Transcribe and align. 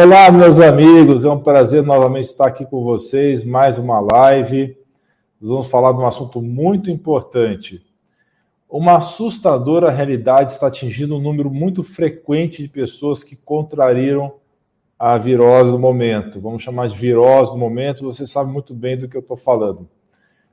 Olá, 0.00 0.30
meus 0.30 0.60
amigos, 0.60 1.24
é 1.24 1.28
um 1.28 1.40
prazer 1.40 1.82
novamente 1.82 2.26
estar 2.26 2.46
aqui 2.46 2.64
com 2.64 2.84
vocês, 2.84 3.42
mais 3.42 3.78
uma 3.78 3.98
live. 3.98 4.76
Nós 5.40 5.50
vamos 5.50 5.68
falar 5.68 5.90
de 5.90 6.00
um 6.00 6.06
assunto 6.06 6.40
muito 6.40 6.88
importante. 6.88 7.84
Uma 8.70 8.98
assustadora 8.98 9.90
realidade 9.90 10.52
está 10.52 10.68
atingindo 10.68 11.16
um 11.16 11.20
número 11.20 11.50
muito 11.50 11.82
frequente 11.82 12.62
de 12.62 12.68
pessoas 12.68 13.24
que 13.24 13.34
contrariam 13.34 14.34
a 14.96 15.18
virose 15.18 15.72
do 15.72 15.80
momento. 15.80 16.40
Vamos 16.40 16.62
chamar 16.62 16.86
de 16.86 16.96
virose 16.96 17.50
do 17.50 17.58
momento, 17.58 18.04
você 18.04 18.24
sabe 18.24 18.52
muito 18.52 18.74
bem 18.74 18.96
do 18.96 19.08
que 19.08 19.16
eu 19.16 19.20
estou 19.20 19.36
falando. 19.36 19.88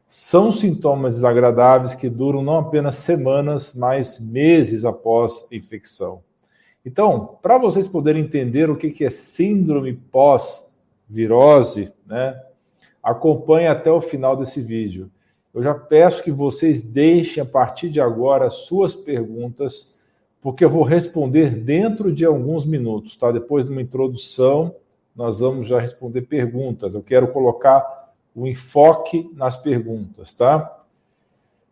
São 0.08 0.52
sintomas 0.52 1.14
desagradáveis 1.14 1.94
que 1.94 2.10
duram 2.10 2.42
não 2.42 2.58
apenas 2.58 2.96
semanas, 2.96 3.76
mas 3.76 4.20
meses 4.20 4.86
após 4.86 5.48
a 5.52 5.56
infecção. 5.56 6.24
Então, 6.86 7.38
para 7.42 7.58
vocês 7.58 7.88
poderem 7.88 8.24
entender 8.24 8.70
o 8.70 8.76
que 8.76 9.04
é 9.04 9.10
síndrome 9.10 9.94
pós-virose, 9.94 11.92
né, 12.06 12.40
acompanhe 13.02 13.68
até 13.68 13.92
o 13.92 14.00
final 14.00 14.36
desse 14.36 14.62
vídeo. 14.62 15.10
Eu 15.54 15.64
já 15.64 15.74
peço 15.74 16.24
que 16.24 16.32
vocês 16.32 16.84
deixem 16.84 17.42
a 17.42 17.46
partir 17.46 17.90
de 17.90 18.00
agora 18.00 18.50
suas 18.50 18.94
perguntas, 18.94 19.96
porque 20.42 20.64
eu 20.64 20.70
vou 20.70 20.84
responder 20.84 21.50
dentro 21.50 22.12
de 22.12 22.26
alguns 22.26 22.66
minutos, 22.66 23.16
tá? 23.16 23.32
Depois 23.32 23.66
de 23.66 23.72
uma 23.72 23.82
introdução, 23.82 24.76
nós 25.16 25.40
vamos 25.40 25.68
já 25.68 25.80
responder 25.80 26.24
perguntas. 26.24 26.94
Eu 26.94 27.02
quero 27.02 27.30
colocar 27.30 28.14
o 28.36 28.46
enfoque 28.46 29.32
nas 29.34 29.56
perguntas, 29.56 30.34
tá? 30.34 30.78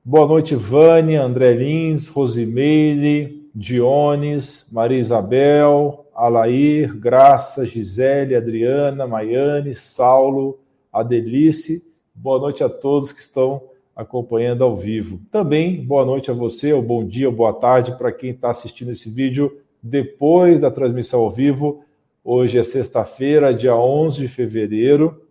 Boa 0.03 0.27
noite, 0.27 0.55
Vânia, 0.55 1.21
André 1.21 1.53
Lins, 1.53 2.07
Rosimeire, 2.07 3.42
Diones, 3.53 4.67
Maria 4.71 4.97
Isabel, 4.97 6.07
Alair, 6.15 6.97
Graça, 6.97 7.65
Gisele, 7.65 8.35
Adriana, 8.35 9.05
Maiane, 9.05 9.75
Saulo, 9.75 10.59
Adelice. 10.91 11.91
Boa 12.15 12.39
noite 12.39 12.63
a 12.63 12.69
todos 12.69 13.13
que 13.13 13.21
estão 13.21 13.61
acompanhando 13.95 14.63
ao 14.63 14.75
vivo. 14.75 15.21
Também 15.31 15.85
boa 15.85 16.03
noite 16.03 16.31
a 16.31 16.33
você, 16.33 16.73
ou 16.73 16.81
bom 16.81 17.05
dia, 17.05 17.29
ou 17.29 17.35
boa 17.35 17.53
tarde 17.53 17.95
para 17.95 18.11
quem 18.11 18.31
está 18.31 18.49
assistindo 18.49 18.91
esse 18.91 19.09
vídeo 19.09 19.59
depois 19.81 20.61
da 20.61 20.71
transmissão 20.71 21.21
ao 21.21 21.29
vivo. 21.29 21.83
Hoje 22.23 22.57
é 22.57 22.63
sexta-feira, 22.63 23.53
dia 23.53 23.75
11 23.75 24.21
de 24.21 24.27
fevereiro 24.27 25.27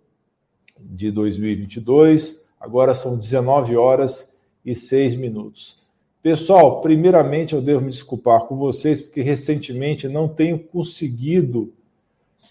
de 0.79 1.11
2022. 1.11 2.47
Agora 2.61 2.95
são 2.95 3.19
19 3.19 3.77
horas 3.77 4.39
e 4.65 4.77
6 4.77 5.17
minutos. 5.17 5.82
Pessoal, 6.23 6.81
primeiramente 6.81 7.53
eu 7.53 7.61
devo 7.61 7.85
me 7.85 7.91
desculpar 7.91 8.43
com 8.43 8.55
vocês, 8.55 9.03
porque 9.03 9.23
recentemente 9.23 10.07
não 10.07 10.29
tenho 10.29 10.57
conseguido 10.57 11.73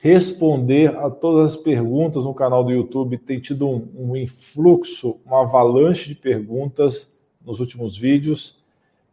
responder 0.01 0.93
a 0.97 1.09
todas 1.09 1.55
as 1.55 1.61
perguntas 1.61 2.25
no 2.25 2.33
canal 2.33 2.65
do 2.65 2.71
YouTube. 2.71 3.17
Tem 3.17 3.39
tido 3.39 3.69
um, 3.69 3.87
um 3.97 4.17
influxo, 4.17 5.21
uma 5.25 5.43
avalanche 5.43 6.09
de 6.09 6.15
perguntas 6.15 7.17
nos 7.45 7.61
últimos 7.61 7.97
vídeos 7.97 8.61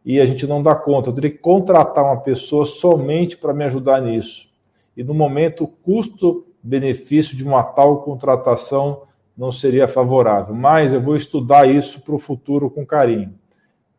e 0.03 0.19
a 0.19 0.25
gente 0.25 0.45
não 0.45 0.61
dá 0.61 0.75
conta. 0.75 1.09
Eu 1.09 1.13
teria 1.13 1.31
que 1.31 1.37
contratar 1.37 2.03
uma 2.03 2.19
pessoa 2.19 2.65
somente 2.65 3.37
para 3.37 3.53
me 3.53 3.63
ajudar 3.63 4.01
nisso. 4.01 4.49
E 4.97 5.05
no 5.05 5.13
momento, 5.13 5.63
o 5.63 5.67
custo-benefício 5.67 7.37
de 7.37 7.45
uma 7.45 7.63
tal 7.63 8.01
contratação 8.01 9.03
não 9.37 9.53
seria 9.53 9.87
favorável. 9.87 10.53
Mas 10.53 10.91
eu 10.91 10.99
vou 10.99 11.15
estudar 11.15 11.69
isso 11.69 12.01
para 12.01 12.15
o 12.15 12.19
futuro 12.19 12.69
com 12.69 12.85
carinho. 12.85 13.33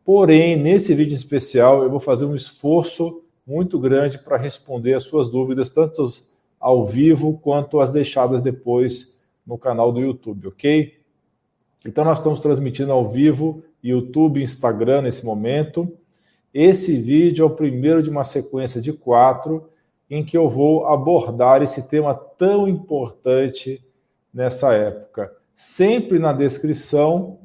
Porém, 0.03 0.57
nesse 0.57 0.93
vídeo 0.93 1.15
especial, 1.15 1.83
eu 1.83 1.89
vou 1.89 1.99
fazer 1.99 2.25
um 2.25 2.35
esforço 2.35 3.21
muito 3.45 3.79
grande 3.79 4.17
para 4.17 4.37
responder 4.37 4.93
as 4.93 5.03
suas 5.03 5.29
dúvidas, 5.29 5.69
tanto 5.69 6.09
ao 6.59 6.85
vivo 6.85 7.39
quanto 7.41 7.79
as 7.79 7.91
deixadas 7.91 8.41
depois 8.41 9.17
no 9.45 9.57
canal 9.57 9.91
do 9.91 9.99
YouTube, 9.99 10.47
ok? 10.47 10.99
Então, 11.85 12.05
nós 12.05 12.19
estamos 12.19 12.39
transmitindo 12.39 12.91
ao 12.91 13.09
vivo 13.09 13.63
YouTube 13.83 14.39
e 14.39 14.43
Instagram 14.43 15.01
nesse 15.01 15.25
momento. 15.25 15.91
Esse 16.53 16.95
vídeo 16.95 17.43
é 17.43 17.45
o 17.45 17.55
primeiro 17.55 18.03
de 18.03 18.09
uma 18.09 18.23
sequência 18.23 18.81
de 18.81 18.93
quatro 18.93 19.69
em 20.09 20.23
que 20.23 20.37
eu 20.37 20.47
vou 20.47 20.85
abordar 20.87 21.61
esse 21.61 21.87
tema 21.87 22.13
tão 22.13 22.67
importante 22.67 23.83
nessa 24.33 24.73
época. 24.73 25.33
Sempre 25.55 26.19
na 26.19 26.33
descrição 26.33 27.39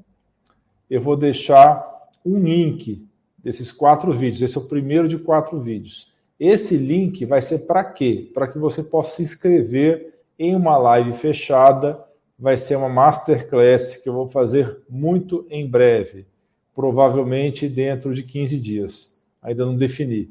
eu 0.91 1.01
vou 1.01 1.17
deixar 1.17 1.96
um 2.27 2.39
link 2.41 3.07
desses 3.39 3.71
quatro 3.71 4.13
vídeos. 4.13 4.43
Esse 4.43 4.59
é 4.59 4.61
o 4.61 4.65
primeiro 4.65 5.07
de 5.07 5.17
quatro 5.17 5.61
vídeos. 5.61 6.13
Esse 6.39 6.77
link 6.77 7.25
vai 7.25 7.41
ser 7.41 7.61
para 7.61 7.85
quê? 7.85 8.31
Para 8.35 8.49
que 8.49 8.59
você 8.59 8.83
possa 8.83 9.17
se 9.17 9.23
inscrever 9.23 10.15
em 10.37 10.55
uma 10.57 10.77
live 10.77 11.13
fechada. 11.13 12.05
Vai 12.39 12.57
ser 12.57 12.77
uma 12.77 12.89
masterclass 12.89 13.97
que 13.97 14.09
eu 14.09 14.13
vou 14.13 14.27
fazer 14.27 14.83
muito 14.91 15.47
em 15.49 15.67
breve, 15.67 16.27
provavelmente 16.75 17.69
dentro 17.69 18.13
de 18.13 18.23
15 18.23 18.61
dias. 18.61 19.19
Ainda 19.41 19.65
não 19.65 19.77
defini. 19.77 20.31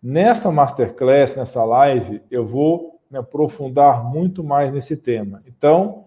Nessa 0.00 0.50
masterclass, 0.50 1.36
nessa 1.36 1.64
live, 1.64 2.22
eu 2.30 2.46
vou 2.46 3.00
me 3.10 3.18
aprofundar 3.18 4.02
muito 4.04 4.42
mais 4.42 4.72
nesse 4.72 4.96
tema. 4.96 5.40
Então, 5.46 6.06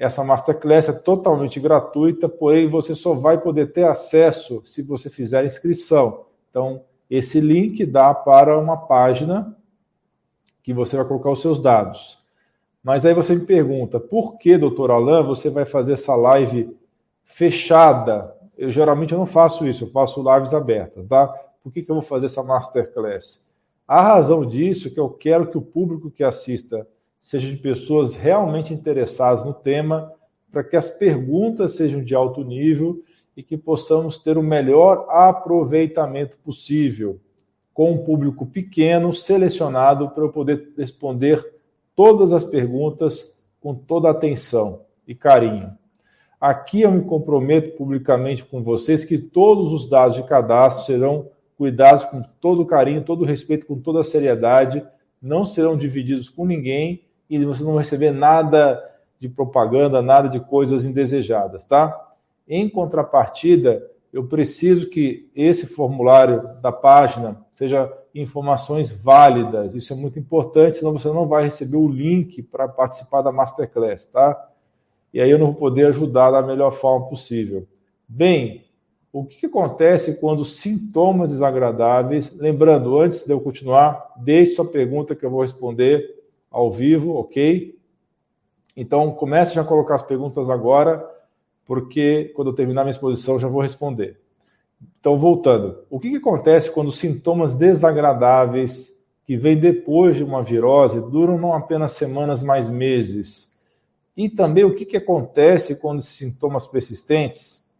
essa 0.00 0.24
masterclass 0.24 0.88
é 0.88 0.94
totalmente 0.94 1.60
gratuita, 1.60 2.26
porém 2.26 2.66
você 2.70 2.94
só 2.94 3.12
vai 3.12 3.38
poder 3.38 3.70
ter 3.70 3.84
acesso 3.84 4.62
se 4.64 4.80
você 4.80 5.10
fizer 5.10 5.44
inscrição. 5.44 6.24
Então, 6.48 6.82
esse 7.10 7.38
link 7.38 7.84
dá 7.84 8.14
para 8.14 8.58
uma 8.58 8.78
página 8.78 9.54
que 10.62 10.72
você 10.72 10.96
vai 10.96 11.04
colocar 11.04 11.30
os 11.30 11.42
seus 11.42 11.60
dados. 11.60 12.18
Mas 12.82 13.04
aí 13.04 13.12
você 13.12 13.34
me 13.34 13.44
pergunta, 13.44 14.00
por 14.00 14.38
que, 14.38 14.56
doutor 14.56 14.90
Alain, 14.90 15.22
você 15.22 15.50
vai 15.50 15.66
fazer 15.66 15.92
essa 15.92 16.16
live 16.16 16.74
fechada? 17.22 18.34
Eu 18.56 18.72
geralmente 18.72 19.12
eu 19.12 19.18
não 19.18 19.26
faço 19.26 19.68
isso, 19.68 19.84
eu 19.84 19.88
faço 19.90 20.24
lives 20.34 20.54
abertas, 20.54 21.06
tá? 21.06 21.26
Por 21.62 21.70
que, 21.70 21.82
que 21.82 21.90
eu 21.90 21.96
vou 21.96 22.02
fazer 22.02 22.24
essa 22.24 22.42
masterclass? 22.42 23.46
A 23.86 24.00
razão 24.00 24.46
disso 24.46 24.88
é 24.88 24.90
que 24.92 25.00
eu 25.00 25.10
quero 25.10 25.50
que 25.50 25.58
o 25.58 25.62
público 25.62 26.10
que 26.10 26.24
assista 26.24 26.88
seja 27.20 27.48
de 27.48 27.56
pessoas 27.56 28.16
realmente 28.16 28.72
interessadas 28.72 29.44
no 29.44 29.52
tema, 29.52 30.12
para 30.50 30.64
que 30.64 30.74
as 30.74 30.90
perguntas 30.90 31.76
sejam 31.76 32.02
de 32.02 32.14
alto 32.14 32.42
nível 32.42 33.02
e 33.36 33.42
que 33.42 33.56
possamos 33.56 34.18
ter 34.18 34.36
o 34.36 34.42
melhor 34.42 35.06
aproveitamento 35.08 36.38
possível, 36.38 37.20
com 37.72 37.92
um 37.92 37.98
público 37.98 38.46
pequeno, 38.46 39.12
selecionado, 39.12 40.10
para 40.10 40.24
eu 40.24 40.30
poder 40.30 40.72
responder 40.76 41.40
todas 41.94 42.32
as 42.32 42.42
perguntas 42.42 43.38
com 43.60 43.74
toda 43.74 44.10
atenção 44.10 44.82
e 45.06 45.14
carinho. 45.14 45.78
Aqui 46.40 46.80
eu 46.80 46.90
me 46.90 47.04
comprometo 47.04 47.76
publicamente 47.76 48.44
com 48.44 48.62
vocês 48.62 49.04
que 49.04 49.18
todos 49.18 49.72
os 49.72 49.88
dados 49.88 50.16
de 50.16 50.22
cadastro 50.24 50.86
serão 50.86 51.28
cuidados 51.56 52.04
com 52.06 52.22
todo 52.40 52.64
carinho, 52.64 53.04
todo 53.04 53.26
respeito, 53.26 53.66
com 53.66 53.78
toda 53.78 54.02
seriedade, 54.02 54.82
não 55.20 55.44
serão 55.44 55.76
divididos 55.76 56.30
com 56.30 56.46
ninguém 56.46 57.02
e 57.30 57.44
você 57.44 57.62
não 57.62 57.74
vai 57.74 57.84
receber 57.84 58.10
nada 58.10 58.82
de 59.18 59.28
propaganda, 59.28 60.02
nada 60.02 60.28
de 60.28 60.40
coisas 60.40 60.84
indesejadas, 60.84 61.64
tá? 61.64 62.04
Em 62.48 62.68
contrapartida, 62.68 63.86
eu 64.12 64.26
preciso 64.26 64.90
que 64.90 65.30
esse 65.36 65.66
formulário 65.66 66.50
da 66.60 66.72
página 66.72 67.40
seja 67.52 67.92
informações 68.12 68.90
válidas. 69.02 69.74
Isso 69.74 69.92
é 69.92 69.96
muito 69.96 70.18
importante, 70.18 70.78
senão 70.78 70.92
você 70.92 71.08
não 71.08 71.28
vai 71.28 71.44
receber 71.44 71.76
o 71.76 71.88
link 71.88 72.42
para 72.42 72.66
participar 72.66 73.22
da 73.22 73.30
masterclass, 73.30 74.06
tá? 74.06 74.48
E 75.14 75.20
aí 75.20 75.30
eu 75.30 75.38
não 75.38 75.46
vou 75.46 75.54
poder 75.54 75.86
ajudar 75.86 76.32
da 76.32 76.42
melhor 76.42 76.72
forma 76.72 77.06
possível. 77.06 77.66
Bem, 78.08 78.64
o 79.12 79.24
que, 79.24 79.40
que 79.40 79.46
acontece 79.46 80.20
quando 80.20 80.44
sintomas 80.44 81.30
desagradáveis? 81.30 82.36
Lembrando, 82.38 82.98
antes 82.98 83.24
de 83.24 83.32
eu 83.32 83.40
continuar, 83.40 84.14
deixe 84.16 84.52
sua 84.52 84.64
pergunta 84.64 85.14
que 85.14 85.24
eu 85.24 85.30
vou 85.30 85.42
responder 85.42 86.19
ao 86.50 86.70
vivo, 86.70 87.14
ok? 87.14 87.78
Então, 88.76 89.12
comece 89.12 89.54
já 89.54 89.62
a 89.62 89.64
colocar 89.64 89.94
as 89.94 90.02
perguntas 90.02 90.50
agora, 90.50 91.08
porque 91.64 92.32
quando 92.34 92.48
eu 92.48 92.54
terminar 92.54 92.82
minha 92.82 92.90
exposição 92.90 93.38
já 93.38 93.46
vou 93.46 93.62
responder. 93.62 94.20
Então, 94.98 95.18
voltando, 95.18 95.84
o 95.88 96.00
que, 96.00 96.10
que 96.10 96.16
acontece 96.16 96.70
quando 96.70 96.90
sintomas 96.90 97.56
desagradáveis 97.56 98.98
que 99.24 99.36
vêm 99.36 99.58
depois 99.58 100.16
de 100.16 100.24
uma 100.24 100.42
virose 100.42 101.00
duram 101.00 101.38
não 101.38 101.52
apenas 101.52 101.92
semanas, 101.92 102.42
mas 102.42 102.68
meses? 102.68 103.58
E 104.16 104.28
também 104.28 104.64
o 104.64 104.74
que, 104.74 104.84
que 104.84 104.96
acontece 104.96 105.80
quando 105.80 106.00
esses 106.00 106.10
sintomas 106.10 106.66
persistentes 106.66 107.70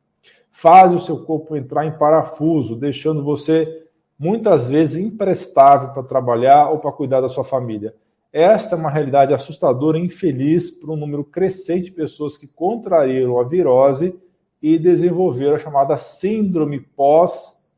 fazem 0.51 0.97
o 0.97 1.01
seu 1.01 1.25
corpo 1.25 1.57
entrar 1.57 1.87
em 1.87 1.97
parafuso, 1.97 2.77
deixando 2.77 3.23
você 3.23 3.87
muitas 4.19 4.69
vezes 4.69 5.03
imprestável 5.03 5.91
para 5.91 6.03
trabalhar 6.03 6.71
ou 6.71 6.79
para 6.79 6.93
cuidar 6.93 7.21
da 7.21 7.29
sua 7.29 7.45
família. 7.45 7.95
Esta 8.33 8.77
é 8.77 8.79
uma 8.79 8.91
realidade 8.91 9.35
assustadora 9.35 9.99
e 9.99 10.05
infeliz 10.05 10.71
para 10.71 10.93
um 10.93 10.97
número 10.97 11.25
crescente 11.25 11.87
de 11.87 11.93
pessoas 11.93 12.37
que 12.37 12.47
contraíram 12.47 13.41
a 13.41 13.45
virose 13.45 14.21
e 14.63 14.79
desenvolveram 14.79 15.57
a 15.57 15.59
chamada 15.59 15.97
síndrome 15.97 16.79
pós, 16.81 17.69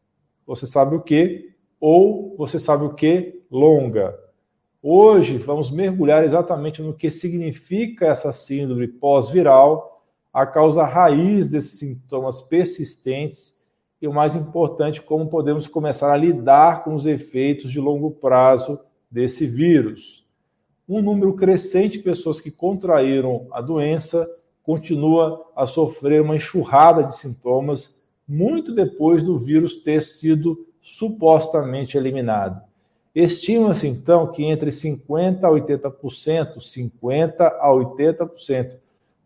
você 0.47 0.67
sabe 0.67 0.95
o 0.95 1.01
que, 1.01 1.55
ou 1.81 2.37
você 2.37 2.59
sabe 2.59 2.85
o 2.85 2.93
que, 2.93 3.43
longa. 3.51 4.15
Hoje 4.83 5.39
vamos 5.39 5.71
mergulhar 5.71 6.23
exatamente 6.23 6.83
no 6.83 6.93
que 6.93 7.11
significa 7.11 8.07
essa 8.07 8.31
síndrome 8.31 8.89
pós-viral, 8.89 10.05
a 10.33 10.45
causa 10.45 10.85
raiz 10.85 11.49
desses 11.49 11.79
sintomas 11.79 12.43
persistentes 12.43 13.59
e 14.03 14.09
o 14.09 14.13
mais 14.13 14.35
importante, 14.35 15.01
como 15.01 15.31
podemos 15.31 15.67
começar 15.67 16.13
a 16.13 16.17
lidar 16.17 16.85
com 16.85 16.95
os 16.95 17.07
efeitos 17.07 17.71
de 17.71 17.81
longo 17.81 18.11
prazo 18.11 18.79
desse 19.11 19.47
vírus. 19.47 20.22
Um 20.89 21.01
número 21.01 21.35
crescente 21.35 21.99
de 21.99 22.05
pessoas 22.05 22.41
que 22.41 22.51
contraíram 22.51 23.47
a 23.53 23.61
doença 23.61 24.27
continua 24.63 25.45
a 25.57 25.67
sofrer 25.67 26.23
uma 26.23 26.37
enxurrada 26.37 27.03
de 27.03 27.17
sintomas 27.17 28.01
muito 28.27 28.75
depois 28.75 29.23
do 29.23 29.39
vírus 29.39 29.83
ter 29.83 30.03
sido 30.03 30.67
supostamente 30.81 31.97
eliminado. 31.97 32.63
Estima-se 33.15 33.87
então 33.87 34.33
que 34.33 34.45
entre 34.45 34.71
50% 34.71 35.45
a 35.45 35.51
80%, 35.51 36.59
50% 36.59 37.41
a 37.41 37.69
80% 37.69 38.77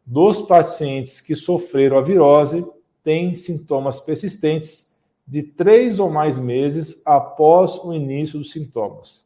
dos 0.04 0.42
pacientes 0.42 1.20
que 1.20 1.34
sofreram 1.34 1.98
a 1.98 2.02
virose 2.02 2.66
têm 3.02 3.34
sintomas 3.34 4.00
persistentes 4.00 4.94
de 5.26 5.42
três 5.42 5.98
ou 5.98 6.10
mais 6.10 6.38
meses 6.38 7.02
após 7.04 7.76
o 7.82 7.92
início 7.92 8.38
dos 8.38 8.50
sintomas. 8.50 9.24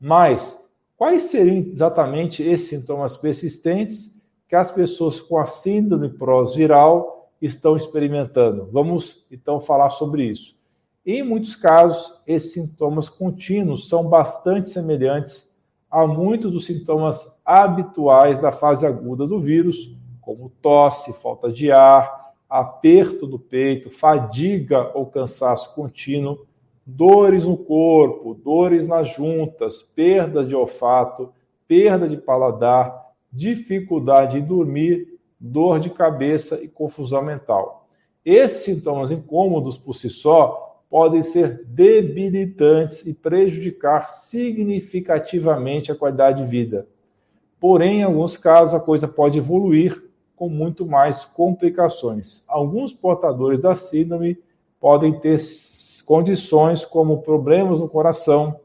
Mas 0.00 0.61
quais 1.02 1.24
seriam 1.24 1.56
exatamente 1.56 2.44
esses 2.44 2.68
sintomas 2.68 3.16
persistentes 3.16 4.22
que 4.48 4.54
as 4.54 4.70
pessoas 4.70 5.20
com 5.20 5.36
a 5.36 5.44
síndrome 5.44 6.08
pós-viral 6.08 7.28
estão 7.42 7.76
experimentando? 7.76 8.68
Vamos 8.70 9.26
então 9.28 9.58
falar 9.58 9.90
sobre 9.90 10.26
isso. 10.26 10.56
Em 11.04 11.20
muitos 11.24 11.56
casos, 11.56 12.20
esses 12.24 12.52
sintomas 12.52 13.08
contínuos 13.08 13.88
são 13.88 14.08
bastante 14.08 14.68
semelhantes 14.68 15.58
a 15.90 16.06
muitos 16.06 16.52
dos 16.52 16.66
sintomas 16.66 17.36
habituais 17.44 18.38
da 18.38 18.52
fase 18.52 18.86
aguda 18.86 19.26
do 19.26 19.40
vírus, 19.40 19.96
como 20.20 20.52
tosse, 20.62 21.12
falta 21.14 21.50
de 21.50 21.72
ar, 21.72 22.32
aperto 22.48 23.26
do 23.26 23.40
peito, 23.40 23.90
fadiga 23.90 24.92
ou 24.94 25.06
cansaço 25.06 25.74
contínuo, 25.74 26.46
dores 26.84 27.44
no 27.44 27.56
corpo, 27.56 28.34
dores 28.34 28.88
nas 28.88 29.08
juntas, 29.14 29.82
perda 29.82 30.44
de 30.44 30.54
olfato, 30.54 31.32
perda 31.66 32.08
de 32.08 32.16
paladar, 32.16 33.12
dificuldade 33.32 34.38
em 34.38 34.44
dormir, 34.44 35.18
dor 35.38 35.80
de 35.80 35.90
cabeça 35.90 36.62
e 36.62 36.68
confusão 36.68 37.22
mental. 37.22 37.88
Esses 38.24 38.62
sintomas 38.62 39.10
incômodos 39.10 39.76
por 39.76 39.94
si 39.94 40.08
só 40.08 40.80
podem 40.88 41.22
ser 41.22 41.64
debilitantes 41.64 43.06
e 43.06 43.14
prejudicar 43.14 44.08
significativamente 44.08 45.90
a 45.90 45.94
qualidade 45.94 46.44
de 46.44 46.50
vida. 46.50 46.86
Porém, 47.58 48.00
em 48.00 48.02
alguns 48.02 48.36
casos, 48.36 48.74
a 48.74 48.80
coisa 48.80 49.08
pode 49.08 49.38
evoluir 49.38 50.02
com 50.36 50.48
muito 50.48 50.84
mais 50.84 51.24
complicações. 51.24 52.44
Alguns 52.46 52.92
portadores 52.92 53.62
da 53.62 53.74
síndrome 53.74 54.38
podem 54.78 55.18
ter 55.18 55.38
condições 56.02 56.84
como 56.84 57.22
problemas 57.22 57.80
no 57.80 57.88
coração, 57.88 58.60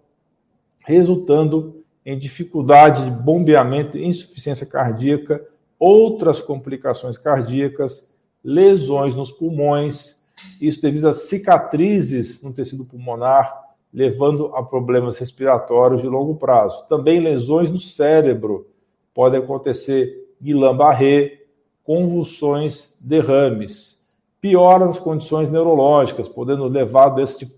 resultando 0.79 1.83
em 2.05 2.17
dificuldade 2.17 3.03
de 3.03 3.11
bombeamento 3.11 3.97
insuficiência 3.97 4.65
cardíaca, 4.65 5.45
outras 5.79 6.41
complicações 6.41 7.17
cardíacas, 7.17 8.09
lesões 8.43 9.15
nos 9.15 9.31
pulmões, 9.31 10.25
isso 10.61 10.81
devido 10.81 11.07
a 11.07 11.13
cicatrizes 11.13 12.43
no 12.43 12.53
tecido 12.53 12.85
pulmonar, 12.85 13.67
levando 13.93 14.55
a 14.55 14.63
problemas 14.63 15.17
respiratórios 15.17 16.01
de 16.01 16.07
longo 16.07 16.35
prazo. 16.35 16.85
Também 16.87 17.19
lesões 17.19 17.71
no 17.71 17.79
cérebro 17.79 18.67
podem 19.13 19.39
acontecer 19.39 20.33
Guillain-Barré, 20.41 21.39
convulsões, 21.83 22.97
derrames. 23.01 23.96
Piora 24.39 24.85
nas 24.85 24.99
condições 24.99 25.49
neurológicas, 25.49 26.29
podendo 26.29 26.65
levar 26.65 27.05
a 27.05 27.09
doença 27.09 27.39
de 27.39 27.51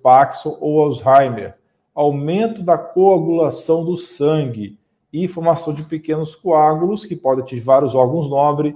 ou 0.59 0.81
Alzheimer. 0.81 1.55
Aumento 1.93 2.63
da 2.63 2.77
coagulação 2.77 3.83
do 3.83 3.97
sangue 3.97 4.79
e 5.11 5.27
formação 5.27 5.73
de 5.73 5.83
pequenos 5.83 6.35
coágulos 6.35 7.05
que 7.05 7.15
podem 7.15 7.43
atingir 7.43 7.61
vários 7.61 7.95
órgãos 7.95 8.29
nobres, 8.29 8.75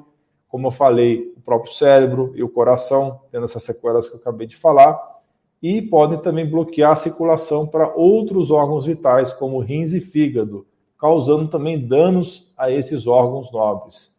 como 0.49 0.67
eu 0.67 0.71
falei, 0.71 1.33
o 1.37 1.41
próprio 1.41 1.73
cérebro 1.73 2.31
e 2.35 2.43
o 2.43 2.49
coração, 2.49 3.21
tendo 3.31 3.45
essas 3.45 3.63
sequelas 3.63 4.09
que 4.09 4.15
eu 4.15 4.19
acabei 4.19 4.47
de 4.47 4.55
falar, 4.55 4.99
e 5.61 5.81
podem 5.81 6.19
também 6.19 6.47
bloquear 6.47 6.91
a 6.91 6.97
circulação 6.97 7.65
para 7.65 7.93
outros 7.95 8.51
órgãos 8.51 8.85
vitais, 8.85 9.31
como 9.31 9.59
rins 9.59 9.93
e 9.93 10.01
fígado, 10.01 10.67
causando 10.99 11.47
também 11.47 11.87
danos 11.87 12.51
a 12.57 12.69
esses 12.69 13.07
órgãos 13.07 13.51
nobres. 13.51 14.13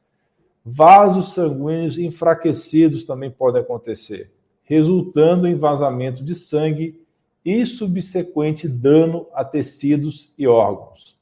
Vasos 0.65 1.35
sanguíneos 1.35 1.99
enfraquecidos 1.99 3.05
também 3.05 3.31
podem 3.31 3.61
acontecer, 3.61 4.33
resultando 4.63 5.47
em 5.47 5.57
vazamento 5.57 6.25
de 6.25 6.35
sangue 6.35 7.05
e 7.45 7.67
subsequente 7.67 8.67
dano 8.67 9.27
a 9.35 9.45
tecidos 9.45 10.33
e 10.39 10.47
órgãos. 10.47 11.19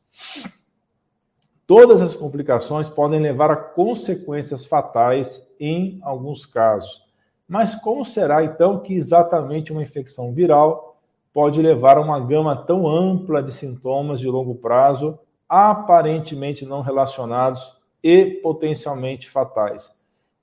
Todas 1.67 2.01
as 2.01 2.15
complicações 2.15 2.89
podem 2.89 3.19
levar 3.19 3.51
a 3.51 3.57
consequências 3.57 4.65
fatais 4.65 5.53
em 5.59 5.99
alguns 6.03 6.47
casos. 6.47 7.05
Mas 7.49 7.75
como 7.75 8.05
será 8.05 8.45
então 8.45 8.79
que 8.79 8.95
exatamente 8.95 9.73
uma 9.73 9.83
infecção 9.83 10.33
viral 10.33 11.01
pode 11.33 11.61
levar 11.61 11.97
a 11.97 12.01
uma 12.01 12.21
gama 12.21 12.55
tão 12.55 12.87
ampla 12.87 13.43
de 13.43 13.51
sintomas 13.51 14.21
de 14.21 14.29
longo 14.29 14.55
prazo, 14.55 15.19
aparentemente 15.49 16.65
não 16.65 16.81
relacionados 16.81 17.82
e 18.03 18.27
potencialmente 18.43 19.29
fatais? 19.29 19.99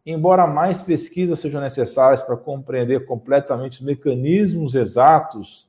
Embora 0.05 0.47
mais 0.47 0.81
pesquisas 0.81 1.39
sejam 1.39 1.61
necessárias 1.61 2.21
para 2.21 2.37
compreender 2.37 3.05
completamente 3.05 3.79
os 3.79 3.85
mecanismos 3.85 4.73
exatos 4.73 5.67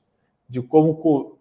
de 0.48 0.62
como 0.62 1.36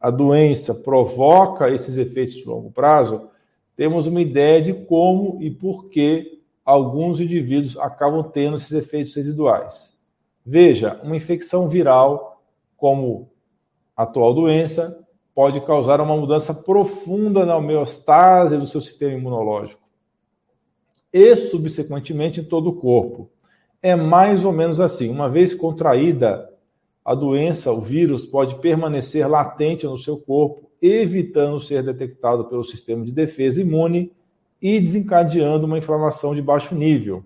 a 0.00 0.10
doença 0.10 0.74
provoca 0.74 1.70
esses 1.70 1.96
efeitos 1.96 2.34
de 2.34 2.44
longo 2.44 2.70
prazo, 2.70 3.28
temos 3.76 4.06
uma 4.06 4.20
ideia 4.20 4.62
de 4.62 4.72
como 4.72 5.42
e 5.42 5.50
por 5.50 5.88
que 5.88 6.42
alguns 6.64 7.20
indivíduos 7.20 7.76
acabam 7.76 8.22
tendo 8.22 8.56
esses 8.56 8.72
efeitos 8.72 9.14
residuais. 9.14 10.00
Veja, 10.44 11.00
uma 11.02 11.16
infecção 11.16 11.68
viral, 11.68 12.42
como 12.76 13.30
a 13.96 14.04
atual 14.04 14.34
doença, 14.34 15.03
pode 15.34 15.60
causar 15.62 16.00
uma 16.00 16.16
mudança 16.16 16.54
profunda 16.54 17.44
na 17.44 17.56
homeostase 17.56 18.56
do 18.56 18.66
seu 18.66 18.80
sistema 18.80 19.12
imunológico 19.12 19.82
e, 21.12 21.36
subsequentemente, 21.36 22.40
em 22.40 22.44
todo 22.44 22.70
o 22.70 22.76
corpo. 22.76 23.30
É 23.82 23.94
mais 23.94 24.44
ou 24.44 24.52
menos 24.52 24.80
assim. 24.80 25.08
Uma 25.08 25.28
vez 25.28 25.54
contraída 25.54 26.50
a 27.04 27.14
doença, 27.14 27.70
o 27.70 27.80
vírus 27.80 28.26
pode 28.26 28.56
permanecer 28.56 29.28
latente 29.28 29.86
no 29.86 29.98
seu 29.98 30.16
corpo 30.16 30.70
evitando 30.80 31.60
ser 31.60 31.82
detectado 31.82 32.44
pelo 32.46 32.64
sistema 32.64 33.04
de 33.04 33.12
defesa 33.12 33.60
imune 33.60 34.12
e 34.60 34.80
desencadeando 34.80 35.66
uma 35.66 35.78
inflamação 35.78 36.34
de 36.34 36.42
baixo 36.42 36.74
nível. 36.74 37.24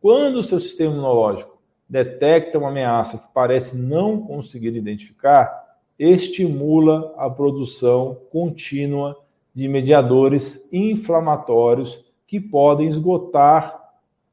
Quando 0.00 0.36
o 0.36 0.42
seu 0.42 0.58
sistema 0.58 0.92
imunológico 0.92 1.58
detecta 1.88 2.58
uma 2.58 2.68
ameaça 2.68 3.18
que 3.18 3.32
parece 3.32 3.78
não 3.78 4.20
conseguir 4.20 4.74
identificar, 4.74 5.61
estimula 5.98 7.14
a 7.16 7.28
produção 7.28 8.16
contínua 8.30 9.16
de 9.54 9.68
mediadores 9.68 10.68
inflamatórios 10.72 12.04
que 12.26 12.40
podem 12.40 12.88
esgotar 12.88 13.80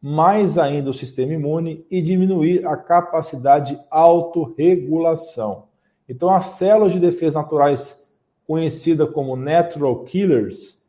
mais 0.01 0.57
ainda 0.57 0.89
o 0.89 0.93
sistema 0.93 1.33
imune 1.33 1.85
e 1.91 2.01
diminuir 2.01 2.65
a 2.65 2.77
capacidade 2.77 3.75
de 3.75 3.81
autorregulação. 3.91 5.65
Então, 6.07 6.29
as 6.29 6.45
células 6.45 6.93
de 6.93 6.99
defesa 6.99 7.39
naturais 7.39 8.09
conhecida 8.47 9.05
como 9.05 9.35
natural 9.35 10.03
killers, 10.05 10.81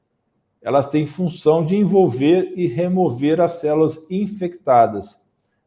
elas 0.62 0.88
têm 0.88 1.06
função 1.06 1.64
de 1.64 1.76
envolver 1.76 2.52
e 2.56 2.66
remover 2.66 3.40
as 3.40 3.54
células 3.54 4.10
infectadas. 4.10 5.20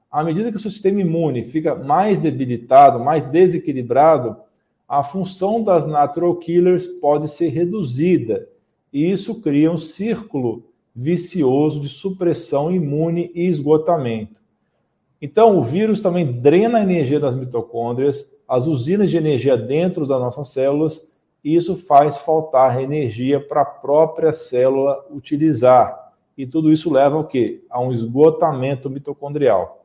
À 0.10 0.24
medida 0.24 0.50
que 0.50 0.58
o 0.58 0.60
seu 0.60 0.72
sistema 0.72 1.02
imune 1.02 1.44
fica 1.44 1.76
mais 1.76 2.20
debilitado, 2.20 3.00
mais 3.00 3.24
desequilibrado, 3.24 4.38
a 4.88 5.02
função 5.04 5.64
das 5.64 5.88
natural 5.88 6.36
killers 6.36 6.86
pode 6.86 7.28
ser 7.28 7.50
reduzida, 7.50 8.48
e 8.92 9.12
isso 9.12 9.42
cria 9.42 9.72
um 9.72 9.78
círculo 9.78 10.66
vicioso 10.96 11.80
de 11.80 11.90
supressão 11.90 12.72
imune 12.72 13.32
e 13.34 13.48
esgotamento. 13.48 14.42
Então, 15.22 15.58
o 15.58 15.62
vírus 15.62 16.02
também 16.02 16.42
drena 16.42 16.80
a 16.80 16.84
energia 16.84 17.20
das 17.20 17.36
mitocôndrias, 17.36 18.30
as 18.48 18.68
usinas 18.68 19.10
de 19.10 19.18
energia 19.18 19.58
dentro 19.58 20.06
das 20.06 20.20
nossas 20.20 20.50
células, 20.50 21.12
isso 21.44 21.76
faz 21.76 22.20
faltar 22.20 22.82
energia 22.82 23.40
para 23.40 23.62
a 23.62 23.66
própria 23.66 24.32
célula 24.32 25.06
utilizar. 25.10 26.14
E 26.38 26.46
tudo 26.46 26.72
isso 26.72 26.92
leva 26.92 27.16
ao 27.16 27.26
quê? 27.26 27.64
A 27.70 27.80
um 27.80 27.92
esgotamento 27.92 28.90
mitocondrial. 28.90 29.83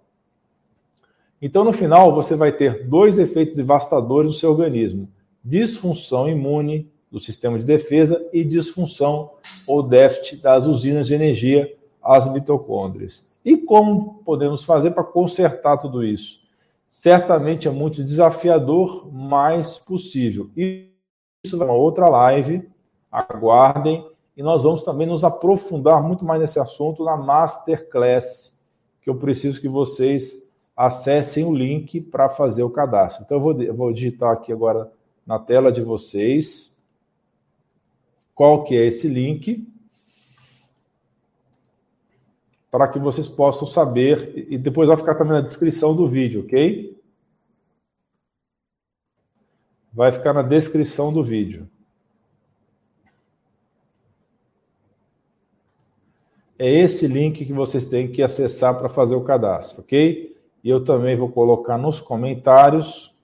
Então, 1.40 1.64
no 1.64 1.72
final, 1.72 2.14
você 2.14 2.34
vai 2.34 2.52
ter 2.52 2.86
dois 2.86 3.18
efeitos 3.18 3.56
devastadores 3.56 4.30
no 4.30 4.36
seu 4.36 4.50
organismo: 4.50 5.08
disfunção 5.42 6.28
imune 6.28 6.90
do 7.10 7.20
sistema 7.20 7.58
de 7.58 7.64
defesa 7.64 8.28
e 8.32 8.44
disfunção 8.44 9.32
ou 9.66 9.82
déficit 9.82 10.42
das 10.42 10.66
usinas 10.66 11.06
de 11.06 11.14
energia, 11.14 11.74
as 12.02 12.30
mitocôndrias. 12.32 13.32
E 13.44 13.56
como 13.56 14.22
podemos 14.24 14.64
fazer 14.64 14.90
para 14.90 15.04
consertar 15.04 15.78
tudo 15.78 16.04
isso? 16.04 16.40
Certamente 16.88 17.68
é 17.68 17.70
muito 17.70 18.02
desafiador, 18.02 19.08
mas 19.12 19.78
possível. 19.78 20.50
Isso 20.56 21.60
é 21.60 21.64
uma 21.64 21.72
outra 21.72 22.08
live, 22.08 22.68
aguardem, 23.10 24.06
e 24.36 24.42
nós 24.42 24.62
vamos 24.62 24.84
também 24.84 25.06
nos 25.06 25.24
aprofundar 25.24 26.02
muito 26.02 26.24
mais 26.24 26.40
nesse 26.40 26.58
assunto 26.58 27.04
na 27.04 27.16
Masterclass, 27.16 28.58
que 29.00 29.10
eu 29.10 29.16
preciso 29.16 29.60
que 29.60 29.68
vocês 29.68 30.47
acessem 30.78 31.44
o 31.44 31.52
link 31.52 32.00
para 32.00 32.28
fazer 32.28 32.62
o 32.62 32.70
cadastro. 32.70 33.24
Então, 33.24 33.38
eu 33.38 33.42
vou, 33.42 33.62
eu 33.62 33.74
vou 33.74 33.92
digitar 33.92 34.30
aqui 34.30 34.52
agora 34.52 34.88
na 35.26 35.36
tela 35.36 35.72
de 35.72 35.82
vocês 35.82 36.78
qual 38.32 38.62
que 38.62 38.76
é 38.76 38.86
esse 38.86 39.08
link 39.08 39.66
para 42.70 42.86
que 42.86 43.00
vocês 43.00 43.26
possam 43.26 43.66
saber 43.66 44.46
e 44.48 44.56
depois 44.56 44.86
vai 44.86 44.96
ficar 44.96 45.16
também 45.16 45.32
na 45.32 45.40
descrição 45.40 45.96
do 45.96 46.06
vídeo, 46.06 46.42
ok? 46.42 46.96
Vai 49.92 50.12
ficar 50.12 50.32
na 50.32 50.42
descrição 50.42 51.12
do 51.12 51.24
vídeo. 51.24 51.68
É 56.56 56.70
esse 56.70 57.08
link 57.08 57.44
que 57.44 57.52
vocês 57.52 57.84
têm 57.84 58.12
que 58.12 58.22
acessar 58.22 58.78
para 58.78 58.88
fazer 58.88 59.16
o 59.16 59.24
cadastro, 59.24 59.80
ok? 59.80 60.37
E 60.62 60.70
eu 60.70 60.82
também 60.82 61.16
vou 61.16 61.28
colocar 61.30 61.78
nos 61.78 62.00
comentários 62.00 63.14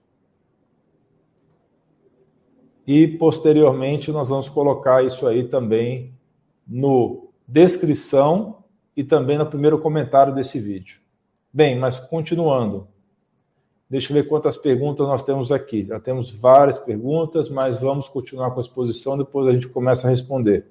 e 2.86 3.08
posteriormente 3.08 4.12
nós 4.12 4.28
vamos 4.28 4.48
colocar 4.48 5.04
isso 5.04 5.26
aí 5.26 5.48
também 5.48 6.12
no 6.66 7.28
descrição 7.46 8.62
e 8.96 9.02
também 9.02 9.38
no 9.38 9.46
primeiro 9.46 9.78
comentário 9.78 10.34
desse 10.34 10.58
vídeo. 10.58 11.00
Bem, 11.52 11.78
mas 11.78 11.98
continuando. 11.98 12.88
Deixa 13.88 14.12
eu 14.12 14.14
ver 14.14 14.28
quantas 14.28 14.56
perguntas 14.56 15.06
nós 15.06 15.22
temos 15.22 15.52
aqui. 15.52 15.86
Já 15.86 16.00
temos 16.00 16.30
várias 16.30 16.78
perguntas, 16.78 17.48
mas 17.48 17.78
vamos 17.80 18.08
continuar 18.08 18.50
com 18.50 18.58
a 18.58 18.62
exposição, 18.62 19.16
depois 19.16 19.46
a 19.46 19.52
gente 19.52 19.68
começa 19.68 20.06
a 20.06 20.10
responder. 20.10 20.66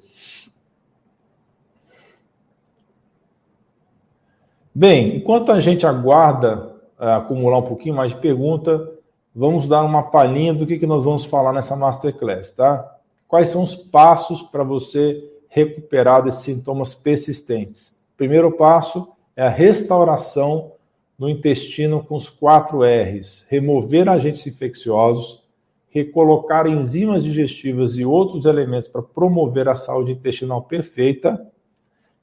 Bem, 4.75 5.17
enquanto 5.17 5.51
a 5.51 5.59
gente 5.59 5.85
aguarda 5.85 6.73
uh, 6.99 7.09
acumular 7.17 7.59
um 7.59 7.63
pouquinho 7.63 7.93
mais 7.93 8.11
de 8.11 8.17
pergunta, 8.17 8.91
vamos 9.33 9.67
dar 9.67 9.83
uma 9.83 10.01
palhinha 10.01 10.51
do 10.51 10.65
que, 10.65 10.79
que 10.79 10.87
nós 10.87 11.05
vamos 11.05 11.23
falar 11.23 11.53
nessa 11.53 11.75
masterclass, 11.75 12.53
tá? 12.53 12.97
Quais 13.27 13.49
são 13.49 13.61
os 13.61 13.75
passos 13.75 14.41
para 14.41 14.63
você 14.63 15.23
recuperar 15.47 16.23
desses 16.23 16.41
sintomas 16.41 16.95
persistentes? 16.95 18.03
Primeiro 18.17 18.51
passo 18.53 19.09
é 19.35 19.43
a 19.43 19.49
restauração 19.49 20.71
no 21.19 21.29
intestino 21.29 22.03
com 22.03 22.15
os 22.15 22.27
quatro 22.27 22.79
R's: 22.83 23.45
remover 23.49 24.09
agentes 24.09 24.47
infecciosos, 24.47 25.43
recolocar 25.91 26.65
enzimas 26.65 27.23
digestivas 27.23 27.95
e 27.95 28.03
outros 28.03 28.47
elementos 28.47 28.87
para 28.87 29.03
promover 29.03 29.69
a 29.69 29.75
saúde 29.75 30.13
intestinal 30.13 30.63
perfeita, 30.63 31.45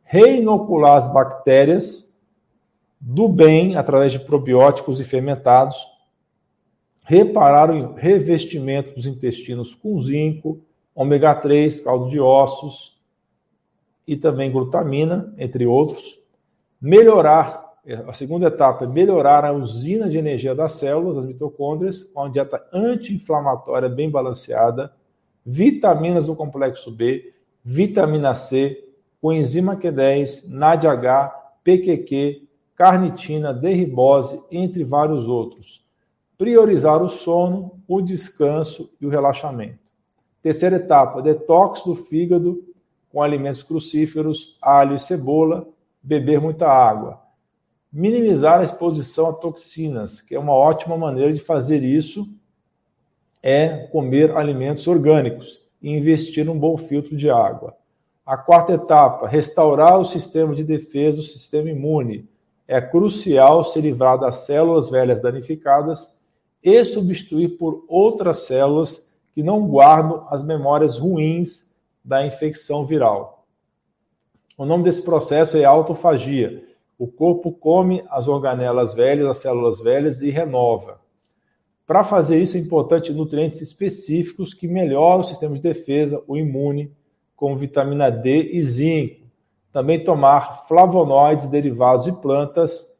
reinocular 0.02 0.96
as 0.96 1.12
bactérias 1.12 2.09
do 3.00 3.28
bem 3.28 3.76
através 3.76 4.12
de 4.12 4.18
probióticos 4.18 5.00
e 5.00 5.04
fermentados, 5.04 5.76
reparar 7.02 7.70
o 7.70 7.94
revestimento 7.94 8.94
dos 8.94 9.06
intestinos 9.06 9.74
com 9.74 9.98
zinco, 10.00 10.60
ômega 10.94 11.34
3, 11.34 11.80
caldo 11.80 12.08
de 12.08 12.20
ossos 12.20 13.00
e 14.06 14.16
também 14.16 14.52
glutamina, 14.52 15.32
entre 15.38 15.66
outros. 15.66 16.20
Melhorar, 16.80 17.74
a 18.06 18.12
segunda 18.12 18.48
etapa 18.48 18.84
é 18.84 18.88
melhorar 18.88 19.44
a 19.44 19.52
usina 19.52 20.08
de 20.08 20.18
energia 20.18 20.54
das 20.54 20.72
células, 20.72 21.16
as 21.16 21.24
mitocôndrias, 21.24 22.04
com 22.04 22.20
uma 22.20 22.30
dieta 22.30 22.62
anti-inflamatória 22.72 23.88
bem 23.88 24.10
balanceada, 24.10 24.92
vitaminas 25.44 26.26
do 26.26 26.36
complexo 26.36 26.90
B, 26.90 27.32
vitamina 27.64 28.34
C, 28.34 28.84
coenzima 29.20 29.76
Q10, 29.76 30.48
NADH, 30.48 31.32
PQQ, 31.64 32.49
carnitina, 32.80 33.52
derribose, 33.52 34.42
entre 34.50 34.84
vários 34.84 35.28
outros 35.28 35.84
priorizar 36.40 37.02
o 37.02 37.08
sono, 37.10 37.82
o 37.86 38.00
descanso 38.00 38.90
e 38.98 39.04
o 39.04 39.10
relaxamento. 39.10 39.92
Terceira 40.42 40.76
etapa, 40.76 41.20
detox 41.20 41.82
do 41.82 41.94
fígado 41.94 42.64
com 43.12 43.22
alimentos 43.22 43.62
crucíferos, 43.62 44.56
alho 44.62 44.94
e 44.94 44.98
cebola, 44.98 45.68
beber 46.02 46.40
muita 46.40 46.66
água. 46.66 47.20
Minimizar 47.92 48.60
a 48.60 48.64
exposição 48.64 49.28
a 49.28 49.32
toxinas, 49.34 50.22
que 50.22 50.34
é 50.34 50.38
uma 50.38 50.54
ótima 50.54 50.96
maneira 50.96 51.30
de 51.30 51.40
fazer 51.40 51.82
isso 51.82 52.26
é 53.42 53.86
comer 53.88 54.34
alimentos 54.34 54.86
orgânicos 54.86 55.60
e 55.82 55.90
investir 55.90 56.46
num 56.46 56.58
bom 56.58 56.78
filtro 56.78 57.14
de 57.14 57.28
água. 57.28 57.76
A 58.24 58.38
quarta 58.38 58.72
etapa, 58.72 59.28
restaurar 59.28 60.00
o 60.00 60.06
sistema 60.06 60.54
de 60.54 60.64
defesa, 60.64 61.20
o 61.20 61.24
sistema 61.24 61.68
imune. 61.68 62.26
É 62.72 62.80
crucial 62.80 63.64
se 63.64 63.80
livrar 63.80 64.16
das 64.16 64.46
células 64.46 64.88
velhas 64.88 65.20
danificadas 65.20 66.16
e 66.62 66.84
substituir 66.84 67.58
por 67.58 67.84
outras 67.88 68.46
células 68.46 69.10
que 69.34 69.42
não 69.42 69.66
guardam 69.66 70.24
as 70.30 70.44
memórias 70.44 70.96
ruins 70.96 71.68
da 72.04 72.24
infecção 72.24 72.84
viral. 72.86 73.44
O 74.56 74.64
nome 74.64 74.84
desse 74.84 75.04
processo 75.04 75.56
é 75.56 75.64
autofagia. 75.64 76.64
O 76.96 77.08
corpo 77.08 77.50
come 77.50 78.04
as 78.08 78.28
organelas 78.28 78.94
velhas, 78.94 79.26
as 79.26 79.38
células 79.38 79.80
velhas 79.80 80.22
e 80.22 80.30
renova. 80.30 81.00
Para 81.84 82.04
fazer 82.04 82.40
isso 82.40 82.56
é 82.56 82.60
importante 82.60 83.12
nutrientes 83.12 83.60
específicos 83.60 84.54
que 84.54 84.68
melhoram 84.68 85.22
o 85.22 85.24
sistema 85.24 85.56
de 85.56 85.60
defesa, 85.60 86.22
o 86.28 86.36
imune, 86.36 86.94
como 87.34 87.56
vitamina 87.56 88.08
D 88.10 88.52
e 88.52 88.62
zinco. 88.62 89.19
Também 89.72 90.02
tomar 90.02 90.66
flavonoides 90.66 91.46
derivados 91.46 92.04
de 92.04 92.12
plantas 92.12 92.98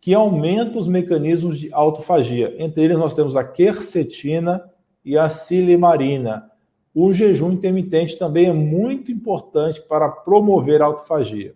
que 0.00 0.14
aumenta 0.14 0.78
os 0.78 0.88
mecanismos 0.88 1.58
de 1.58 1.72
autofagia. 1.72 2.54
Entre 2.58 2.82
eles, 2.82 2.98
nós 2.98 3.14
temos 3.14 3.36
a 3.36 3.44
quercetina 3.44 4.68
e 5.04 5.16
a 5.16 5.28
silimarina. 5.28 6.50
O 6.94 7.12
jejum 7.12 7.52
intermitente 7.52 8.18
também 8.18 8.46
é 8.46 8.52
muito 8.52 9.10
importante 9.10 9.80
para 9.80 10.08
promover 10.08 10.82
a 10.82 10.86
autofagia. 10.86 11.54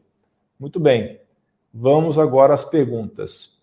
Muito 0.58 0.80
bem, 0.80 1.20
vamos 1.72 2.18
agora 2.18 2.54
às 2.54 2.64
perguntas. 2.64 3.62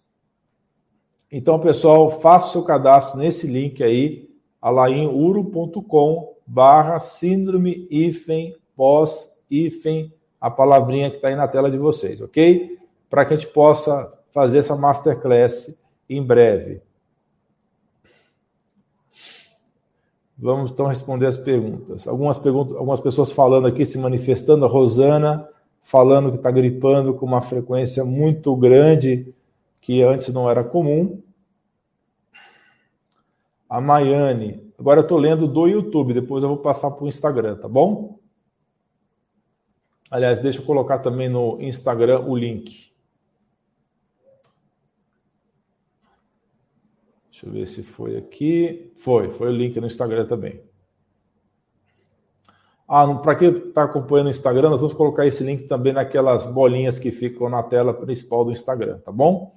Então, 1.31 1.59
pessoal, 1.59 2.09
faça 2.09 2.49
o 2.49 2.51
seu 2.51 2.63
cadastro 2.63 3.17
nesse 3.19 3.47
link 3.47 3.83
aí, 3.83 4.29
alainuro.com 4.61 6.33
barra 6.45 6.99
síndrome 6.99 7.87
hífen 7.89 8.55
pós 8.75 9.41
hífen, 9.49 10.13
a 10.43 10.51
palavrinha 10.51 11.09
que 11.09 11.15
está 11.15 11.29
aí 11.29 11.37
na 11.37 11.47
tela 11.47 11.71
de 11.71 11.77
vocês, 11.77 12.19
ok? 12.19 12.77
Para 13.09 13.23
que 13.23 13.33
a 13.33 13.37
gente 13.37 13.47
possa 13.47 14.11
fazer 14.29 14.57
essa 14.57 14.75
masterclass 14.75 15.81
em 16.09 16.21
breve. 16.21 16.81
Vamos 20.37 20.69
então 20.69 20.85
responder 20.85 21.27
as 21.27 21.37
perguntas. 21.37 22.09
Algumas, 22.09 22.37
perguntas, 22.37 22.75
algumas 22.75 22.99
pessoas 22.99 23.31
falando 23.31 23.67
aqui, 23.67 23.85
se 23.85 23.97
manifestando. 23.97 24.65
A 24.65 24.67
Rosana 24.67 25.47
falando 25.81 26.29
que 26.29 26.35
está 26.35 26.51
gripando 26.51 27.13
com 27.13 27.25
uma 27.25 27.41
frequência 27.41 28.03
muito 28.03 28.53
grande, 28.53 29.33
que 29.79 30.03
antes 30.03 30.33
não 30.33 30.49
era 30.49 30.61
comum. 30.61 31.21
A 33.69 33.79
Maiane. 33.79 34.61
Agora 34.77 34.99
eu 34.99 35.03
estou 35.03 35.17
lendo 35.17 35.47
do 35.47 35.67
YouTube, 35.67 36.13
depois 36.13 36.43
eu 36.43 36.49
vou 36.49 36.57
passar 36.57 36.91
para 36.91 37.05
o 37.05 37.07
Instagram, 37.07 37.55
tá 37.55 37.69
bom? 37.69 38.19
Aliás, 40.13 40.39
deixa 40.39 40.61
eu 40.61 40.65
colocar 40.67 40.99
também 40.99 41.27
no 41.27 41.59
Instagram 41.59 42.19
o 42.27 42.35
link. 42.35 42.93
Deixa 47.31 47.47
eu 47.47 47.51
ver 47.51 47.65
se 47.65 47.81
foi 47.81 48.17
aqui. 48.17 48.93
Foi, 48.95 49.33
foi 49.33 49.47
o 49.47 49.51
link 49.51 49.75
no 49.79 49.87
Instagram 49.87 50.27
também. 50.27 50.61
Ah, 52.87 53.11
para 53.15 53.35
quem 53.35 53.57
está 53.57 53.85
acompanhando 53.85 54.27
o 54.27 54.29
Instagram, 54.29 54.69
nós 54.69 54.81
vamos 54.81 54.95
colocar 54.95 55.25
esse 55.25 55.43
link 55.43 55.63
também 55.63 55.93
naquelas 55.93 56.45
bolinhas 56.45 56.99
que 56.99 57.11
ficam 57.11 57.49
na 57.49 57.63
tela 57.63 57.91
principal 57.91 58.45
do 58.45 58.51
Instagram, 58.51 58.99
tá 58.99 59.11
bom? 59.11 59.55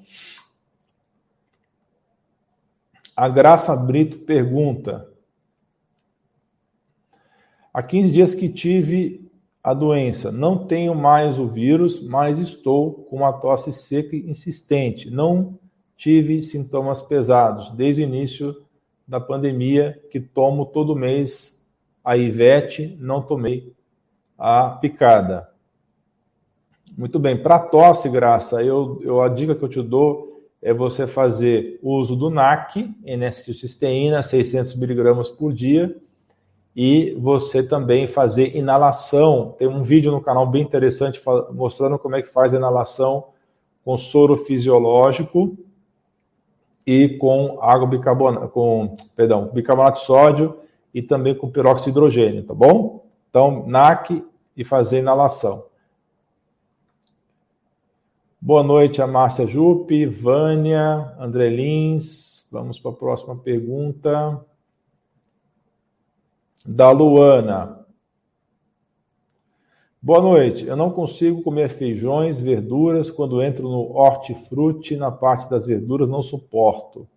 A 3.15 3.29
Graça 3.29 3.77
Brito 3.77 4.21
pergunta: 4.21 5.07
Há 7.75 7.83
15 7.83 8.11
dias 8.11 8.35
que 8.35 8.51
tive 8.51 9.26
a 9.67 9.75
doença, 9.75 10.31
não 10.31 10.65
tenho 10.65 10.95
mais 10.95 11.41
o 11.41 11.49
vírus, 11.49 12.01
mas 12.01 12.39
estou 12.39 12.93
com 12.93 13.17
uma 13.17 13.33
tosse 13.33 13.73
seca 13.73 14.15
e 14.15 14.31
insistente. 14.31 15.11
Não 15.11 15.59
tive 15.97 16.41
sintomas 16.41 17.03
pesados 17.03 17.73
desde 17.73 18.01
o 18.01 18.05
início 18.05 18.63
da 19.09 19.19
pandemia, 19.19 20.01
que 20.09 20.21
tomo 20.21 20.67
todo 20.67 20.95
mês 20.95 21.61
a 22.05 22.17
Ivete, 22.17 22.97
não 23.01 23.21
tomei 23.21 23.73
a 24.39 24.69
picada. 24.81 25.51
Muito 26.97 27.19
bem, 27.19 27.37
para 27.37 27.59
tosse, 27.59 28.09
Graça, 28.09 28.63
eu, 28.63 29.01
eu, 29.03 29.21
a 29.21 29.29
dica 29.29 29.57
que 29.57 29.65
eu 29.65 29.69
te 29.69 29.83
dou 29.83 30.45
é 30.63 30.73
você 30.73 31.09
fazer 31.09 31.81
uso 31.83 32.15
do 32.15 32.31
NAC, 32.31 32.95
N-acetilcisteína, 33.05 34.23
600 34.23 34.77
miligramas 34.77 35.29
por 35.29 35.53
dia, 35.53 36.01
e 36.77 37.17
você 37.19 37.63
também 37.63 38.07
fazer 38.07 38.55
inalação. 38.55 39.55
Tem 39.57 39.67
um 39.67 39.83
vídeo 39.83 40.13
no 40.13 40.21
canal 40.21 40.47
bem 40.47 40.63
interessante 40.63 41.19
mostrando 41.51 41.99
como 41.99 42.17
é 42.17 42.21
que 42.21 42.29
faz 42.29 42.53
a 42.53 42.59
inalação 42.59 43.29
com 43.83 43.97
soro 43.97 44.37
fisiológico 44.37 45.57
e 46.87 47.17
com 47.17 47.59
água 47.63 47.87
bicarbonato, 47.87 48.49
com, 48.49 48.95
perdão, 49.17 49.47
bicarbonato 49.47 50.01
de 50.01 50.07
sódio 50.07 50.59
e 50.93 51.01
também 51.01 51.35
com 51.35 51.51
peróxido 51.51 51.85
de 51.85 51.91
hidrogênio, 51.91 52.45
tá 52.45 52.53
bom? 52.53 53.07
Então, 53.31 53.65
NAC 53.67 54.23
e 54.55 54.63
fazer 54.63 54.99
inalação. 54.99 55.65
Boa 58.39 58.63
noite 58.63 59.01
a 59.01 59.07
Márcia 59.07 59.47
Jupe, 59.47 60.05
Vânia, 60.05 61.15
André 61.19 61.49
Lins. 61.49 62.47
Vamos 62.53 62.79
para 62.79 62.91
a 62.91 62.95
próxima 62.95 63.35
pergunta. 63.35 64.45
Da 66.67 66.91
Luana. 66.91 67.87
Boa 70.03 70.21
noite. 70.21 70.67
Eu 70.67 70.77
não 70.77 70.91
consigo 70.91 71.41
comer 71.43 71.69
feijões, 71.69 72.41
verduras. 72.41 73.09
Quando 73.09 73.41
entro 73.41 73.69
no 73.69 73.97
hortifruti, 73.97 74.97
na 74.97 75.13
parte 75.13 75.49
das 75.49 75.67
verduras, 75.67 76.09
não 76.09 76.21
suporto. 76.21 77.09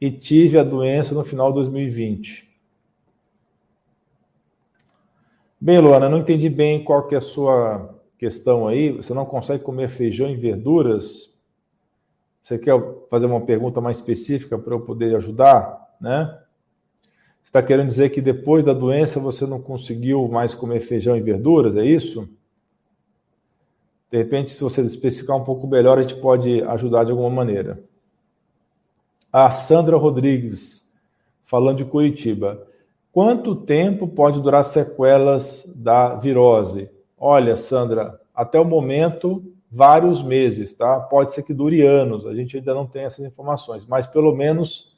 E 0.00 0.10
tive 0.10 0.58
a 0.58 0.64
doença 0.64 1.14
no 1.14 1.22
final 1.22 1.48
de 1.48 1.56
2020. 1.56 2.50
Bem, 5.60 5.78
Luana, 5.78 6.08
não 6.08 6.18
entendi 6.18 6.48
bem 6.48 6.82
qual 6.82 7.06
que 7.06 7.14
é 7.14 7.18
a 7.18 7.22
sua 7.22 7.94
questão 8.16 8.66
aí. 8.66 8.92
Você 8.92 9.12
não 9.12 9.26
consegue 9.26 9.62
comer 9.62 9.90
feijão 9.90 10.30
e 10.30 10.36
verduras? 10.36 11.38
Você 12.42 12.58
quer 12.58 12.74
fazer 13.10 13.26
uma 13.26 13.42
pergunta 13.42 13.82
mais 13.82 13.98
específica 13.98 14.58
para 14.58 14.74
eu 14.74 14.80
poder 14.80 15.14
ajudar, 15.14 15.94
né? 16.00 16.43
Está 17.44 17.62
querendo 17.62 17.86
dizer 17.86 18.08
que 18.08 18.20
depois 18.20 18.64
da 18.64 18.72
doença 18.72 19.20
você 19.20 19.46
não 19.46 19.60
conseguiu 19.60 20.26
mais 20.26 20.54
comer 20.54 20.80
feijão 20.80 21.16
e 21.16 21.20
verduras, 21.20 21.76
é 21.76 21.84
isso? 21.84 22.28
De 24.10 24.18
repente, 24.18 24.50
se 24.50 24.62
você 24.62 24.80
especificar 24.80 25.36
um 25.36 25.44
pouco 25.44 25.66
melhor, 25.66 25.98
a 25.98 26.02
gente 26.02 26.16
pode 26.16 26.62
ajudar 26.62 27.04
de 27.04 27.12
alguma 27.12 27.30
maneira. 27.30 27.82
A 29.32 29.50
Sandra 29.50 29.96
Rodrigues, 29.96 30.92
falando 31.42 31.78
de 31.78 31.84
Curitiba. 31.84 32.66
Quanto 33.12 33.54
tempo 33.54 34.08
pode 34.08 34.40
durar 34.40 34.64
sequelas 34.64 35.72
da 35.76 36.14
virose? 36.16 36.90
Olha, 37.16 37.56
Sandra, 37.56 38.20
até 38.34 38.58
o 38.58 38.64
momento, 38.64 39.44
vários 39.70 40.22
meses, 40.22 40.72
tá? 40.72 40.98
Pode 40.98 41.32
ser 41.32 41.42
que 41.42 41.54
dure 41.54 41.82
anos, 41.82 42.26
a 42.26 42.34
gente 42.34 42.56
ainda 42.56 42.74
não 42.74 42.86
tem 42.86 43.02
essas 43.02 43.24
informações, 43.24 43.86
mas 43.86 44.06
pelo 44.06 44.34
menos 44.34 44.93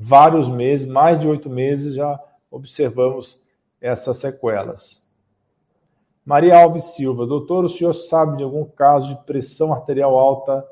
vários 0.00 0.48
meses, 0.48 0.88
mais 0.88 1.20
de 1.20 1.28
oito 1.28 1.50
meses, 1.50 1.94
já 1.94 2.18
observamos 2.50 3.42
essas 3.78 4.16
sequelas. 4.16 5.06
Maria 6.24 6.58
Alves 6.58 6.84
Silva, 6.94 7.26
doutor, 7.26 7.64
o 7.64 7.68
senhor 7.68 7.92
sabe 7.92 8.38
de 8.38 8.44
algum 8.44 8.64
caso 8.64 9.08
de 9.08 9.24
pressão 9.24 9.72
arterial 9.72 10.18
alta 10.18 10.66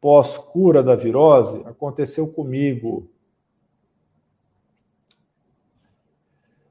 pós-cura 0.00 0.82
da 0.82 0.94
virose? 0.94 1.62
Aconteceu 1.64 2.32
comigo. 2.32 3.08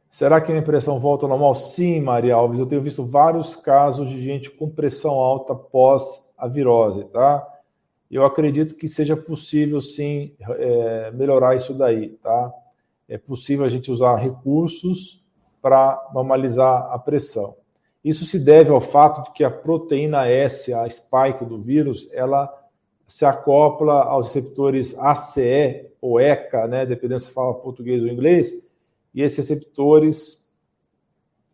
Será 0.09 0.41
que 0.41 0.51
a 0.51 0.55
minha 0.55 0.65
pressão 0.65 0.99
volta 0.99 1.25
ao 1.25 1.29
normal? 1.29 1.53
Sim, 1.55 2.01
Maria 2.01 2.35
Alves. 2.35 2.59
Eu 2.59 2.65
tenho 2.65 2.81
visto 2.81 3.05
vários 3.05 3.55
casos 3.55 4.09
de 4.09 4.21
gente 4.21 4.49
com 4.49 4.69
pressão 4.69 5.11
alta 5.11 5.53
pós 5.53 6.27
a 6.37 6.47
virose, 6.47 7.05
tá? 7.05 7.47
Eu 8.09 8.25
acredito 8.25 8.75
que 8.75 8.87
seja 8.87 9.17
possível, 9.17 9.81
sim, 9.81 10.33
é, 10.39 11.11
melhorar 11.11 11.55
isso 11.55 11.73
daí, 11.73 12.09
tá? 12.23 12.53
É 13.07 13.17
possível 13.17 13.65
a 13.65 13.69
gente 13.69 13.91
usar 13.91 14.15
recursos 14.15 15.23
para 15.61 16.09
normalizar 16.13 16.89
a 16.91 16.97
pressão. 16.97 17.55
Isso 18.03 18.25
se 18.25 18.39
deve 18.39 18.71
ao 18.71 18.79
fato 18.79 19.23
de 19.23 19.31
que 19.31 19.43
a 19.43 19.51
proteína 19.51 20.27
S, 20.27 20.73
a 20.73 20.87
spike 20.87 21.43
do 21.43 21.59
vírus, 21.61 22.07
ela 22.13 22.49
se 23.05 23.25
acopla 23.25 24.03
aos 24.03 24.27
receptores 24.27 24.97
ACE 24.97 25.89
ou 26.01 26.19
ECA, 26.19 26.67
né, 26.67 26.85
dependendo 26.85 27.19
se 27.19 27.31
fala 27.31 27.53
português 27.53 28.01
ou 28.01 28.07
inglês, 28.07 28.65
e 29.13 29.21
esses 29.21 29.37
receptores 29.37 30.47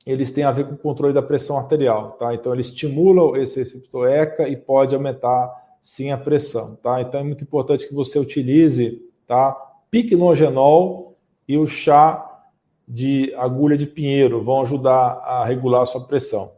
eles 0.05 0.31
têm 0.31 0.43
a 0.43 0.51
ver 0.51 0.67
com 0.67 0.73
o 0.73 0.77
controle 0.77 1.13
da 1.13 1.21
pressão 1.21 1.57
arterial, 1.57 2.11
tá? 2.19 2.33
Então 2.33 2.53
eles 2.53 2.67
estimulam 2.67 3.37
esse 3.37 3.59
receptor 3.59 4.09
ECA 4.09 4.49
e 4.49 4.57
pode 4.57 4.93
aumentar 4.93 5.62
sim 5.83 6.11
a 6.11 6.17
pressão, 6.17 6.75
tá? 6.77 7.01
Então 7.01 7.19
é 7.19 7.23
muito 7.23 7.43
importante 7.43 7.87
que 7.87 7.93
você 7.93 8.17
utilize, 8.17 9.01
tá? 9.27 9.51
Piquenogenol 9.91 11.17
e 11.45 11.57
o 11.57 11.67
chá 11.67 12.41
de 12.87 13.33
agulha 13.35 13.77
de 13.77 13.85
pinheiro 13.85 14.41
vão 14.41 14.61
ajudar 14.61 15.21
a 15.23 15.45
regular 15.45 15.81
a 15.81 15.85
sua 15.85 16.07
pressão. 16.07 16.53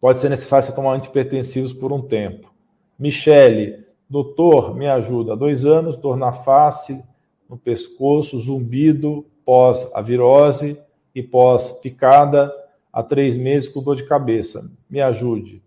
Pode 0.00 0.18
ser 0.18 0.30
necessário 0.30 0.66
você 0.66 0.74
tomar 0.74 0.94
antipertensivos 0.94 1.72
por 1.72 1.92
um 1.92 2.00
tempo. 2.00 2.52
Michele, 2.98 3.84
doutor, 4.08 4.74
me 4.74 4.86
ajuda. 4.88 5.34
Há 5.34 5.36
dois 5.36 5.66
anos, 5.66 5.96
dor 5.96 6.16
na 6.16 6.32
face, 6.32 7.02
no 7.48 7.56
pescoço, 7.56 8.38
zumbido, 8.38 9.26
pós 9.44 9.90
a 9.94 10.00
virose 10.00 10.80
e 11.14 11.22
pós 11.22 11.72
picada 11.80 12.52
há 12.92 13.02
três 13.02 13.36
meses 13.36 13.68
com 13.68 13.82
dor 13.82 13.96
de 13.96 14.06
cabeça. 14.06 14.70
Me 14.88 15.00
ajude. 15.00 15.62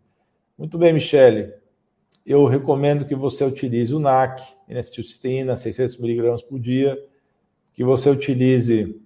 Muito 0.57 0.77
bem, 0.77 0.93
Michele. 0.93 1.53
Eu 2.27 2.45
recomendo 2.45 3.05
que 3.05 3.15
você 3.15 3.45
utilize 3.45 3.95
o 3.95 3.99
NAC, 3.99 4.43
N-acetilcisteína, 4.67 5.53
600mg 5.53 6.45
por 6.45 6.59
dia, 6.59 7.01
que 7.73 7.85
você 7.85 8.09
utilize 8.09 9.01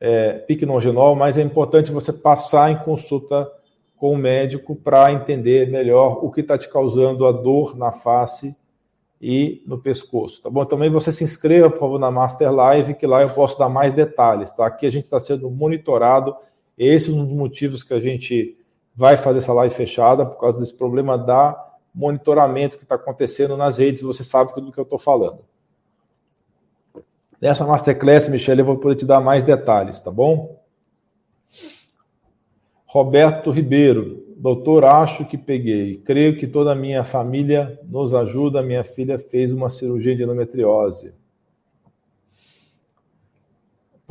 é, 0.00 0.38
piquenogenol, 0.38 1.14
mas 1.14 1.36
é 1.36 1.42
importante 1.42 1.92
você 1.92 2.10
passar 2.10 2.72
em 2.72 2.78
consulta 2.78 3.46
com 3.94 4.14
o 4.14 4.16
médico 4.16 4.74
para 4.74 5.12
entender 5.12 5.70
melhor 5.70 6.24
o 6.24 6.30
que 6.30 6.40
está 6.40 6.56
te 6.56 6.70
causando 6.70 7.26
a 7.26 7.32
dor 7.32 7.76
na 7.76 7.92
face 7.92 8.56
e 9.20 9.62
no 9.66 9.78
pescoço, 9.78 10.42
tá 10.42 10.48
bom? 10.48 10.64
Também 10.64 10.88
você 10.88 11.12
se 11.12 11.22
inscreva, 11.22 11.68
por 11.68 11.80
favor, 11.80 12.00
na 12.00 12.10
Master 12.10 12.50
Live, 12.50 12.94
que 12.94 13.06
lá 13.06 13.20
eu 13.20 13.28
posso 13.28 13.58
dar 13.58 13.68
mais 13.68 13.92
detalhes, 13.92 14.50
tá? 14.52 14.66
Aqui 14.66 14.86
a 14.86 14.90
gente 14.90 15.04
está 15.04 15.20
sendo 15.20 15.50
monitorado, 15.50 16.34
esse 16.78 17.10
é 17.10 17.12
um 17.12 17.26
dos 17.26 17.34
motivos 17.34 17.82
que 17.82 17.92
a 17.92 18.00
gente 18.00 18.56
vai 18.96 19.18
fazer 19.18 19.38
essa 19.38 19.52
live 19.52 19.74
fechada, 19.74 20.24
por 20.24 20.40
causa 20.40 20.58
desse 20.58 20.76
problema 20.76 21.18
da 21.18 21.71
monitoramento 21.94 22.76
que 22.76 22.84
está 22.84 22.94
acontecendo 22.94 23.56
nas 23.56 23.78
redes, 23.78 24.02
você 24.02 24.24
sabe 24.24 24.54
tudo 24.54 24.66
do 24.66 24.72
que 24.72 24.80
eu 24.80 24.84
estou 24.84 24.98
falando. 24.98 25.44
Nessa 27.40 27.66
Masterclass, 27.66 28.28
Michele, 28.28 28.60
eu 28.60 28.66
vou 28.66 28.78
poder 28.78 28.96
te 28.96 29.04
dar 29.04 29.20
mais 29.20 29.42
detalhes, 29.42 30.00
tá 30.00 30.10
bom? 30.10 30.60
Roberto 32.86 33.50
Ribeiro, 33.50 34.22
Doutor, 34.42 34.84
acho 34.84 35.24
que 35.24 35.38
peguei. 35.38 35.98
Creio 35.98 36.36
que 36.36 36.48
toda 36.48 36.72
a 36.72 36.74
minha 36.74 37.04
família 37.04 37.78
nos 37.88 38.12
ajuda. 38.12 38.60
Minha 38.60 38.82
filha 38.82 39.16
fez 39.16 39.54
uma 39.54 39.68
cirurgia 39.68 40.16
de 40.16 40.24
endometriose. 40.24 41.14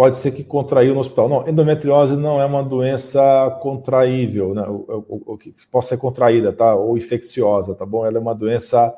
Pode 0.02 0.18
ser 0.18 0.32
que 0.32 0.44
contraiu 0.44 0.96
no 0.96 1.00
hospital. 1.00 1.30
Não, 1.30 1.48
endometriose 1.48 2.16
não 2.16 2.42
é 2.42 2.46
uma 2.48 2.64
doença 2.64 3.56
contraível, 3.62 4.52
né? 4.56 4.64
O, 4.68 5.38
que 5.38 5.54
possa 5.70 5.90
ser 5.90 5.98
contraída, 6.00 6.52
tá? 6.52 6.74
Ou 6.74 6.98
infecciosa, 6.98 7.76
tá 7.76 7.86
bom? 7.86 8.04
Ela 8.04 8.18
é 8.18 8.20
uma 8.20 8.34
doença 8.34 8.98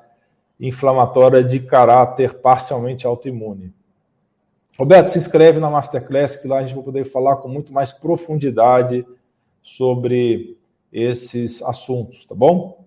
inflamatória 0.58 1.44
de 1.44 1.60
caráter 1.60 2.36
parcialmente 2.36 3.06
autoimune. 3.06 3.74
Roberto, 4.80 5.08
se 5.08 5.18
inscreve 5.18 5.60
na 5.60 5.70
Masterclass, 5.70 6.38
que 6.38 6.48
lá 6.48 6.60
a 6.60 6.62
gente 6.64 6.74
vai 6.74 6.86
poder 6.86 7.04
falar 7.04 7.36
com 7.36 7.50
muito 7.50 7.74
mais 7.74 7.92
profundidade 7.92 9.06
sobre 9.62 10.58
esses 10.90 11.62
assuntos, 11.64 12.26
tá 12.26 12.34
bom? 12.34 12.86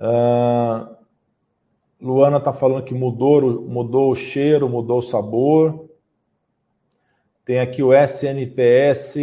Uh, 0.00 0.96
Luana 2.00 2.38
está 2.38 2.54
falando 2.54 2.84
que 2.84 2.94
mudou, 2.94 3.60
mudou 3.68 4.12
o 4.12 4.14
cheiro, 4.14 4.66
mudou 4.66 5.00
o 5.00 5.02
sabor. 5.02 5.85
Tem 7.46 7.60
aqui 7.60 7.80
o 7.80 7.94
SNPS 7.94 9.14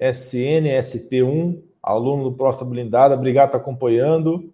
SNSP1, 0.00 1.62
aluno 1.82 2.30
do 2.30 2.32
Próstata 2.34 2.70
Blindada. 2.70 3.14
Obrigado 3.14 3.50
por 3.50 3.58
acompanhando. 3.58 4.50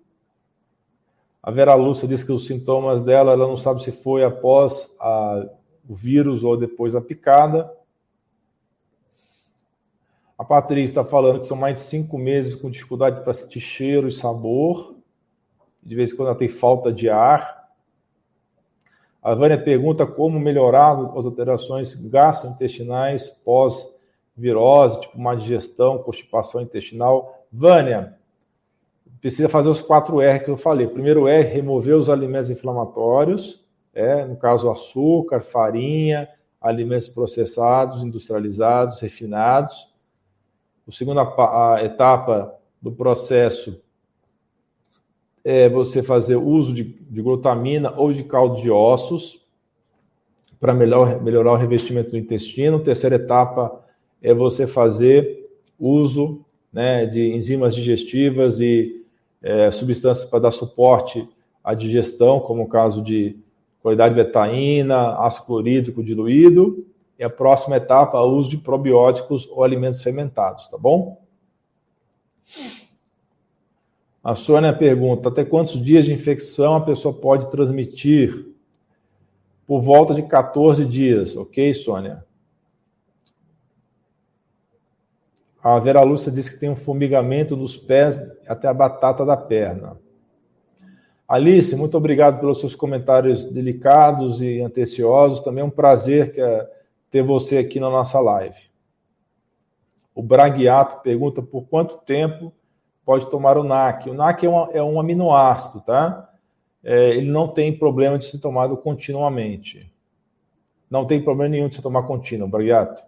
A 1.40 1.48
Vera 1.52 1.76
Lúcia 1.76 2.08
disse 2.08 2.26
que 2.26 2.32
os 2.32 2.48
sintomas 2.48 3.00
dela, 3.00 3.34
ela 3.34 3.46
não 3.46 3.56
sabe 3.56 3.80
se 3.80 3.92
foi 3.92 4.24
após 4.24 4.96
a, 5.00 5.46
o 5.88 5.94
vírus 5.94 6.42
ou 6.42 6.56
depois 6.56 6.94
da 6.94 7.00
picada. 7.00 7.72
A 10.36 10.44
Patrícia 10.44 11.00
está 11.00 11.04
falando 11.04 11.42
que 11.42 11.46
são 11.46 11.56
mais 11.56 11.74
de 11.74 11.80
cinco 11.80 12.18
meses 12.18 12.56
com 12.56 12.68
dificuldade 12.68 13.22
para 13.22 13.32
sentir 13.32 13.60
cheiro 13.60 14.08
e 14.08 14.12
sabor. 14.12 14.96
De 15.80 15.94
vez 15.94 16.12
em 16.12 16.16
quando 16.16 16.30
ela 16.30 16.38
tem 16.38 16.48
falta 16.48 16.92
de 16.92 17.08
ar. 17.08 17.61
A 19.22 19.34
Vânia 19.34 19.56
pergunta 19.56 20.04
como 20.04 20.40
melhorar 20.40 20.92
as 21.16 21.24
alterações 21.24 21.94
gastrointestinais 21.94 23.30
pós-virose, 23.44 25.00
tipo 25.02 25.20
má 25.20 25.34
digestão, 25.34 25.98
constipação 25.98 26.60
intestinal. 26.60 27.46
Vânia, 27.52 28.16
precisa 29.20 29.48
fazer 29.48 29.68
os 29.68 29.80
quatro 29.80 30.20
R 30.20 30.40
que 30.40 30.50
eu 30.50 30.56
falei. 30.56 30.88
Primeiro 30.88 31.28
R, 31.28 31.48
remover 31.48 31.94
os 31.94 32.10
alimentos 32.10 32.50
inflamatórios, 32.50 33.64
é, 33.94 34.24
no 34.24 34.36
caso 34.36 34.70
açúcar, 34.70 35.40
farinha, 35.40 36.28
alimentos 36.60 37.08
processados, 37.08 38.02
industrializados, 38.02 39.00
refinados. 39.00 39.92
A 40.88 40.92
segunda 40.92 41.22
etapa 41.82 42.54
do 42.80 42.90
processo 42.90 43.81
é 45.44 45.68
você 45.68 46.02
fazer 46.02 46.36
uso 46.36 46.74
de, 46.74 46.84
de 46.84 47.22
glutamina 47.22 47.92
ou 47.96 48.12
de 48.12 48.22
caldo 48.22 48.60
de 48.60 48.70
ossos 48.70 49.42
para 50.60 50.72
melhor, 50.72 51.20
melhorar 51.20 51.52
o 51.52 51.56
revestimento 51.56 52.12
do 52.12 52.18
intestino. 52.18 52.78
Terceira 52.78 53.16
etapa 53.16 53.84
é 54.22 54.32
você 54.32 54.66
fazer 54.66 55.50
uso 55.78 56.44
né, 56.72 57.04
de 57.06 57.34
enzimas 57.34 57.74
digestivas 57.74 58.60
e 58.60 59.04
é, 59.42 59.70
substâncias 59.72 60.26
para 60.26 60.38
dar 60.38 60.50
suporte 60.52 61.28
à 61.64 61.74
digestão, 61.74 62.38
como 62.38 62.62
o 62.62 62.68
caso 62.68 63.02
de 63.02 63.36
qualidade 63.82 64.14
betaína, 64.14 65.16
ácido 65.18 65.46
clorídrico 65.46 66.02
diluído. 66.02 66.86
E 67.18 67.24
a 67.24 67.30
próxima 67.30 67.76
etapa, 67.76 68.20
o 68.20 68.36
uso 68.36 68.50
de 68.50 68.58
probióticos 68.58 69.48
ou 69.50 69.64
alimentos 69.64 70.00
fermentados, 70.00 70.68
tá 70.68 70.78
bom? 70.78 71.20
A 74.22 74.34
Sônia 74.34 74.72
pergunta: 74.72 75.28
até 75.28 75.44
quantos 75.44 75.82
dias 75.82 76.04
de 76.04 76.12
infecção 76.12 76.76
a 76.76 76.80
pessoa 76.80 77.12
pode 77.12 77.50
transmitir? 77.50 78.46
Por 79.66 79.80
volta 79.80 80.14
de 80.14 80.22
14 80.22 80.84
dias, 80.84 81.36
ok, 81.36 81.72
Sônia? 81.72 82.24
A 85.62 85.78
Vera 85.78 86.02
Lúcia 86.02 86.30
disse 86.30 86.52
que 86.52 86.60
tem 86.60 86.68
um 86.68 86.76
formigamento 86.76 87.54
dos 87.54 87.76
pés 87.76 88.20
até 88.48 88.66
a 88.66 88.74
batata 88.74 89.24
da 89.24 89.36
perna. 89.36 89.96
Alice, 91.28 91.74
muito 91.76 91.96
obrigado 91.96 92.40
pelos 92.40 92.58
seus 92.58 92.74
comentários 92.74 93.44
delicados 93.44 94.42
e 94.42 94.60
anteciosos. 94.60 95.40
Também 95.40 95.62
é 95.62 95.64
um 95.64 95.70
prazer 95.70 96.34
é 96.36 96.68
ter 97.10 97.22
você 97.22 97.58
aqui 97.58 97.78
na 97.78 97.88
nossa 97.88 98.20
live. 98.20 98.58
O 100.14 100.22
Braguiato 100.22 101.00
pergunta 101.00 101.40
por 101.40 101.62
quanto 101.68 101.98
tempo 101.98 102.52
pode 103.04 103.28
tomar 103.30 103.58
o 103.58 103.64
NAC. 103.64 104.08
O 104.10 104.14
NAC 104.14 104.44
é, 104.44 104.48
uma, 104.48 104.70
é 104.72 104.82
um 104.82 104.98
aminoácido, 104.98 105.80
tá? 105.80 106.30
É, 106.82 107.10
ele 107.10 107.30
não 107.30 107.48
tem 107.48 107.76
problema 107.76 108.18
de 108.18 108.24
ser 108.24 108.38
tomado 108.38 108.76
continuamente. 108.76 109.92
Não 110.90 111.06
tem 111.06 111.22
problema 111.22 111.50
nenhum 111.50 111.68
de 111.68 111.76
se 111.76 111.82
tomar 111.82 112.02
contínuo, 112.02 112.48
Braguiato. 112.48 113.02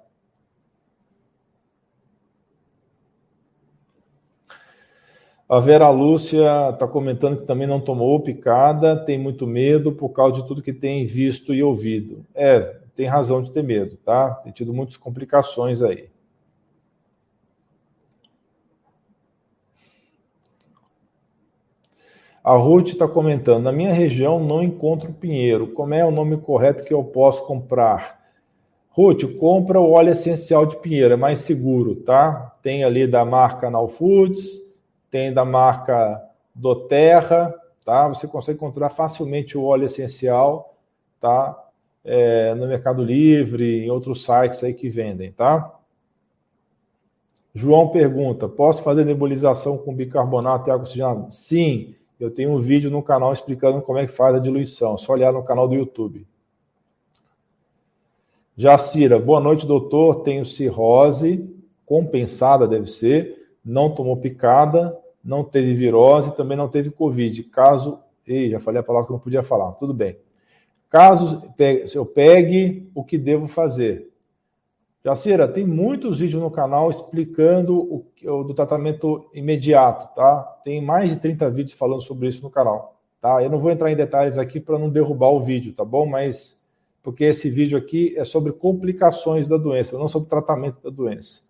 A 5.47 5.61
Vera 5.61 5.91
Lúcia 5.91 6.71
está 6.71 6.89
comentando 6.89 7.41
que 7.41 7.47
também 7.47 7.67
não 7.67 7.79
tomou 7.79 8.19
picada, 8.21 8.97
tem 8.97 9.19
muito 9.19 9.47
medo 9.47 9.93
por 9.93 10.09
causa 10.09 10.41
de 10.41 10.49
tudo 10.49 10.63
que 10.63 10.73
tem 10.73 11.05
visto 11.05 11.53
e 11.53 11.63
ouvido. 11.63 12.25
É, 12.35 12.61
tem 12.95 13.07
razão 13.07 13.43
de 13.43 13.51
ter 13.51 13.63
medo, 13.63 13.97
tá? 13.99 14.31
Tem 14.37 14.51
tido 14.51 14.73
muitas 14.73 14.97
complicações 14.97 15.83
aí. 15.83 16.09
A 22.45 22.55
Ruth 22.55 22.89
está 22.89 23.09
comentando: 23.09 23.65
na 23.65 23.73
minha 23.73 23.93
região 23.93 24.39
não 24.39 24.63
encontro 24.63 25.13
pinheiro. 25.13 25.69
Como 25.69 25.95
é 25.95 26.05
o 26.05 26.11
nome 26.11 26.37
correto 26.37 26.85
que 26.85 26.93
eu 26.93 27.03
posso 27.03 27.47
comprar? 27.47 28.23
Ruth, 28.91 29.25
compra 29.41 29.81
o 29.81 29.93
óleo 29.93 30.13
essencial 30.13 30.67
de 30.67 30.77
pinheiro, 30.77 31.15
é 31.15 31.17
mais 31.17 31.41
seguro, 31.41 31.97
tá? 31.97 32.55
Tem 32.63 32.85
ali 32.85 33.09
da 33.09 33.25
marca 33.25 33.69
Now 33.71 33.89
Foods 33.89 34.65
tem 35.15 35.33
da 35.33 35.45
marca 35.45 36.21
Doterra, 36.53 37.55
tá? 37.85 38.09
Você 38.09 38.27
consegue 38.27 38.57
encontrar 38.57 38.89
facilmente 38.89 39.57
o 39.57 39.63
óleo 39.63 39.85
essencial, 39.85 40.77
tá? 41.21 41.57
É, 42.05 42.53
no 42.57 42.67
Mercado 42.67 43.01
Livre, 43.01 43.85
em 43.85 43.91
outros 43.91 44.25
sites 44.25 44.65
aí 44.65 44.75
que 44.75 44.89
vendem, 44.89 45.31
tá? 45.31 45.73
João 47.55 47.91
pergunta: 47.91 48.49
posso 48.49 48.83
fazer 48.83 49.05
nebulização 49.05 49.79
com 49.79 49.95
bicarbonato 49.95 50.69
e 50.69 50.73
água 50.73 50.83
oxigenada? 50.83 51.31
Sim, 51.31 51.95
eu 52.19 52.31
tenho 52.31 52.53
um 52.53 52.59
vídeo 52.59 52.91
no 52.91 53.03
canal 53.03 53.33
explicando 53.33 53.83
como 53.83 53.99
é 53.99 54.07
que 54.07 54.13
faz 54.13 54.35
a 54.35 54.39
diluição. 54.39 54.97
Só 54.97 55.13
olhar 55.13 55.33
no 55.33 55.43
canal 55.43 55.67
do 55.67 55.75
YouTube. 55.75 56.27
Jacira, 58.57 59.19
boa 59.19 59.41
noite, 59.41 59.67
doutor. 59.67 60.23
Tenho 60.23 60.45
cirrose 60.45 61.53
compensada, 61.85 62.67
deve 62.67 62.87
ser. 62.87 63.49
Não 63.65 63.95
tomou 63.95 64.17
picada, 64.17 64.97
não 65.25 65.43
teve 65.43 65.75
virose, 65.75 66.37
também 66.37 66.57
não 66.57 66.69
teve 66.69 66.91
Covid. 66.91 67.43
Caso. 67.45 67.99
Ei, 68.27 68.51
já 68.51 68.61
falei 68.61 68.81
a 68.81 68.85
palavra 68.85 69.07
que 69.07 69.13
não 69.13 69.21
podia 69.21 69.43
falar, 69.43 69.73
tudo 69.73 69.93
bem. 69.93 70.17
Caso 70.89 71.43
eu 71.95 72.07
pegue 72.07 72.89
o 72.95 73.05
que 73.05 73.19
devo 73.19 73.47
fazer. 73.47 74.09
Jacira, 75.05 75.47
tem 75.47 75.67
muitos 75.67 76.21
vídeos 76.21 76.41
no 76.41 76.51
canal 76.51 76.89
explicando 76.89 77.79
o, 77.79 78.07
o, 78.25 78.43
do 78.43 78.55
tratamento 78.55 79.29
imediato, 79.35 80.15
tá? 80.15 80.43
Tem 80.65 80.83
mais 80.83 81.11
de 81.11 81.19
30 81.19 81.51
vídeos 81.51 81.77
falando 81.77 82.01
sobre 82.01 82.27
isso 82.27 82.43
no 82.43 82.49
canal, 82.49 82.99
tá? 83.21 83.43
Eu 83.43 83.51
não 83.51 83.59
vou 83.59 83.71
entrar 83.71 83.93
em 83.93 83.97
detalhes 83.97 84.39
aqui 84.39 84.59
para 84.59 84.79
não 84.79 84.89
derrubar 84.89 85.29
o 85.29 85.43
vídeo, 85.43 85.75
tá 85.75 85.85
bom? 85.85 86.07
Mas 86.07 86.65
porque 87.03 87.25
esse 87.25 87.51
vídeo 87.51 87.77
aqui 87.77 88.15
é 88.17 88.25
sobre 88.25 88.51
complicações 88.51 89.47
da 89.47 89.59
doença, 89.59 89.99
não 89.99 90.09
sobre 90.09 90.27
tratamento 90.27 90.83
da 90.83 90.89
doença. 90.89 91.43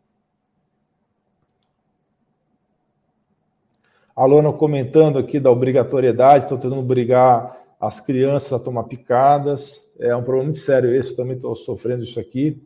A 4.17 4.25
Luana 4.25 4.53
comentando 4.53 5.17
aqui 5.17 5.39
da 5.39 5.53
obrigatoriedade, 5.53 6.45
estão 6.45 6.59
tentando 6.59 6.81
obrigar 6.81 7.57
as 7.81 8.01
crianças 8.01 8.53
a 8.53 8.59
tomar 8.59 8.85
picadas. 8.85 9.95
É 10.01 10.15
um 10.17 10.25
problema 10.25 10.47
muito 10.47 10.59
sério 10.59 10.93
esse, 10.93 11.11
eu 11.11 11.17
também 11.17 11.37
estou 11.37 11.55
sofrendo 11.55 12.03
isso 12.03 12.19
aqui. 12.19 12.61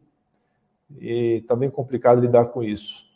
E 0.97 1.41
está 1.43 1.55
bem 1.55 1.71
complicado 1.71 2.21
lidar 2.21 2.47
com 2.47 2.63
isso. 2.63 3.07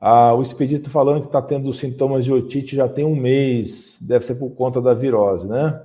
Ah, 0.00 0.34
o 0.34 0.42
expedito 0.42 0.90
falando 0.90 1.20
que 1.20 1.26
está 1.26 1.40
tendo 1.40 1.72
sintomas 1.72 2.26
de 2.26 2.32
otite 2.32 2.76
já 2.76 2.86
tem 2.86 3.06
um 3.06 3.16
mês, 3.16 3.98
deve 4.02 4.24
ser 4.24 4.34
por 4.34 4.50
conta 4.50 4.80
da 4.80 4.92
virose, 4.92 5.48
né? 5.48 5.82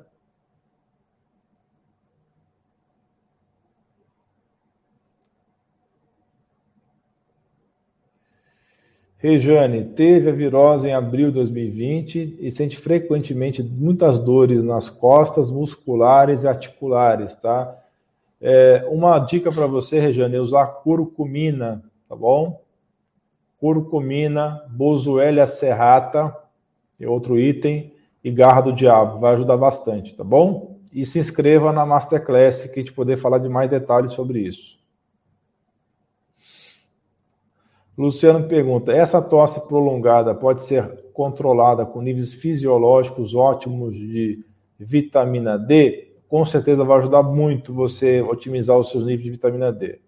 Rejane 9.21 9.83
teve 9.83 10.29
a 10.29 10.33
virose 10.33 10.87
em 10.87 10.93
abril 10.93 11.27
de 11.27 11.35
2020 11.35 12.37
e 12.39 12.49
sente 12.49 12.77
frequentemente 12.77 13.61
muitas 13.61 14.17
dores 14.17 14.63
nas 14.63 14.89
costas 14.89 15.51
musculares 15.51 16.43
e 16.43 16.47
articulares, 16.47 17.35
tá? 17.35 17.77
É, 18.41 18.87
uma 18.89 19.19
dica 19.19 19.51
para 19.51 19.67
você, 19.67 19.99
Rejane, 19.99 20.37
é 20.37 20.39
usar 20.39 20.65
curcumina, 20.67 21.83
tá 22.07 22.15
bom? 22.15 22.61
Curcumina, 23.59 24.63
Boswellia 24.69 25.45
serrata, 25.45 26.33
é 26.97 27.05
outro 27.05 27.37
item, 27.37 27.91
e 28.23 28.31
garra 28.31 28.61
do 28.61 28.73
diabo, 28.73 29.19
vai 29.19 29.33
ajudar 29.33 29.57
bastante, 29.57 30.15
tá 30.15 30.23
bom? 30.23 30.77
E 30.93 31.05
se 31.05 31.19
inscreva 31.19 31.73
na 31.73 31.85
Masterclass, 31.85 32.67
que 32.67 32.79
a 32.79 32.83
gente 32.83 32.93
poder 32.93 33.17
falar 33.17 33.39
de 33.39 33.49
mais 33.49 33.69
detalhes 33.69 34.13
sobre 34.13 34.39
isso. 34.39 34.78
Luciano 37.99 38.47
pergunta: 38.47 38.93
essa 38.93 39.21
tosse 39.21 39.67
prolongada 39.67 40.33
pode 40.33 40.61
ser 40.61 41.03
controlada 41.11 41.85
com 41.85 42.01
níveis 42.01 42.31
fisiológicos 42.31 43.35
ótimos 43.35 43.97
de 43.97 44.41
vitamina 44.79 45.59
D? 45.59 46.13
Com 46.29 46.45
certeza 46.45 46.85
vai 46.85 46.99
ajudar 46.99 47.23
muito 47.23 47.73
você 47.73 48.21
otimizar 48.21 48.77
os 48.77 48.89
seus 48.89 49.03
níveis 49.03 49.25
de 49.25 49.31
vitamina 49.31 49.69
D. 49.69 49.99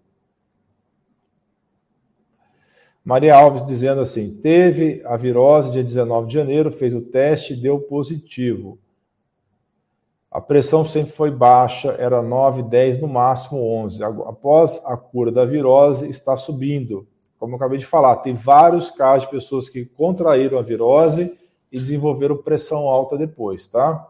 Maria 3.04 3.36
Alves 3.36 3.66
dizendo 3.66 4.00
assim: 4.00 4.38
teve 4.40 5.02
a 5.04 5.14
virose 5.18 5.72
dia 5.72 5.84
19 5.84 6.28
de 6.28 6.32
janeiro, 6.34 6.72
fez 6.72 6.94
o 6.94 7.02
teste, 7.02 7.54
deu 7.54 7.78
positivo. 7.78 8.78
A 10.30 10.40
pressão 10.40 10.82
sempre 10.82 11.12
foi 11.12 11.30
baixa, 11.30 11.94
era 11.98 12.22
9, 12.22 12.62
10, 12.62 13.02
no 13.02 13.06
máximo 13.06 13.62
11. 13.62 14.02
Após 14.02 14.80
a 14.86 14.96
cura 14.96 15.30
da 15.30 15.44
virose, 15.44 16.08
está 16.08 16.38
subindo 16.38 17.06
como 17.42 17.54
eu 17.54 17.56
acabei 17.56 17.76
de 17.76 17.84
falar, 17.84 18.18
tem 18.18 18.34
vários 18.34 18.92
casos 18.92 19.24
de 19.24 19.34
pessoas 19.34 19.68
que 19.68 19.84
contraíram 19.84 20.60
a 20.60 20.62
virose 20.62 21.36
e 21.72 21.76
desenvolveram 21.76 22.36
pressão 22.36 22.88
alta 22.88 23.18
depois, 23.18 23.66
tá? 23.66 24.08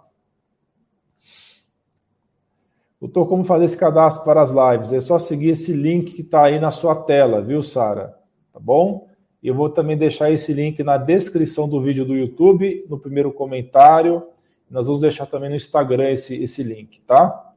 Doutor, 3.00 3.26
como 3.26 3.42
fazer 3.42 3.64
esse 3.64 3.76
cadastro 3.78 4.22
para 4.22 4.42
as 4.42 4.50
lives? 4.50 4.92
É 4.92 5.00
só 5.00 5.18
seguir 5.18 5.48
esse 5.48 5.72
link 5.72 6.12
que 6.12 6.20
está 6.20 6.44
aí 6.44 6.60
na 6.60 6.70
sua 6.70 6.94
tela, 6.94 7.40
viu, 7.40 7.62
Sara? 7.62 8.14
Tá 8.52 8.60
bom? 8.60 9.08
Eu 9.42 9.54
vou 9.54 9.70
também 9.70 9.96
deixar 9.96 10.30
esse 10.30 10.52
link 10.52 10.82
na 10.82 10.98
descrição 10.98 11.66
do 11.66 11.80
vídeo 11.80 12.04
do 12.04 12.14
YouTube, 12.14 12.84
no 12.86 12.98
primeiro 12.98 13.32
comentário. 13.32 14.22
Nós 14.70 14.88
vamos 14.88 15.00
deixar 15.00 15.24
também 15.24 15.48
no 15.48 15.56
Instagram 15.56 16.10
esse, 16.10 16.34
esse 16.44 16.62
link, 16.62 17.00
tá? 17.06 17.51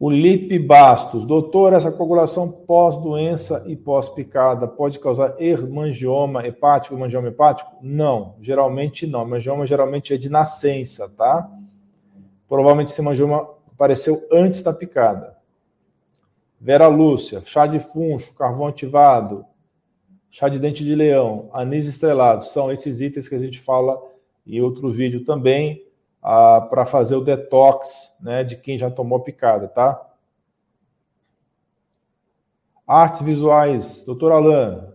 O 0.00 0.08
Lipe 0.08 0.60
Bastos, 0.60 1.26
doutor, 1.26 1.72
essa 1.72 1.90
coagulação 1.90 2.52
pós-doença 2.52 3.64
e 3.66 3.74
pós-picada 3.74 4.68
pode 4.68 5.00
causar 5.00 5.34
hemangioma 5.40 6.46
hepático, 6.46 6.94
hemangioma 6.94 7.26
hepático? 7.26 7.72
Não, 7.82 8.36
geralmente 8.40 9.08
não. 9.08 9.22
Hemangioma 9.22 9.66
geralmente 9.66 10.14
é 10.14 10.16
de 10.16 10.28
nascença, 10.28 11.08
tá? 11.08 11.50
Provavelmente 12.48 12.92
esse 12.92 13.00
hemangioma 13.00 13.48
apareceu 13.72 14.24
antes 14.30 14.62
da 14.62 14.72
picada. 14.72 15.36
Vera 16.60 16.86
Lúcia, 16.86 17.42
chá 17.44 17.66
de 17.66 17.80
funcho, 17.80 18.36
carvão 18.36 18.68
ativado, 18.68 19.44
chá 20.30 20.48
de 20.48 20.60
dente 20.60 20.84
de 20.84 20.94
leão, 20.94 21.50
anis 21.52 21.86
estrelado, 21.86 22.44
são 22.44 22.70
esses 22.70 23.00
itens 23.00 23.28
que 23.28 23.34
a 23.34 23.38
gente 23.40 23.58
fala 23.58 24.00
em 24.46 24.60
outro 24.60 24.92
vídeo 24.92 25.24
também 25.24 25.87
para 26.20 26.84
fazer 26.84 27.16
o 27.16 27.24
detox 27.24 28.16
né, 28.20 28.44
de 28.44 28.56
quem 28.56 28.78
já 28.78 28.90
tomou 28.90 29.20
picada, 29.20 29.68
tá? 29.68 30.04
Artes 32.86 33.22
visuais, 33.22 34.04
doutor 34.06 34.32
Alain, 34.32 34.88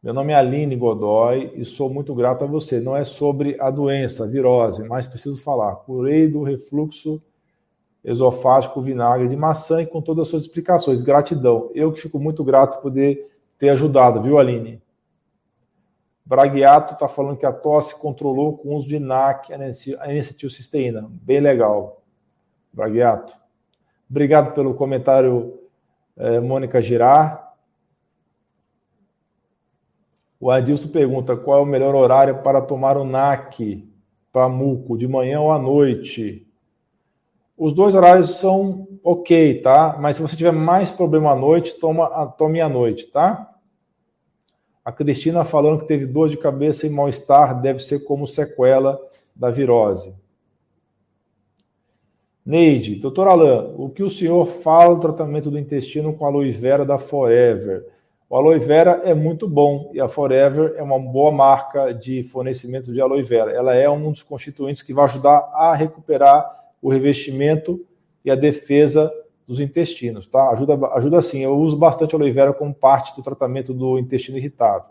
meu 0.00 0.14
nome 0.14 0.32
é 0.32 0.36
Aline 0.36 0.76
Godoy 0.76 1.52
e 1.56 1.64
sou 1.64 1.90
muito 1.90 2.14
grato 2.14 2.44
a 2.44 2.46
você. 2.46 2.78
Não 2.78 2.96
é 2.96 3.02
sobre 3.02 3.56
a 3.60 3.68
doença, 3.68 4.24
a 4.24 4.26
virose, 4.28 4.86
mas 4.86 5.08
preciso 5.08 5.42
falar. 5.42 5.74
Curei 5.76 6.28
do 6.28 6.44
refluxo 6.44 7.20
esofágico 8.04 8.80
vinagre 8.80 9.26
de 9.26 9.36
maçã 9.36 9.82
e 9.82 9.86
com 9.86 10.00
todas 10.00 10.22
as 10.22 10.28
suas 10.28 10.42
explicações. 10.42 11.02
Gratidão. 11.02 11.70
Eu 11.74 11.92
que 11.92 12.00
fico 12.00 12.20
muito 12.20 12.44
grato 12.44 12.76
por 12.76 12.82
poder 12.82 13.28
ter 13.58 13.70
ajudado, 13.70 14.22
viu, 14.22 14.38
Aline? 14.38 14.80
Braguiato 16.28 16.92
está 16.92 17.08
falando 17.08 17.38
que 17.38 17.46
a 17.46 17.52
tosse 17.52 17.98
controlou 17.98 18.58
com 18.58 18.68
o 18.68 18.76
uso 18.76 18.86
de 18.86 18.98
NAC, 18.98 19.50
N-acetilcisteína. 19.50 21.08
Bem 21.10 21.40
legal, 21.40 22.02
Braguiato. 22.70 23.34
Obrigado 24.10 24.52
pelo 24.52 24.74
comentário, 24.74 25.58
eh, 26.18 26.38
Mônica 26.38 26.82
Girard. 26.82 27.42
O 30.38 30.50
Adilson 30.50 30.90
pergunta 30.90 31.34
qual 31.34 31.60
é 31.60 31.62
o 31.62 31.66
melhor 31.66 31.94
horário 31.94 32.42
para 32.42 32.60
tomar 32.60 32.98
o 32.98 33.04
NAC 33.04 33.88
para 34.30 34.50
muco, 34.50 34.98
de 34.98 35.08
manhã 35.08 35.40
ou 35.40 35.50
à 35.50 35.58
noite? 35.58 36.46
Os 37.56 37.72
dois 37.72 37.94
horários 37.94 38.38
são 38.38 38.86
ok, 39.02 39.62
tá? 39.62 39.96
Mas 39.98 40.16
se 40.16 40.22
você 40.22 40.36
tiver 40.36 40.52
mais 40.52 40.92
problema 40.92 41.32
à 41.32 41.34
noite, 41.34 41.80
toma, 41.80 42.26
tome 42.36 42.60
à 42.60 42.68
noite, 42.68 43.06
tá? 43.06 43.50
A 44.88 44.92
Cristina 44.92 45.44
falando 45.44 45.80
que 45.80 45.86
teve 45.86 46.06
dor 46.06 46.30
de 46.30 46.38
cabeça 46.38 46.86
e 46.86 46.90
mal-estar 46.90 47.60
deve 47.60 47.78
ser 47.78 48.06
como 48.06 48.26
sequela 48.26 48.98
da 49.36 49.50
virose. 49.50 50.14
Neide, 52.42 52.94
doutor 52.94 53.28
Alain, 53.28 53.74
o 53.76 53.90
que 53.90 54.02
o 54.02 54.08
senhor 54.08 54.46
fala 54.46 54.94
do 54.94 55.02
tratamento 55.02 55.50
do 55.50 55.58
intestino 55.58 56.14
com 56.14 56.24
aloe 56.24 56.50
vera 56.52 56.86
da 56.86 56.96
Forever? 56.96 57.84
O 58.30 58.36
aloe 58.36 58.58
vera 58.58 59.02
é 59.04 59.12
muito 59.12 59.46
bom 59.46 59.90
e 59.92 60.00
a 60.00 60.08
Forever 60.08 60.72
é 60.78 60.82
uma 60.82 60.98
boa 60.98 61.30
marca 61.30 61.92
de 61.92 62.22
fornecimento 62.22 62.90
de 62.90 62.98
aloe 62.98 63.22
vera. 63.22 63.52
Ela 63.52 63.74
é 63.74 63.90
um 63.90 64.10
dos 64.10 64.22
constituintes 64.22 64.82
que 64.82 64.94
vai 64.94 65.04
ajudar 65.04 65.50
a 65.52 65.74
recuperar 65.74 66.50
o 66.80 66.88
revestimento 66.88 67.78
e 68.24 68.30
a 68.30 68.34
defesa 68.34 69.12
dos 69.48 69.60
intestinos, 69.60 70.26
tá? 70.26 70.50
Ajuda, 70.50 70.74
ajuda 70.92 71.22
sim. 71.22 71.40
Eu 71.40 71.56
uso 71.56 71.74
bastante 71.74 72.14
aloe 72.14 72.30
vera 72.30 72.52
como 72.52 72.74
parte 72.74 73.16
do 73.16 73.22
tratamento 73.22 73.72
do 73.72 73.98
intestino 73.98 74.36
irritável. 74.36 74.90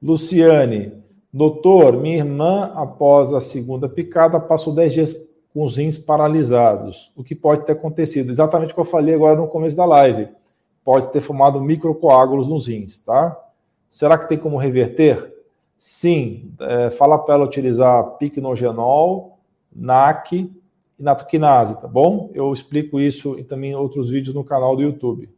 Luciane, 0.00 0.92
doutor, 1.32 1.94
minha 1.94 2.18
irmã, 2.18 2.70
após 2.76 3.32
a 3.32 3.40
segunda 3.40 3.88
picada, 3.88 4.38
passou 4.38 4.72
10 4.72 4.94
dias 4.94 5.34
com 5.52 5.64
os 5.64 5.76
rins 5.76 5.98
paralisados. 5.98 7.10
O 7.16 7.24
que 7.24 7.34
pode 7.34 7.66
ter 7.66 7.72
acontecido? 7.72 8.30
Exatamente 8.30 8.70
o 8.70 8.74
que 8.74 8.80
eu 8.80 8.84
falei 8.84 9.14
agora 9.14 9.34
no 9.34 9.48
começo 9.48 9.74
da 9.74 9.84
live. 9.84 10.28
Pode 10.84 11.10
ter 11.10 11.20
formado 11.20 11.60
microcoágulos 11.60 12.48
nos 12.48 12.68
rins, 12.68 13.00
tá? 13.00 13.36
Será 13.90 14.16
que 14.16 14.28
tem 14.28 14.38
como 14.38 14.56
reverter? 14.56 15.34
Sim. 15.78 16.52
É, 16.60 16.90
fala 16.90 17.18
para 17.18 17.34
ela 17.34 17.44
utilizar 17.44 18.04
picnogenol, 18.18 19.38
NAC 19.74 20.48
e 20.98 21.02
natoquinase, 21.02 21.80
tá 21.80 21.88
bom? 21.88 22.30
Eu 22.34 22.52
explico 22.52 23.00
isso 23.00 23.38
e 23.38 23.44
também 23.44 23.72
em 23.72 23.74
outros 23.74 24.10
vídeos 24.10 24.34
no 24.34 24.44
canal 24.44 24.76
do 24.76 24.82
YouTube. 24.82 25.28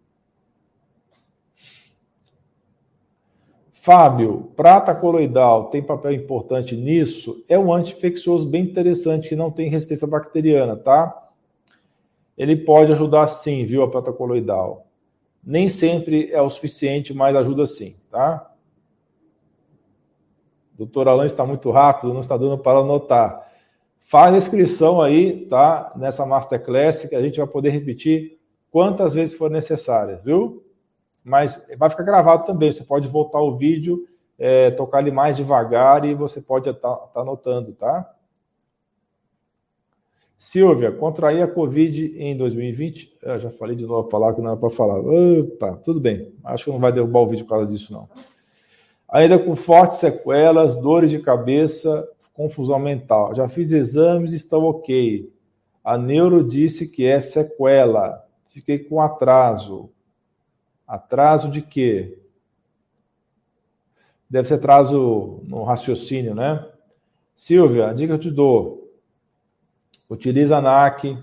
Fábio, 3.73 4.51
prata 4.57 4.92
coloidal 4.95 5.66
tem 5.66 5.81
papel 5.81 6.12
importante 6.12 6.77
nisso? 6.77 7.45
É 7.49 7.57
um 7.57 7.73
anti-infeccioso 7.73 8.45
bem 8.45 8.64
interessante 8.64 9.29
que 9.29 9.37
não 9.37 9.49
tem 9.49 9.69
resistência 9.69 10.09
bacteriana, 10.09 10.77
tá? 10.77 11.31
Ele 12.37 12.57
pode 12.57 12.90
ajudar 12.90 13.29
sim, 13.29 13.64
viu, 13.64 13.85
a 13.85 13.88
prata 13.88 14.12
coloidal. 14.12 14.87
Nem 15.42 15.69
sempre 15.69 16.33
é 16.33 16.42
o 16.42 16.51
suficiente, 16.51 17.14
mas 17.14 17.37
ajuda 17.37 17.64
sim, 17.64 17.95
tá? 18.11 18.51
Doutor 20.77 21.07
Alain 21.07 21.27
está 21.27 21.47
muito 21.47 21.71
rápido, 21.71 22.12
não 22.12 22.21
está 22.21 22.37
dando 22.37 22.59
para 22.59 22.81
anotar. 22.81 23.46
Faz 24.09 24.33
a 24.33 24.37
inscrição 24.37 25.03
aí, 25.03 25.47
tá? 25.47 25.92
Nessa 25.97 26.25
Masterclass, 26.25 27.07
que 27.07 27.16
a 27.16 27.21
gente 27.21 27.38
vai 27.38 27.47
poder 27.49 27.71
repetir 27.71 28.38
quantas 28.71 29.14
vezes 29.14 29.37
for 29.37 29.51
necessárias, 29.51 30.23
viu? 30.23 30.64
Mas 31.25 31.61
vai 31.77 31.90
ficar 31.90 32.05
gravado 32.05 32.45
também. 32.45 32.71
Você 32.71 32.85
pode 32.85 33.09
voltar 33.09 33.40
o 33.40 33.57
vídeo, 33.57 34.07
é, 34.38 34.71
tocar 34.71 35.01
ele 35.01 35.11
mais 35.11 35.37
devagar 35.37 36.05
e 36.05 36.14
você 36.14 36.40
pode 36.40 36.71
estar 36.71 36.88
tá, 36.88 36.97
tá 37.09 37.21
anotando, 37.21 37.73
tá? 37.73 38.09
Silvia, 40.38 40.92
contrair 40.92 41.42
a 41.42 41.49
Covid 41.49 42.16
em 42.16 42.37
2020. 42.37 43.12
Eu 43.25 43.40
já 43.40 43.51
falei 43.51 43.75
de 43.75 43.85
novo 43.85 44.07
a 44.07 44.09
palavra 44.09 44.37
que 44.37 44.40
não 44.40 44.51
era 44.51 44.61
para 44.61 44.71
falar. 44.71 45.01
Opa, 45.01 45.81
tudo 45.83 45.99
bem. 45.99 46.33
Acho 46.45 46.66
que 46.66 46.71
não 46.71 46.79
vai 46.79 46.92
derrubar 46.92 47.23
o 47.23 47.27
vídeo 47.27 47.45
por 47.45 47.57
causa 47.57 47.69
disso, 47.69 47.92
não. 47.92 48.09
Ainda 49.09 49.37
com 49.37 49.57
fortes 49.57 49.99
sequelas, 49.99 50.77
dores 50.77 51.11
de 51.11 51.19
cabeça, 51.19 52.09
confusão 52.37 52.79
mental. 52.79 53.35
Já 53.35 53.49
fiz 53.49 53.72
exames, 53.72 54.33
estão 54.33 54.64
ok. 54.64 55.33
A 55.83 55.96
neuro 55.96 56.44
disse 56.44 56.88
que 56.88 57.07
é 57.07 57.18
sequela. 57.18 58.25
Fiquei 58.49 58.79
com 58.79 59.01
atraso. 59.01 59.90
Atraso 60.87 61.49
de 61.49 61.62
quê? 61.62 62.18
Deve 64.29 64.46
ser 64.46 64.55
atraso 64.55 65.40
no 65.44 65.62
raciocínio, 65.62 66.35
né? 66.35 66.64
Silvia, 67.35 67.92
dica 67.94 68.09
que 68.09 68.12
eu 68.14 68.31
te 68.31 68.31
dou. 68.31 68.92
Utiliza 70.09 70.61
NAC, 70.61 71.18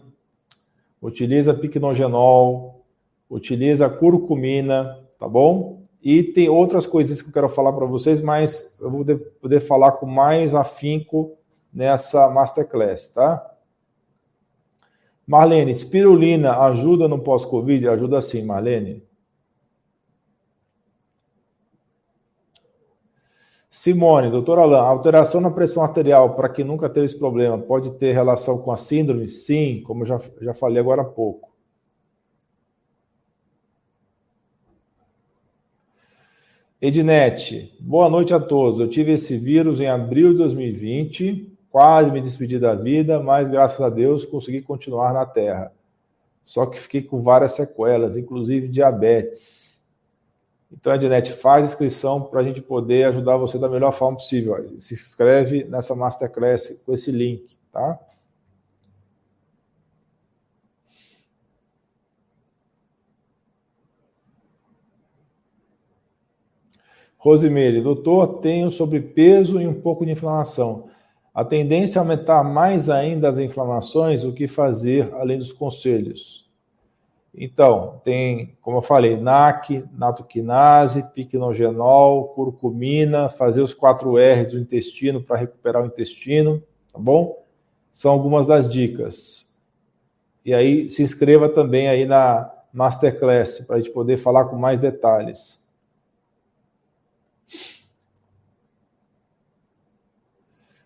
utiliza 1.02 1.54
picnogenol, 1.54 2.86
utiliza 3.30 3.89
curcumina, 3.89 4.99
tá 5.19 5.28
bom? 5.28 5.83
E 6.04 6.22
tem 6.22 6.50
outras 6.50 6.86
coisas 6.86 7.22
que 7.22 7.30
eu 7.30 7.34
quero 7.34 7.48
falar 7.48 7.72
para 7.72 7.86
vocês, 7.86 8.22
mas 8.22 8.76
eu 8.82 8.92
vou 8.92 9.06
poder 9.39 9.62
falar 9.62 9.94
com 9.94 10.06
mais 10.06 10.54
afinco 10.54 11.38
nessa 11.74 12.30
masterclass, 12.30 13.08
tá? 13.08 13.50
Marlene, 15.26 15.72
espirulina 15.72 16.60
ajuda 16.60 17.08
no 17.08 17.20
pós-Covid? 17.20 17.88
Ajuda 17.88 18.20
sim, 18.20 18.44
Marlene. 18.44 19.02
Simone, 23.72 24.30
doutor 24.30 24.60
Alain, 24.60 24.82
alteração 24.82 25.39
na 25.39 25.50
pressão 25.50 25.84
arterial, 25.84 26.36
para 26.36 26.50
quem 26.50 26.66
nunca 26.66 26.89
teve 26.89 27.06
esse 27.06 27.18
problema, 27.18 27.58
pode 27.58 27.92
ter 27.94 28.12
relação 28.12 28.58
com 28.58 28.74
a 28.74 28.78
síndrome? 28.78 29.30
Sim, 29.30 29.82
como 29.84 30.04
já, 30.04 30.20
já 30.42 30.54
falei 30.54 30.80
agora 30.80 31.02
há 31.02 31.06
pouco. 31.06 31.53
Ednet, 36.86 37.74
boa 37.80 38.10
noite 38.10 38.34
a 38.34 38.39
todos. 38.41 38.78
Eu 38.78 38.89
tive 38.89 39.13
esse 39.13 39.38
vírus 39.38 39.80
em 39.80 39.88
abril 39.88 40.34
de 40.34 40.39
2020, 40.39 41.58
quase 41.72 42.12
me 42.12 42.19
despedi 42.19 42.60
da 42.60 42.76
vida, 42.76 43.22
mas 43.22 43.50
graças 43.50 43.80
a 43.80 43.89
Deus 43.89 44.26
consegui 44.26 44.62
continuar 44.62 45.13
na 45.13 45.26
Terra. 45.26 45.72
Só 46.43 46.65
que 46.65 46.78
fiquei 46.78 47.02
com 47.02 47.22
várias 47.22 47.54
sequelas, 47.54 48.17
inclusive 48.17 48.67
diabetes. 48.67 49.82
Então, 50.69 50.93
Ednet, 50.93 51.32
faz 51.32 51.67
inscrição 51.67 52.22
para 52.22 52.41
a 52.41 52.43
gente 52.43 52.62
poder 52.62 53.06
ajudar 53.06 53.38
você 53.38 53.58
da 53.58 53.69
melhor 53.69 53.93
forma 53.93 54.17
possível. 54.17 54.62
Se 54.78 54.93
inscreve 54.93 55.63
nessa 55.63 55.96
Masterclass 55.96 56.84
com 56.86 56.93
esse 56.93 57.13
link, 57.13 57.58
tá? 57.72 57.98
Rosemary, 67.17 67.82
doutor, 67.82 68.39
tenho 68.39 68.69
sobrepeso 68.69 69.62
e 69.62 69.67
um 69.67 69.73
pouco 69.73 70.06
de 70.06 70.12
inflamação. 70.12 70.89
A 71.34 71.43
tendência 71.43 71.97
é 71.97 72.02
aumentar 72.02 72.43
mais 72.43 72.89
ainda 72.89 73.28
as 73.28 73.39
inflamações, 73.39 74.23
o 74.23 74.34
que 74.34 74.47
fazer 74.47 75.12
além 75.13 75.38
dos 75.38 75.52
conselhos? 75.52 76.43
Então, 77.36 77.99
tem, 78.04 78.56
como 78.62 78.78
eu 78.78 78.82
falei, 78.84 79.17
NAC, 79.17 79.84
natoquinase, 79.97 81.12
piquenogenol, 81.13 82.26
curcumina, 82.30 83.28
fazer 83.28 83.63
os 83.63 83.73
4 83.73 84.15
R's 84.17 84.52
do 84.52 84.60
intestino 84.60 85.23
para 85.23 85.38
recuperar 85.38 85.82
o 85.82 85.88
intestino, 85.88 86.62
tá 86.91 86.99
bom? 86.99 87.43
São 87.91 88.12
algumas 88.12 88.45
das 88.45 88.69
dicas. 88.69 89.52
E 90.45 90.54
aí, 90.54 90.89
se 90.91 91.02
inscreva 91.02 91.49
também 91.49 91.88
aí 91.88 92.06
na 92.06 92.54
Masterclass, 92.71 93.62
para 93.62 93.78
a 93.78 93.80
gente 93.80 93.91
poder 93.91 94.17
falar 94.17 94.45
com 94.45 94.56
mais 94.56 94.80
detalhes. 94.80 95.62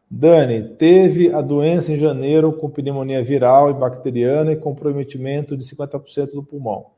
Dani, 0.10 0.76
teve 0.76 1.34
a 1.34 1.42
doença 1.42 1.92
em 1.92 1.98
janeiro 1.98 2.54
com 2.54 2.70
pneumonia 2.70 3.22
viral 3.22 3.70
e 3.70 3.74
bacteriana 3.74 4.54
e 4.54 4.56
comprometimento 4.56 5.58
de 5.58 5.66
50% 5.66 6.32
do 6.32 6.44
pulmão. 6.44 6.92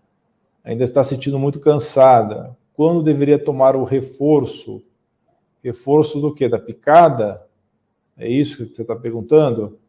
Ainda 0.63 0.83
está 0.83 1.03
sentindo 1.03 1.39
muito 1.39 1.59
cansada. 1.59 2.55
Quando 2.73 3.01
deveria 3.01 3.39
tomar 3.39 3.75
o 3.75 3.83
reforço? 3.83 4.83
Reforço 5.63 6.21
do 6.21 6.33
quê? 6.33 6.47
Da 6.47 6.59
picada? 6.59 7.41
É 8.15 8.29
isso 8.29 8.57
que 8.57 8.75
você 8.75 8.83
está 8.83 8.95
perguntando? 8.95 9.79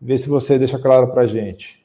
Vê 0.00 0.16
se 0.16 0.28
você 0.28 0.58
deixa 0.58 0.78
claro 0.78 1.08
para 1.08 1.22
a 1.22 1.26
gente. 1.26 1.84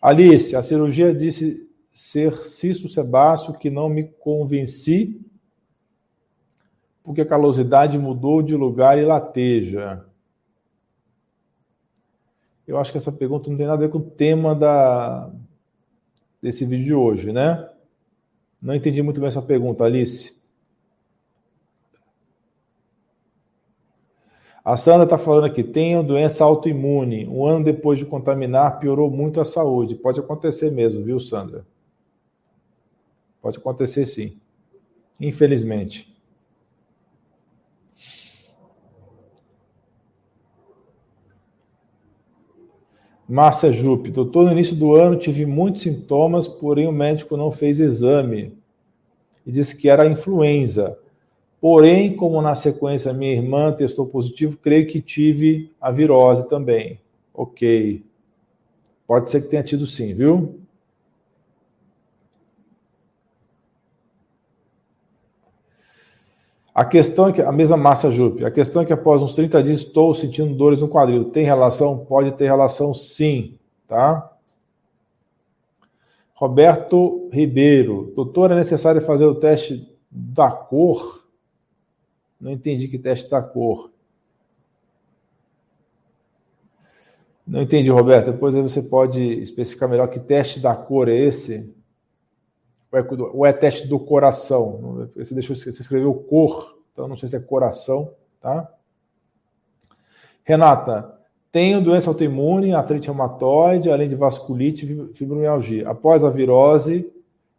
Alice, 0.00 0.54
a 0.54 0.62
cirurgia 0.62 1.14
disse 1.14 1.68
ser 1.92 2.34
cisto 2.36 2.88
sebáceo 2.88 3.54
que 3.54 3.70
não 3.70 3.88
me 3.88 4.04
convenci 4.04 5.20
porque 7.08 7.22
a 7.22 7.26
calosidade 7.26 7.98
mudou 7.98 8.42
de 8.42 8.54
lugar 8.54 8.98
e 8.98 9.02
lateja? 9.02 10.04
Eu 12.66 12.76
acho 12.78 12.92
que 12.92 12.98
essa 12.98 13.10
pergunta 13.10 13.48
não 13.48 13.56
tem 13.56 13.64
nada 13.64 13.82
a 13.82 13.86
ver 13.86 13.90
com 13.90 13.96
o 13.96 14.10
tema 14.10 14.54
da, 14.54 15.32
desse 16.42 16.66
vídeo 16.66 16.84
de 16.84 16.92
hoje, 16.92 17.32
né? 17.32 17.66
Não 18.60 18.74
entendi 18.74 19.02
muito 19.02 19.20
bem 19.20 19.28
essa 19.28 19.40
pergunta, 19.40 19.84
Alice. 19.84 20.38
A 24.62 24.76
Sandra 24.76 25.04
está 25.04 25.16
falando 25.16 25.46
aqui: 25.46 25.64
tenho 25.64 26.02
doença 26.02 26.44
autoimune. 26.44 27.26
Um 27.26 27.46
ano 27.46 27.64
depois 27.64 27.98
de 27.98 28.04
contaminar, 28.04 28.80
piorou 28.80 29.10
muito 29.10 29.40
a 29.40 29.46
saúde. 29.46 29.94
Pode 29.94 30.20
acontecer 30.20 30.70
mesmo, 30.70 31.02
viu, 31.02 31.18
Sandra? 31.18 31.66
Pode 33.40 33.56
acontecer 33.56 34.04
sim. 34.04 34.38
Infelizmente. 35.18 36.17
Márcia 43.28 43.70
Jupe, 43.70 44.10
doutor, 44.10 44.46
no 44.46 44.52
início 44.52 44.74
do 44.74 44.94
ano 44.94 45.14
tive 45.14 45.44
muitos 45.44 45.82
sintomas, 45.82 46.48
porém 46.48 46.86
o 46.86 46.92
médico 46.92 47.36
não 47.36 47.50
fez 47.50 47.78
exame 47.78 48.56
e 49.46 49.50
disse 49.50 49.76
que 49.76 49.90
era 49.90 50.08
influenza. 50.08 50.98
Porém, 51.60 52.16
como 52.16 52.40
na 52.40 52.54
sequência 52.54 53.12
minha 53.12 53.32
irmã 53.32 53.72
testou 53.72 54.06
positivo, 54.06 54.56
creio 54.56 54.86
que 54.86 55.02
tive 55.02 55.70
a 55.78 55.90
virose 55.90 56.48
também. 56.48 56.98
Ok. 57.34 58.02
Pode 59.06 59.28
ser 59.28 59.42
que 59.42 59.48
tenha 59.48 59.62
tido 59.62 59.86
sim, 59.86 60.14
viu? 60.14 60.60
A 66.78 66.84
questão 66.84 67.26
é 67.26 67.32
que, 67.32 67.42
a 67.42 67.50
mesma 67.50 67.76
massa 67.76 68.08
Jupe, 68.08 68.44
a 68.44 68.52
questão 68.52 68.82
é 68.82 68.84
que 68.84 68.92
após 68.92 69.20
uns 69.20 69.32
30 69.32 69.64
dias 69.64 69.80
estou 69.80 70.14
sentindo 70.14 70.54
dores 70.54 70.80
no 70.80 70.88
quadril. 70.88 71.24
Tem 71.24 71.44
relação? 71.44 72.06
Pode 72.06 72.30
ter 72.36 72.44
relação 72.44 72.94
sim, 72.94 73.58
tá? 73.88 74.30
Roberto 76.34 77.28
Ribeiro, 77.32 78.12
doutor, 78.14 78.52
é 78.52 78.54
necessário 78.54 79.00
fazer 79.00 79.24
o 79.24 79.34
teste 79.34 79.92
da 80.08 80.52
cor? 80.52 81.26
Não 82.40 82.52
entendi 82.52 82.86
que 82.86 82.96
teste 82.96 83.28
da 83.28 83.42
cor. 83.42 83.90
Não 87.44 87.60
entendi, 87.60 87.90
Roberto. 87.90 88.30
Depois 88.30 88.54
você 88.54 88.82
pode 88.82 89.20
especificar 89.20 89.88
melhor 89.88 90.06
que 90.06 90.20
teste 90.20 90.60
da 90.60 90.76
cor 90.76 91.08
é 91.08 91.16
esse? 91.16 91.74
Ou 93.32 93.44
é, 93.44 93.52
teste 93.52 93.86
do 93.86 93.98
coração? 93.98 95.08
Você 95.14 95.34
deixou, 95.34 95.54
você 95.54 95.70
escreveu 95.70 96.14
cor, 96.14 96.78
então 96.92 97.06
não 97.06 97.16
sei 97.16 97.28
se 97.28 97.36
é 97.36 97.40
coração, 97.40 98.12
tá? 98.40 98.72
Renata, 100.44 101.18
tenho 101.52 101.82
doença 101.82 102.08
autoimune, 102.08 102.72
artrite 102.72 103.08
reumatoide, 103.08 103.90
além 103.90 104.08
de 104.08 104.16
vasculite 104.16 104.86
e 104.86 105.14
fibromialgia. 105.14 105.88
Após 105.88 106.24
a 106.24 106.30
virose, 106.30 107.12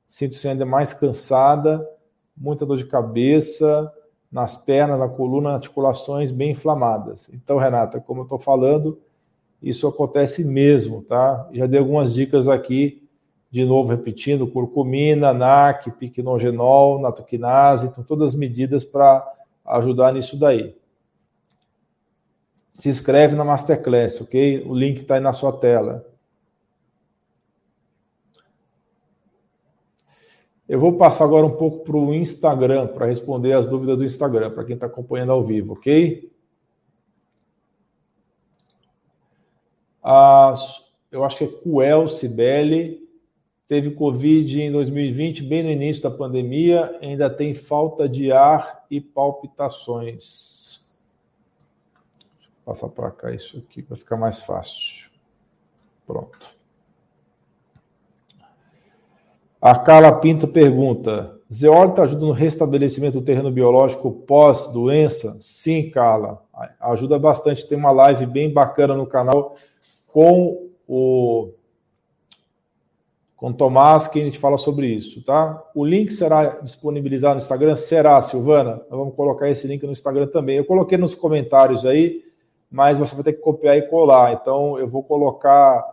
sinto-se 0.08 0.48
ainda 0.48 0.66
mais 0.66 0.94
cansada, 0.94 1.88
muita 2.36 2.66
dor 2.66 2.78
de 2.78 2.86
cabeça, 2.86 3.94
nas 4.32 4.56
pernas, 4.56 5.00
na 5.00 5.08
coluna, 5.08 5.54
articulações 5.54 6.32
bem 6.32 6.52
inflamadas. 6.52 7.30
Então, 7.34 7.58
Renata, 7.58 8.00
como 8.00 8.22
eu 8.22 8.24
estou 8.24 8.40
falando, 8.40 9.00
isso 9.62 9.88
acontece 9.88 10.46
mesmo, 10.46 11.02
tá? 11.02 11.50
Já 11.52 11.66
dei 11.66 11.80
algumas 11.80 12.14
dicas 12.14 12.48
aqui 12.48 13.09
de 13.52 13.66
novo 13.66 13.90
repetindo, 13.90 14.48
curcumina, 14.48 15.34
NAC, 15.34 15.92
piquenogenol, 15.92 17.02
natoquinase, 17.02 17.88
então 17.88 18.04
todas 18.04 18.30
as 18.30 18.36
medidas 18.36 18.84
para 18.84 19.28
ajudar 19.66 20.14
nisso 20.14 20.38
daí. 20.38 20.76
Se 22.80 22.90
inscreve 22.90 23.36
na 23.36 23.44
Masterclass, 23.44 24.22
ok? 24.22 24.64
O 24.66 24.74
link 24.74 24.98
está 24.98 25.16
aí 25.16 25.20
na 25.20 25.34
sua 25.34 25.52
tela. 25.52 26.06
Eu 30.68 30.80
vou 30.80 30.94
passar 30.94 31.26
agora 31.26 31.48
um 31.48 31.58
pouco 31.58 31.84
para 31.84 31.98
o 31.98 32.14
Instagram, 32.14 32.88
para 32.88 33.08
responder 33.08 33.54
as 33.54 33.68
dúvidas 33.68 33.98
do 33.98 34.06
Instagram, 34.06 34.52
para 34.52 34.64
quem 34.64 34.76
está 34.76 34.86
acompanhando 34.86 35.32
ao 35.32 35.44
vivo, 35.44 35.74
ok? 35.74 36.32
Ah, 40.04 40.54
eu 41.12 41.26
acho 41.26 41.40
que 41.40 41.44
é 41.44 41.48
Cuel 41.48 42.08
Cibele 42.08 43.09
teve 43.70 43.92
Covid 43.92 44.64
em 44.64 44.72
2020, 44.72 45.44
bem 45.44 45.62
no 45.62 45.70
início 45.70 46.02
da 46.02 46.10
pandemia, 46.10 46.90
ainda 47.04 47.30
tem 47.30 47.54
falta 47.54 48.10
de 48.10 48.32
ar 48.32 48.84
e 48.90 49.00
palpitações. 49.00 50.90
Deixa 52.36 52.50
eu 52.50 52.66
passar 52.66 52.90
para 52.90 53.12
cá 53.12 53.32
isso 53.32 53.60
aqui 53.60 53.84
para 53.84 53.96
ficar 53.96 54.18
mais 54.18 54.42
fácil. 54.42 55.08
Pronto. 56.04 56.58
A 59.62 59.78
Carla 59.78 60.20
Pinto 60.20 60.48
pergunta: 60.48 61.40
Zeólita 61.54 62.02
ajuda 62.02 62.26
no 62.26 62.32
restabelecimento 62.32 63.20
do 63.20 63.26
terreno 63.26 63.52
biológico 63.52 64.12
pós-doença? 64.12 65.38
Sim, 65.40 65.92
Carla, 65.92 66.44
ajuda 66.80 67.20
bastante. 67.20 67.68
Tem 67.68 67.78
uma 67.78 67.92
live 67.92 68.26
bem 68.26 68.52
bacana 68.52 68.96
no 68.96 69.06
canal 69.06 69.56
com 70.08 70.72
o 70.88 71.54
com 73.40 73.54
Tomás, 73.54 74.06
que 74.10 74.20
a 74.20 74.26
gente 74.26 74.38
fala 74.38 74.58
sobre 74.58 74.88
isso, 74.88 75.24
tá? 75.24 75.64
O 75.74 75.86
link 75.86 76.12
será 76.12 76.60
disponibilizado 76.60 77.36
no 77.36 77.42
Instagram? 77.42 77.74
Será, 77.74 78.22
Silvana? 78.22 78.82
Nós 78.90 79.00
vamos 79.00 79.16
colocar 79.16 79.50
esse 79.50 79.66
link 79.66 79.82
no 79.86 79.94
Instagram 79.94 80.28
também. 80.28 80.58
Eu 80.58 80.66
coloquei 80.66 80.98
nos 80.98 81.16
comentários 81.16 81.86
aí, 81.86 82.22
mas 82.70 82.98
você 82.98 83.16
vai 83.16 83.24
ter 83.24 83.34
que 83.34 83.40
copiar 83.40 83.78
e 83.78 83.84
colar. 83.84 84.34
Então, 84.34 84.78
eu 84.78 84.90
vou 84.90 85.02
colocar 85.02 85.86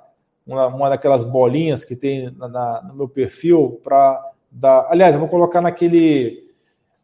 uma, 0.45 0.66
uma 0.66 0.89
daquelas 0.89 1.23
bolinhas 1.23 1.85
que 1.85 1.95
tem 1.95 2.33
na, 2.33 2.49
na, 2.49 2.83
no 2.83 2.95
meu 2.97 3.09
perfil 3.09 3.81
para 3.85 4.21
dar. 4.51 4.89
Aliás, 4.91 5.14
eu 5.14 5.21
vou 5.21 5.29
colocar 5.29 5.61
naquele, 5.61 6.51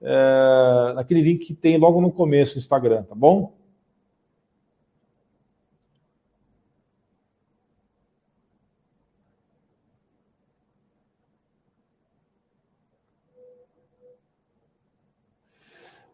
é, 0.02 0.92
naquele 0.96 1.20
link 1.22 1.46
que 1.46 1.54
tem 1.54 1.78
logo 1.78 2.00
no 2.00 2.10
começo 2.10 2.54
do 2.54 2.58
Instagram, 2.58 3.04
tá 3.04 3.14
bom? 3.14 3.52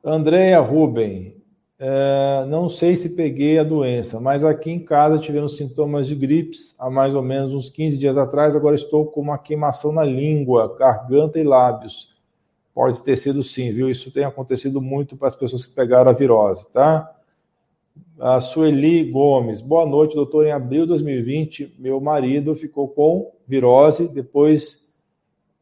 Andréia 0.09 0.59
Ruben, 0.61 1.36
é, 1.78 2.46
não 2.48 2.68
sei 2.68 2.96
se 2.96 3.11
peguei 3.11 3.59
a 3.59 3.62
doença, 3.62 4.18
mas 4.18 4.42
aqui 4.42 4.70
em 4.70 4.80
casa 4.80 5.18
tivemos 5.18 5.56
sintomas 5.56 6.09
de 6.09 6.14
gripes 6.14 6.74
há 6.78 6.90
mais 6.90 7.14
ou 7.14 7.22
menos 7.22 7.52
uns 7.52 7.68
15 7.68 7.98
dias 7.98 8.16
atrás. 8.16 8.56
Agora 8.56 8.74
estou 8.74 9.06
com 9.06 9.20
uma 9.20 9.38
queimação 9.38 9.92
na 9.92 10.02
língua, 10.02 10.74
garganta 10.78 11.38
e 11.38 11.44
lábios. 11.44 12.16
Pode 12.74 13.02
ter 13.02 13.16
sido 13.16 13.42
sim, 13.42 13.70
viu? 13.70 13.90
Isso 13.90 14.11
tem 14.11 14.24
acontecido 14.24 14.80
muito 14.80 15.16
para 15.16 15.28
as 15.28 15.36
pessoas 15.36 15.66
que 15.66 15.74
pegaram 15.74 16.11
a 16.11 16.14
virose, 16.14 16.70
tá? 16.72 17.14
A 18.18 18.40
Sueli 18.40 19.04
Gomes, 19.11 19.61
boa 19.61 19.84
noite, 19.84 20.14
doutor. 20.14 20.46
Em 20.46 20.52
abril 20.52 20.82
de 20.82 20.88
2020, 20.88 21.76
meu 21.78 22.00
marido 22.00 22.54
ficou 22.54 22.88
com 22.88 23.32
virose, 23.46 24.09
depois 24.09 24.88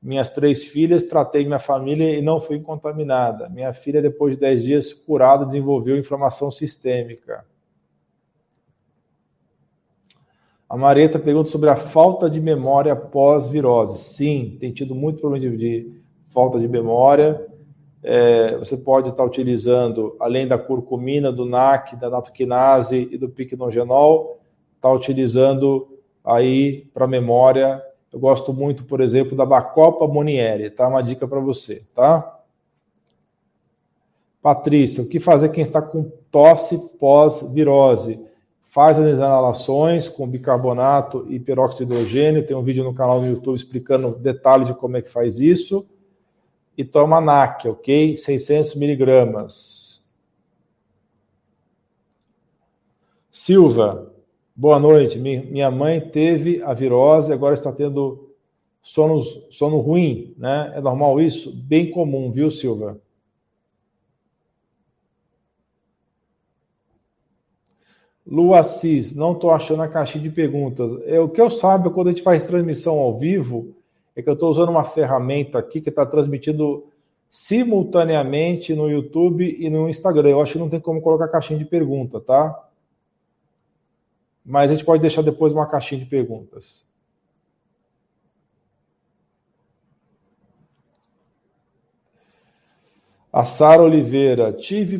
minhas 0.06 0.30
três 0.30 0.62
filhas, 0.62 1.02
tratei 1.02 1.44
minha 1.44 1.58
família 1.58 2.16
e 2.16 2.22
não 2.22 2.40
fui 2.40 2.60
contaminada. 2.60 3.48
Minha 3.48 3.72
filha, 3.72 4.00
depois 4.00 4.36
de 4.36 4.40
10 4.40 4.62
dias 4.62 4.92
curada, 4.92 5.44
desenvolveu 5.44 5.98
inflamação 5.98 6.48
sistêmica. 6.48 7.44
A 10.68 10.76
Marieta 10.76 11.18
pergunta 11.18 11.48
sobre 11.48 11.70
a 11.70 11.74
falta 11.74 12.30
de 12.30 12.40
memória 12.40 12.94
pós-virose. 12.94 13.98
Sim, 13.98 14.56
tem 14.60 14.72
tido 14.72 14.94
muito 14.94 15.20
problema 15.20 15.40
de, 15.40 15.56
de 15.56 16.00
falta 16.28 16.60
de 16.60 16.68
memória. 16.68 17.44
É, 18.00 18.56
você 18.58 18.76
pode 18.76 19.08
estar 19.08 19.24
utilizando, 19.24 20.16
além 20.20 20.46
da 20.46 20.56
curcumina, 20.56 21.32
do 21.32 21.44
NAC, 21.44 21.96
da 21.96 22.08
natoquinase 22.08 23.08
e 23.10 23.18
do 23.18 23.28
piquenogenol, 23.28 24.40
estar 24.76 24.92
utilizando 24.92 25.98
aí 26.24 26.86
para 26.94 27.08
memória. 27.08 27.82
Eu 28.16 28.20
gosto 28.20 28.50
muito, 28.50 28.84
por 28.84 29.02
exemplo, 29.02 29.36
da 29.36 29.44
Bacopa 29.44 30.08
Monieri, 30.08 30.70
tá? 30.70 30.88
Uma 30.88 31.02
dica 31.02 31.28
para 31.28 31.38
você, 31.38 31.84
tá? 31.94 32.40
Patrícia, 34.40 35.04
o 35.04 35.06
que 35.06 35.20
fazer 35.20 35.50
quem 35.50 35.60
está 35.60 35.82
com 35.82 36.10
tosse 36.30 36.78
pós-virose? 36.98 38.18
Faz 38.64 38.98
as 38.98 39.18
inalações 39.18 40.08
com 40.08 40.26
bicarbonato 40.26 41.26
e 41.28 41.38
peróxido 41.38 41.90
de 41.90 41.92
hidrogênio. 41.92 42.46
Tem 42.46 42.56
um 42.56 42.62
vídeo 42.62 42.84
no 42.84 42.94
canal 42.94 43.20
no 43.20 43.26
YouTube 43.26 43.54
explicando 43.54 44.16
detalhes 44.16 44.68
de 44.68 44.74
como 44.74 44.96
é 44.96 45.02
que 45.02 45.10
faz 45.10 45.38
isso. 45.38 45.86
E 46.74 46.86
toma 46.86 47.20
NAC, 47.20 47.68
ok? 47.68 48.16
600 48.16 48.76
miligramas. 48.76 50.02
Silva, 53.30 54.10
boa 54.56 54.80
noite. 54.80 55.18
Minha 55.18 55.70
mãe 55.70 56.00
teve 56.00 56.62
a 56.62 56.72
virose, 56.72 57.32
agora 57.32 57.52
está 57.52 57.70
tendo 57.70 58.30
sono, 58.80 59.20
sono 59.50 59.78
ruim, 59.78 60.34
né? 60.38 60.72
É 60.74 60.80
normal 60.80 61.20
isso? 61.20 61.54
Bem 61.54 61.90
comum, 61.90 62.32
viu, 62.32 62.50
Silva? 62.50 62.98
Lu 68.26 68.54
Assis, 68.54 69.14
não 69.14 69.32
estou 69.32 69.50
achando 69.50 69.82
a 69.82 69.88
caixinha 69.88 70.24
de 70.24 70.30
perguntas. 70.30 70.90
É, 71.04 71.20
o 71.20 71.28
que 71.28 71.40
eu 71.40 71.48
saiba, 71.48 71.90
quando 71.90 72.08
a 72.08 72.10
gente 72.10 72.22
faz 72.22 72.46
transmissão 72.46 72.98
ao 72.98 73.16
vivo, 73.16 73.76
é 74.16 74.22
que 74.22 74.28
eu 74.28 74.34
estou 74.34 74.50
usando 74.50 74.70
uma 74.70 74.82
ferramenta 74.82 75.58
aqui 75.58 75.80
que 75.80 75.90
está 75.90 76.04
transmitindo 76.04 76.86
simultaneamente 77.28 78.74
no 78.74 78.90
YouTube 78.90 79.56
e 79.60 79.68
no 79.70 79.88
Instagram. 79.88 80.30
Eu 80.30 80.40
acho 80.40 80.54
que 80.54 80.58
não 80.58 80.68
tem 80.68 80.80
como 80.80 81.00
colocar 81.00 81.28
caixinha 81.28 81.58
de 81.58 81.64
pergunta, 81.64 82.18
tá? 82.18 82.65
Mas 84.46 84.70
a 84.70 84.74
gente 84.74 84.84
pode 84.84 85.02
deixar 85.02 85.22
depois 85.22 85.52
uma 85.52 85.66
caixinha 85.66 86.00
de 86.00 86.06
perguntas. 86.06 86.86
A 93.32 93.44
Sara 93.44 93.82
Oliveira, 93.82 94.52
tive 94.52 94.98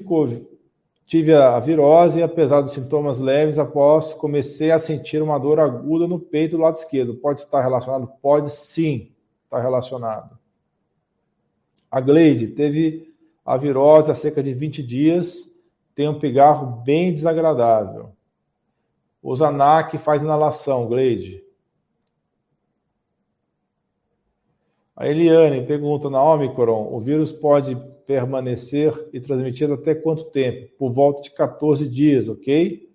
Tive 1.07 1.32
a 1.32 1.61
virose 1.61 2.18
e, 2.18 2.22
apesar 2.24 2.61
dos 2.61 2.72
sintomas 2.72 3.20
leves, 3.20 3.61
após 3.61 4.12
comecei 4.12 4.72
a 4.72 4.78
sentir 4.78 5.22
uma 5.22 5.38
dor 5.38 5.61
aguda 5.61 6.09
no 6.09 6.18
peito 6.18 6.57
do 6.57 6.62
lado 6.62 6.74
esquerdo. 6.74 7.14
Pode 7.14 7.40
estar 7.40 7.62
relacionado? 7.62 8.11
Pode 8.20 8.51
sim 8.51 9.12
estar 9.44 9.61
relacionado. 9.61 10.36
A 11.88 12.01
Gleide 12.01 12.49
teve 12.49 13.14
a 13.44 13.57
virose 13.57 14.11
há 14.11 14.16
cerca 14.16 14.42
de 14.42 14.53
20 14.53 14.82
dias, 14.82 15.55
tem 15.94 16.09
um 16.09 16.18
pigarro 16.18 16.82
bem 16.82 17.14
desagradável. 17.14 18.16
O 19.29 19.35
Zanac 19.35 19.99
faz 19.99 20.22
inalação, 20.22 20.87
Gleide. 20.87 21.43
A 24.95 25.09
Eliane 25.09 25.66
pergunta 25.66 26.09
na 26.09 26.22
Omicron, 26.22 26.95
o 26.95 27.01
vírus 27.01 27.33
pode 27.33 27.77
permanecer 28.07 28.95
e 29.12 29.18
transmitir 29.18 29.68
até 29.72 29.97
quanto 29.97 30.27
tempo? 30.27 30.70
Por 30.79 30.93
volta 30.93 31.22
de 31.22 31.33
14 31.33 31.89
dias, 31.89 32.29
ok? 32.29 32.89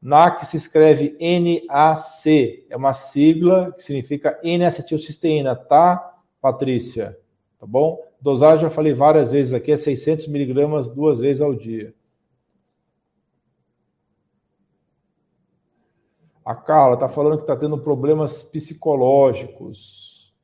NAC 0.00 0.46
se 0.46 0.56
escreve 0.56 1.14
NAC, 1.20 2.64
é 2.70 2.74
uma 2.74 2.94
sigla 2.94 3.70
que 3.72 3.82
significa 3.82 4.40
N-acetilcisteína, 4.42 5.54
tá, 5.54 6.18
Patrícia? 6.40 7.18
Tá 7.60 7.66
bom? 7.66 8.02
Dosagem, 8.18 8.62
já 8.62 8.70
falei 8.70 8.94
várias 8.94 9.32
vezes 9.32 9.52
aqui, 9.52 9.70
é 9.70 9.76
600 9.76 10.28
miligramas 10.28 10.88
duas 10.88 11.18
vezes 11.20 11.42
ao 11.42 11.54
dia. 11.54 11.94
A 16.48 16.54
Carla 16.54 16.94
está 16.94 17.10
falando 17.10 17.36
que 17.36 17.42
está 17.42 17.54
tendo 17.54 17.76
problemas 17.76 18.42
psicológicos. 18.42 20.34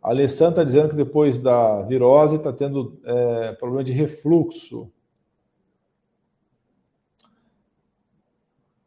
A 0.00 0.10
Alessandra 0.10 0.62
está 0.62 0.62
dizendo 0.62 0.90
que 0.90 0.94
depois 0.94 1.40
da 1.40 1.82
virose 1.82 2.36
está 2.36 2.52
tendo 2.52 3.00
é, 3.04 3.52
problema 3.54 3.82
de 3.82 3.92
refluxo. 3.92 4.92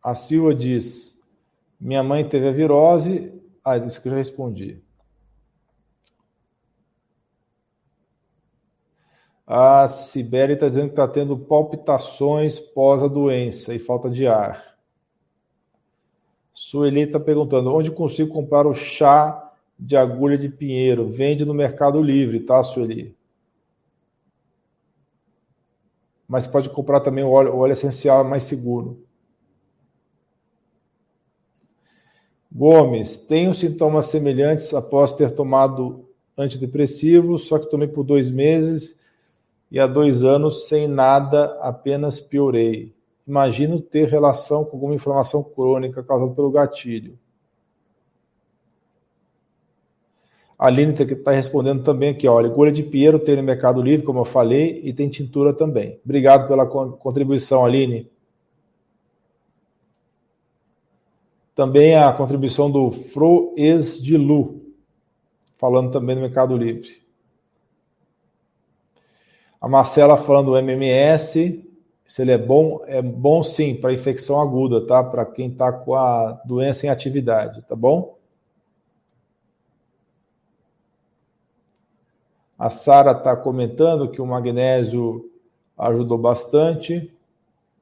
A 0.02 0.16
Silva 0.16 0.56
diz: 0.56 1.22
Minha 1.78 2.02
mãe 2.02 2.30
teve 2.30 2.48
a 2.48 2.54
virose. 2.54 3.30
Ah, 3.62 3.76
isso 3.76 4.02
que 4.02 4.08
eu 4.08 4.14
já 4.14 4.20
respondi. 4.20 4.82
A 9.48 9.88
Sibeli 9.88 10.54
está 10.54 10.68
dizendo 10.68 10.88
que 10.88 10.94
está 10.94 11.08
tendo 11.08 11.38
palpitações 11.38 12.60
pós 12.60 13.04
a 13.04 13.08
doença 13.08 13.76
e 13.76 13.80
falta 13.80 14.10
de 14.10 14.26
ar. 14.26 14.76
Sueli 16.52 17.02
está 17.02 17.20
perguntando: 17.20 17.72
onde 17.72 17.92
consigo 17.92 18.34
comprar 18.34 18.66
o 18.66 18.74
chá 18.74 19.54
de 19.78 19.96
agulha 19.96 20.38
de 20.38 20.50
pinheiro. 20.50 21.10
Vende 21.10 21.46
no 21.46 21.54
Mercado 21.54 22.02
Livre, 22.02 22.40
tá, 22.40 22.64
Sueli? 22.64 23.16
Mas 26.28 26.48
pode 26.48 26.70
comprar 26.72 27.02
também 27.02 27.24
o 27.24 27.30
óleo, 27.30 27.54
o 27.54 27.60
óleo 27.60 27.74
essencial 27.74 28.24
mais 28.24 28.44
seguro. 28.44 29.06
Gomes, 32.52 33.18
tenho 33.18 33.54
sintomas 33.54 34.08
semelhantes 34.08 34.74
após 34.74 35.14
ter 35.14 35.30
tomado 35.30 36.10
antidepressivo, 36.38 37.38
só 37.38 37.60
que 37.60 37.70
tomei 37.70 37.88
por 37.88 38.04
dois 38.04 38.32
meses 38.32 39.05
e 39.76 39.80
há 39.80 39.86
dois 39.86 40.24
anos 40.24 40.70
sem 40.70 40.88
nada, 40.88 41.60
apenas 41.60 42.22
piorei. 42.22 42.96
Imagino 43.28 43.82
ter 43.82 44.08
relação 44.08 44.64
com 44.64 44.78
alguma 44.78 44.96
inflamação 44.96 45.44
crônica 45.44 46.02
causada 46.02 46.32
pelo 46.32 46.50
gatilho. 46.50 47.20
A 50.58 50.68
Aline 50.68 50.94
está 50.94 51.32
respondendo 51.32 51.84
também 51.84 52.12
aqui, 52.12 52.26
olha, 52.26 52.48
agulha 52.48 52.72
de 52.72 52.84
Pinheiro 52.84 53.20
tem 53.20 53.36
no 53.36 53.44
Mercado 53.44 53.82
Livre, 53.82 54.06
como 54.06 54.20
eu 54.20 54.24
falei, 54.24 54.80
e 54.82 54.94
tem 54.94 55.10
tintura 55.10 55.52
também. 55.52 56.00
Obrigado 56.06 56.48
pela 56.48 56.66
contribuição, 56.66 57.66
Aline. 57.66 58.10
Também 61.54 61.98
a 61.98 62.14
contribuição 62.14 62.72
do 62.72 62.90
Froes 62.90 64.02
de 64.02 64.16
Lu, 64.16 64.72
falando 65.58 65.92
também 65.92 66.16
no 66.16 66.22
Mercado 66.22 66.56
Livre. 66.56 67.05
A 69.60 69.68
Marcela 69.68 70.18
falando 70.18 70.52
do 70.52 70.58
MMS, 70.58 71.66
se 72.08 72.22
ele 72.22 72.32
é 72.32 72.38
bom, 72.38 72.82
é 72.86 73.02
bom 73.02 73.42
sim 73.42 73.76
para 73.76 73.94
infecção 73.94 74.40
aguda, 74.40 74.86
tá? 74.86 75.04
Para 75.04 75.26
quem 75.26 75.50
está 75.50 75.72
com 75.72 75.96
a 75.96 76.34
doença 76.46 76.86
em 76.86 76.90
atividade, 76.90 77.62
tá 77.64 77.76
bom? 77.76 78.16
A 82.58 82.70
Sara 82.70 83.12
está 83.12 83.36
comentando 83.36 84.10
que 84.10 84.22
o 84.22 84.26
magnésio 84.26 85.30
ajudou 85.78 86.18
bastante. 86.18 87.12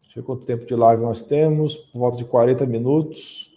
Deixa 0.01 0.19
eu 0.19 0.23
ver 0.23 0.23
quanto 0.23 0.45
tempo 0.45 0.65
de 0.65 0.75
live 0.75 1.03
nós 1.03 1.21
temos. 1.21 1.75
Por 1.75 1.99
volta 1.99 2.17
de 2.17 2.25
40 2.25 2.65
minutos. 2.65 3.52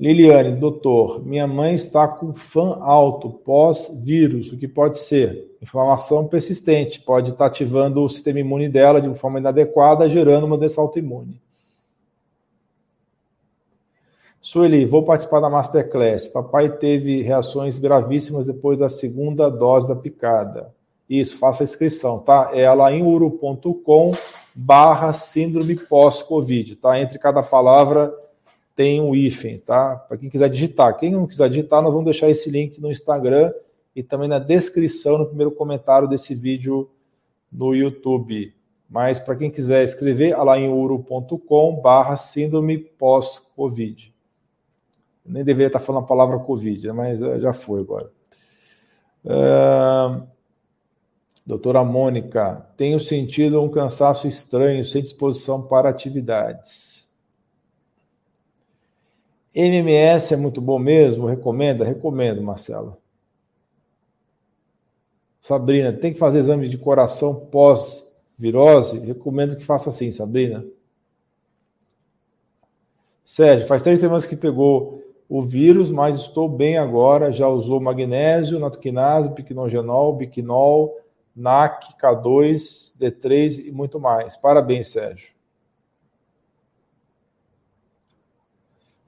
Liliane, 0.00 0.56
doutor, 0.56 1.22
minha 1.26 1.46
mãe 1.46 1.74
está 1.74 2.08
com 2.08 2.32
fã 2.32 2.78
alto 2.80 3.28
pós-vírus. 3.28 4.50
O 4.50 4.56
que 4.56 4.66
pode 4.66 4.96
ser? 4.96 5.54
Inflamação 5.60 6.26
persistente. 6.26 7.02
Pode 7.02 7.32
estar 7.32 7.44
ativando 7.44 8.02
o 8.02 8.08
sistema 8.08 8.40
imune 8.40 8.66
dela 8.66 8.98
de 8.98 9.08
uma 9.08 9.14
forma 9.14 9.38
inadequada, 9.38 10.08
gerando 10.08 10.46
uma 10.46 10.56
doença 10.56 10.80
autoimune. 10.80 11.38
Sueli, 14.40 14.86
vou 14.86 15.02
participar 15.02 15.40
da 15.40 15.50
Masterclass. 15.50 16.28
Papai 16.28 16.78
teve 16.78 17.20
reações 17.20 17.78
gravíssimas 17.78 18.46
depois 18.46 18.78
da 18.78 18.88
segunda 18.88 19.50
dose 19.50 19.86
da 19.86 19.94
picada. 19.94 20.74
Isso, 21.10 21.36
faça 21.36 21.62
a 21.62 21.64
inscrição, 21.64 22.20
tá? 22.20 22.52
É 22.54 22.64
alainuro.com 22.64 24.12
barra 24.54 25.12
síndrome 25.12 25.76
pós-Covid, 25.76 26.76
tá? 26.76 26.98
Entre 26.98 27.18
cada 27.18 27.42
palavra 27.42 28.10
tem 28.80 29.00
um 29.00 29.14
hífen, 29.14 29.58
tá? 29.58 29.96
Para 29.96 30.16
quem 30.16 30.30
quiser 30.30 30.48
digitar. 30.48 30.96
Quem 30.96 31.10
não 31.12 31.26
quiser 31.26 31.48
digitar, 31.48 31.82
nós 31.82 31.92
vamos 31.92 32.06
deixar 32.06 32.30
esse 32.30 32.50
link 32.50 32.80
no 32.80 32.90
Instagram 32.90 33.52
e 33.94 34.02
também 34.02 34.28
na 34.28 34.38
descrição, 34.38 35.18
no 35.18 35.26
primeiro 35.26 35.50
comentário 35.50 36.08
desse 36.08 36.34
vídeo 36.34 36.88
no 37.52 37.74
YouTube. 37.74 38.54
Mas 38.88 39.20
para 39.20 39.36
quem 39.36 39.50
quiser 39.50 39.84
escrever, 39.84 40.34
alainuro.com 40.34 41.80
barra 41.82 42.16
síndrome 42.16 42.78
pós-Covid 42.78 44.14
nem 45.30 45.44
deveria 45.44 45.68
estar 45.68 45.78
falando 45.78 46.04
a 46.04 46.06
palavra 46.06 46.38
Covid, 46.38 46.92
mas 46.92 47.22
eh, 47.22 47.40
já 47.40 47.52
foi 47.52 47.80
agora. 47.80 48.10
É... 49.24 50.40
Doutora 51.46 51.82
Mônica, 51.82 52.66
tenho 52.76 53.00
sentido 53.00 53.60
um 53.60 53.68
cansaço 53.68 54.26
estranho, 54.26 54.84
sem 54.84 55.02
disposição 55.02 55.62
para 55.62 55.88
atividades. 55.88 56.89
MMS 59.54 60.34
é 60.34 60.36
muito 60.36 60.60
bom 60.60 60.78
mesmo? 60.78 61.26
Recomenda? 61.26 61.84
Recomendo, 61.84 62.42
Marcelo. 62.42 62.96
Sabrina, 65.40 65.92
tem 65.92 66.12
que 66.12 66.18
fazer 66.18 66.38
exame 66.38 66.68
de 66.68 66.78
coração 66.78 67.34
pós-virose? 67.34 68.98
Recomendo 69.00 69.56
que 69.56 69.64
faça 69.64 69.90
assim, 69.90 70.12
Sabrina. 70.12 70.64
Sérgio, 73.24 73.66
faz 73.66 73.82
três 73.82 73.98
semanas 74.00 74.26
que 74.26 74.36
pegou 74.36 75.02
o 75.28 75.42
vírus, 75.42 75.90
mas 75.90 76.16
estou 76.16 76.48
bem 76.48 76.76
agora. 76.76 77.32
Já 77.32 77.48
usou 77.48 77.80
magnésio, 77.80 78.58
natoquinase, 78.58 79.32
piquenogenol, 79.32 80.14
biquinol, 80.14 80.98
NAC, 81.34 81.96
K2, 81.96 82.92
D3 82.98 83.66
e 83.66 83.70
muito 83.72 83.98
mais. 83.98 84.36
Parabéns, 84.36 84.88
Sérgio. 84.88 85.39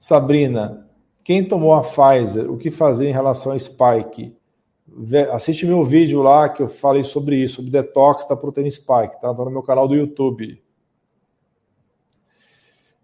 Sabrina, 0.03 0.85
quem 1.23 1.47
tomou 1.47 1.73
a 1.73 1.79
Pfizer, 1.79 2.51
o 2.51 2.57
que 2.57 2.69
fazer 2.69 3.07
em 3.07 3.13
relação 3.13 3.53
a 3.53 3.57
Spike? 3.57 4.35
Assiste 5.31 5.65
meu 5.65 5.81
vídeo 5.81 6.21
lá 6.21 6.49
que 6.49 6.61
eu 6.61 6.67
falei 6.67 7.03
sobre 7.03 7.37
isso, 7.37 7.55
sobre 7.55 7.71
detox 7.71 8.27
da 8.27 8.35
proteína 8.35 8.69
Spike, 8.69 9.21
tá? 9.21 9.33
Tá 9.33 9.45
no 9.45 9.49
meu 9.49 9.63
canal 9.63 9.87
do 9.87 9.95
YouTube. 9.95 10.61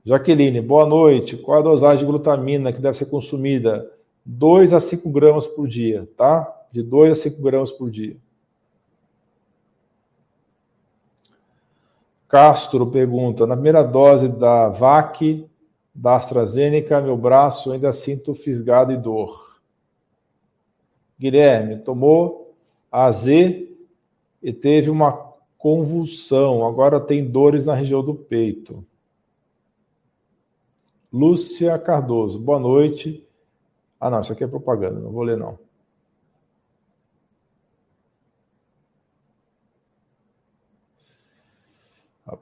Jaqueline, 0.04 0.60
boa 0.60 0.86
noite. 0.86 1.38
Qual 1.38 1.60
a 1.60 1.62
dosagem 1.62 2.00
de 2.00 2.12
glutamina 2.12 2.74
que 2.74 2.82
deve 2.82 2.98
ser 2.98 3.06
consumida? 3.06 3.90
2 4.26 4.74
a 4.74 4.82
5 4.82 5.10
gramas 5.10 5.48
por 5.48 5.70
dia, 5.70 6.06
tá? 6.18 6.66
De 6.70 6.84
2 6.84 7.14
a 7.14 7.16
5 7.16 7.42
gramas 7.42 7.72
por 7.72 7.90
dia. 7.90 8.18
Castro 12.28 12.86
pergunta: 12.88 13.48
na 13.48 13.56
primeira 13.56 13.84
dose 13.84 14.28
da 14.28 14.68
VAC, 14.68 15.50
da 16.00 16.16
AstraZeneca, 16.16 17.02
meu 17.02 17.18
braço 17.18 17.74
ainda 17.74 17.92
sinto 17.92 18.34
fisgado 18.34 18.94
e 18.94 18.98
dor. 18.98 19.60
Guilherme 21.20 21.80
tomou 21.80 22.56
AZ 22.90 23.28
e 23.28 24.54
teve 24.54 24.90
uma 24.90 25.12
convulsão, 25.58 26.66
agora 26.66 27.02
tem 27.02 27.30
dores 27.30 27.66
na 27.66 27.74
região 27.74 28.02
do 28.02 28.16
peito. 28.16 28.86
Lúcia 31.12 31.78
Cardoso, 31.78 32.40
boa 32.40 32.60
noite. 32.60 33.28
Ah, 34.00 34.10
não, 34.10 34.22
isso 34.22 34.32
aqui 34.32 34.46
é 34.46 34.48
propaganda, 34.48 35.02
não 35.02 35.12
vou 35.12 35.24
ler 35.24 35.36
não. 35.36 35.60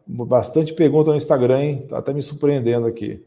Bastante 0.06 0.76
pergunta 0.76 1.10
no 1.10 1.18
Instagram, 1.18 1.60
hein? 1.60 1.88
Tá 1.88 1.98
até 1.98 2.14
me 2.14 2.22
surpreendendo 2.22 2.86
aqui. 2.86 3.26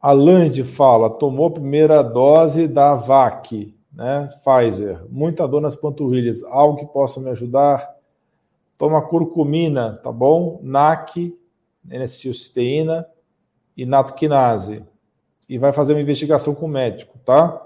A 0.00 0.12
Land 0.12 0.64
fala, 0.64 1.10
tomou 1.10 1.48
a 1.48 1.52
primeira 1.52 2.02
dose 2.02 2.66
da 2.66 2.94
VAC, 2.94 3.76
né? 3.92 4.28
Pfizer. 4.42 5.04
Muita 5.10 5.46
dor 5.46 5.60
nas 5.60 5.76
panturrilhas. 5.76 6.42
Algo 6.44 6.78
que 6.78 6.86
possa 6.86 7.20
me 7.20 7.28
ajudar? 7.30 7.96
Toma 8.78 9.02
curcumina, 9.02 10.00
tá 10.02 10.10
bom? 10.10 10.58
NAC, 10.62 11.36
N-acetilcisteína 11.84 13.06
e 13.76 13.84
natoquinase. 13.84 14.84
E 15.46 15.58
vai 15.58 15.72
fazer 15.72 15.92
uma 15.92 16.00
investigação 16.00 16.54
com 16.54 16.64
o 16.64 16.68
médico, 16.68 17.18
tá? 17.18 17.60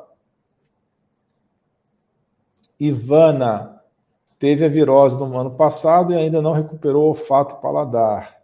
Ivana, 2.80 3.80
teve 4.38 4.64
a 4.64 4.68
virose 4.68 5.16
no 5.18 5.38
ano 5.38 5.52
passado 5.52 6.12
e 6.12 6.16
ainda 6.16 6.42
não 6.42 6.52
recuperou 6.52 7.04
o 7.04 7.08
olfato 7.08 7.54
e 7.54 7.62
paladar. 7.62 8.43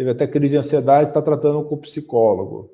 Teve 0.00 0.12
até 0.12 0.26
crise 0.26 0.52
de 0.52 0.56
ansiedade, 0.56 1.10
está 1.10 1.20
tratando 1.20 1.62
com 1.62 1.74
o 1.74 1.78
psicólogo. 1.78 2.70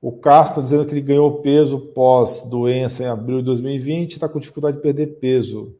O 0.00 0.12
Castro 0.12 0.52
está 0.52 0.62
dizendo 0.62 0.86
que 0.86 0.94
ele 0.94 1.02
ganhou 1.02 1.42
peso 1.42 1.78
pós-doença 1.88 3.02
em 3.02 3.06
abril 3.06 3.40
de 3.40 3.44
2020 3.44 4.14
está 4.14 4.30
com 4.30 4.40
dificuldade 4.40 4.78
de 4.78 4.82
perder 4.82 5.18
peso. 5.18 5.76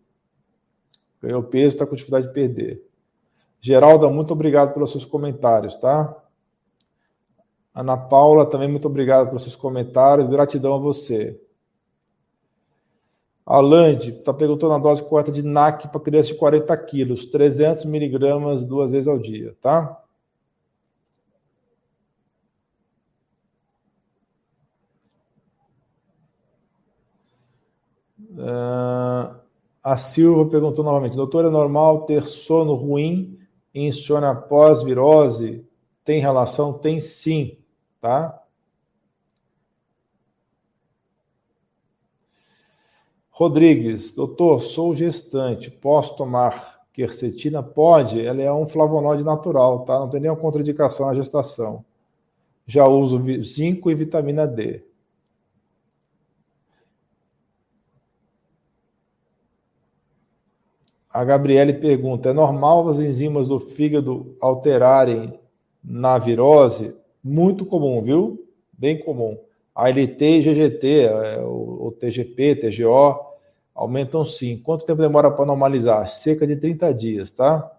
Ganhou 1.22 1.42
peso, 1.44 1.74
está 1.74 1.86
com 1.86 1.94
dificuldade 1.94 2.26
de 2.26 2.34
perder. 2.34 2.86
Geralda, 3.62 4.10
muito 4.10 4.30
obrigado 4.30 4.74
pelos 4.74 4.90
seus 4.90 5.06
comentários, 5.06 5.74
tá? 5.76 6.14
Ana 7.74 7.96
Paula, 7.96 8.44
também 8.44 8.68
muito 8.68 8.88
obrigado 8.88 9.28
pelos 9.28 9.40
seus 9.40 9.56
comentários. 9.56 10.28
Gratidão 10.28 10.74
a 10.74 10.78
você. 10.78 11.40
A 13.46 13.60
Land 13.60 14.10
está 14.10 14.34
perguntando 14.34 14.74
a 14.74 14.78
dose 14.78 15.04
correta 15.08 15.30
de 15.30 15.40
NAC 15.40 15.86
para 15.88 16.00
criança 16.00 16.30
de 16.32 16.34
40 16.34 16.76
quilos, 16.78 17.26
300 17.26 17.84
miligramas 17.84 18.64
duas 18.64 18.90
vezes 18.90 19.06
ao 19.06 19.18
dia, 19.18 19.56
tá? 19.62 20.02
Uh, 28.18 29.40
a 29.82 29.96
Silva 29.96 30.50
perguntou 30.50 30.84
novamente: 30.84 31.16
Doutor, 31.16 31.44
é 31.44 31.48
normal 31.48 32.04
ter 32.04 32.24
sono 32.24 32.74
ruim 32.74 33.38
e 33.72 33.86
insônia 33.86 34.30
após 34.30 34.82
virose? 34.82 35.64
Tem 36.04 36.20
relação? 36.20 36.72
Tem 36.72 37.00
sim, 37.00 37.56
tá? 38.00 38.42
Rodrigues, 43.38 44.12
doutor, 44.12 44.62
sou 44.62 44.94
gestante, 44.94 45.70
posso 45.70 46.16
tomar 46.16 46.86
quercetina? 46.90 47.62
Pode, 47.62 48.18
ela 48.24 48.40
é 48.40 48.50
um 48.50 48.66
flavonoide 48.66 49.22
natural, 49.22 49.80
tá? 49.80 49.98
Não 49.98 50.08
tem 50.08 50.20
nenhuma 50.20 50.40
contraindicação 50.40 51.06
à 51.06 51.14
gestação. 51.14 51.84
Já 52.66 52.86
uso 52.88 53.22
zinco 53.44 53.90
e 53.90 53.94
vitamina 53.94 54.46
D. 54.46 54.82
A 61.10 61.22
Gabriele 61.22 61.74
pergunta: 61.74 62.30
é 62.30 62.32
normal 62.32 62.88
as 62.88 62.98
enzimas 62.98 63.48
do 63.48 63.60
fígado 63.60 64.34
alterarem 64.40 65.38
na 65.84 66.16
virose? 66.16 66.96
Muito 67.22 67.66
comum, 67.66 68.00
viu? 68.00 68.48
Bem 68.72 68.98
comum. 68.98 69.36
ALT 69.74 70.22
e 70.22 70.40
GGT, 70.40 71.00
é, 71.00 71.38
o 71.42 71.94
TGP, 72.00 72.56
TGO, 72.56 73.25
aumentam 73.76 74.24
sim. 74.24 74.56
Quanto 74.58 74.84
tempo 74.84 75.00
demora 75.00 75.30
para 75.30 75.44
normalizar? 75.46 76.08
Cerca 76.08 76.46
de 76.46 76.56
30 76.56 76.92
dias, 76.92 77.30
tá? 77.30 77.70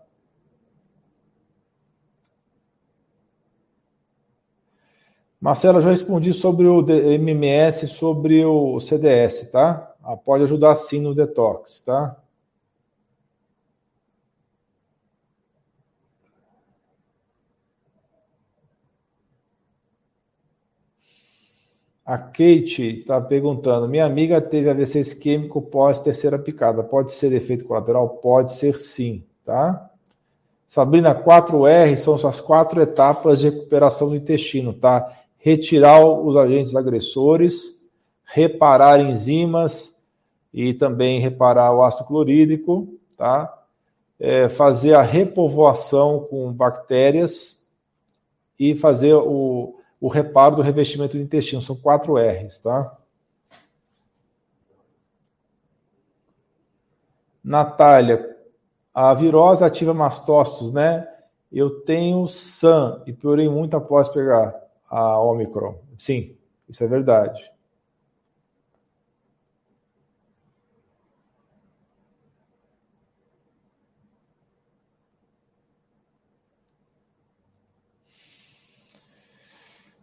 Marcela, 5.41 5.81
já 5.81 5.89
respondi 5.89 6.33
sobre 6.33 6.67
o 6.67 6.81
MMS, 6.89 7.87
sobre 7.87 8.43
o 8.45 8.79
CDS, 8.79 9.51
tá? 9.51 9.93
Ah, 10.03 10.15
pode 10.15 10.43
ajudar 10.43 10.73
sim 10.75 10.99
no 11.01 11.13
detox, 11.13 11.81
tá? 11.81 12.15
A 22.07 22.17
Kate 22.17 23.01
está 23.01 23.19
perguntando: 23.19 23.85
minha 23.85 24.05
amiga 24.05 24.39
teve 24.39 24.69
AVC 24.69 25.01
isquêmico 25.01 25.61
pós 25.61 25.99
terceira 25.99 26.39
picada. 26.39 26.81
Pode 26.81 27.11
ser 27.11 27.33
efeito 27.33 27.65
colateral? 27.65 28.07
Pode 28.07 28.53
ser 28.53 28.77
sim, 28.77 29.25
tá? 29.43 29.91
Sabrina, 30.65 31.13
4R 31.13 31.97
são 31.97 32.15
as 32.15 32.39
quatro 32.39 32.81
etapas 32.81 33.41
de 33.41 33.49
recuperação 33.49 34.07
do 34.07 34.15
intestino, 34.15 34.73
tá? 34.73 35.13
Retirar 35.37 36.05
os 36.05 36.37
agentes 36.37 36.77
agressores, 36.77 37.85
reparar 38.23 39.01
enzimas 39.01 40.01
e 40.53 40.73
também 40.73 41.19
reparar 41.19 41.73
o 41.73 41.83
ácido 41.83 42.05
clorídrico, 42.05 42.87
tá? 43.17 43.53
É, 44.17 44.47
fazer 44.47 44.93
a 44.93 45.01
repovoação 45.01 46.21
com 46.21 46.53
bactérias 46.53 47.67
e 48.57 48.75
fazer 48.75 49.13
o, 49.13 49.76
o 49.99 50.07
reparo 50.07 50.57
do 50.57 50.61
revestimento 50.61 51.17
do 51.17 51.23
intestino. 51.23 51.61
São 51.61 51.75
quatro 51.75 52.17
R's, 52.17 52.59
tá? 52.59 52.93
Natália, 57.43 58.35
a 58.93 59.13
virose 59.13 59.63
ativa 59.63 59.93
mastócitos, 59.93 60.71
né? 60.71 61.07
Eu 61.51 61.81
tenho 61.81 62.27
SAM 62.27 63.01
e 63.05 63.13
piorei 63.13 63.47
muito 63.47 63.77
após 63.77 64.09
pegar 64.09 64.53
a 64.89 65.19
Omicron. 65.21 65.79
Sim, 65.97 66.35
isso 66.67 66.83
é 66.83 66.87
verdade. 66.87 67.49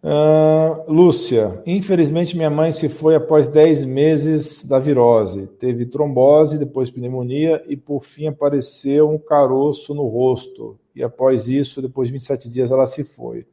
Uh, 0.06 0.92
Lúcia, 0.92 1.62
infelizmente 1.64 2.36
minha 2.36 2.50
mãe 2.50 2.70
se 2.70 2.90
foi 2.90 3.14
após 3.14 3.48
10 3.48 3.86
meses 3.86 4.62
da 4.66 4.78
virose. 4.78 5.46
Teve 5.58 5.86
trombose, 5.86 6.58
depois 6.58 6.90
pneumonia 6.90 7.64
e 7.66 7.74
por 7.74 8.04
fim 8.04 8.26
apareceu 8.26 9.08
um 9.08 9.16
caroço 9.18 9.94
no 9.94 10.06
rosto. 10.06 10.78
E 10.94 11.02
após 11.02 11.48
isso, 11.48 11.80
depois 11.80 12.08
de 12.08 12.12
27 12.12 12.50
dias, 12.50 12.70
ela 12.70 12.84
se 12.84 13.02
foi. 13.02 13.46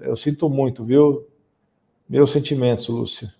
Eu 0.00 0.16
sinto 0.16 0.50
muito, 0.50 0.82
viu? 0.82 1.28
Meus 2.08 2.30
sentimentos, 2.30 2.88
Lúcia. 2.88 3.32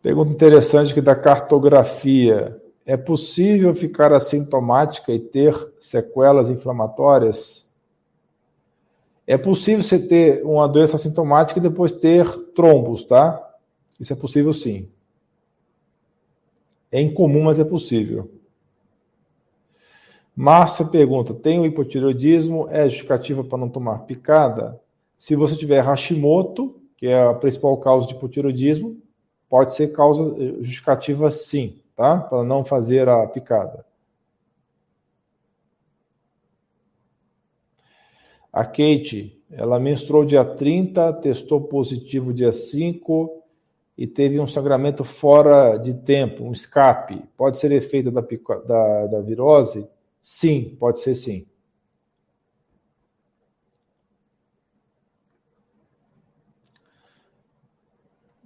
Pergunta 0.00 0.30
interessante 0.30 0.94
que 0.94 1.00
da 1.00 1.16
cartografia. 1.16 2.62
É 2.86 2.98
possível 2.98 3.74
ficar 3.74 4.12
assintomática 4.12 5.10
e 5.10 5.18
ter 5.18 5.54
sequelas 5.80 6.50
inflamatórias? 6.50 7.72
É 9.26 9.38
possível 9.38 9.82
você 9.82 9.98
ter 9.98 10.44
uma 10.44 10.68
doença 10.68 10.96
assintomática 10.96 11.58
e 11.58 11.62
depois 11.62 11.92
ter 11.92 12.26
trombos, 12.54 13.04
tá? 13.04 13.54
Isso 13.98 14.12
é 14.12 14.16
possível 14.16 14.52
sim. 14.52 14.90
É 16.92 17.00
incomum, 17.00 17.44
mas 17.44 17.58
é 17.58 17.64
possível. 17.64 18.30
Márcia 20.36 20.84
pergunta: 20.84 21.32
tem 21.32 21.58
o 21.58 21.64
hipotireoidismo? 21.64 22.68
É 22.68 22.84
justificativa 22.84 23.42
para 23.42 23.56
não 23.56 23.70
tomar 23.70 24.00
picada? 24.00 24.78
Se 25.16 25.34
você 25.34 25.56
tiver 25.56 25.80
Hashimoto, 25.80 26.82
que 26.98 27.06
é 27.06 27.24
a 27.24 27.32
principal 27.32 27.78
causa 27.78 28.06
de 28.06 28.14
hipotireoidismo, 28.14 29.00
pode 29.48 29.74
ser 29.74 29.88
causa 29.88 30.22
justificativa 30.60 31.30
sim 31.30 31.82
tá? 31.96 32.18
Para 32.18 32.44
não 32.44 32.64
fazer 32.64 33.08
a 33.08 33.26
picada. 33.26 33.84
A 38.52 38.64
Kate, 38.64 39.42
ela 39.50 39.80
menstruou 39.80 40.24
dia 40.24 40.44
30, 40.44 41.12
testou 41.14 41.62
positivo 41.62 42.32
dia 42.32 42.52
5 42.52 43.42
e 43.98 44.06
teve 44.06 44.38
um 44.38 44.46
sangramento 44.46 45.02
fora 45.04 45.76
de 45.76 45.94
tempo, 45.94 46.44
um 46.44 46.52
escape. 46.52 47.22
Pode 47.36 47.58
ser 47.58 47.72
efeito 47.72 48.10
da, 48.10 48.20
da, 48.20 49.06
da 49.06 49.20
virose? 49.20 49.88
Sim, 50.22 50.76
pode 50.78 51.00
ser 51.00 51.14
sim. 51.14 51.46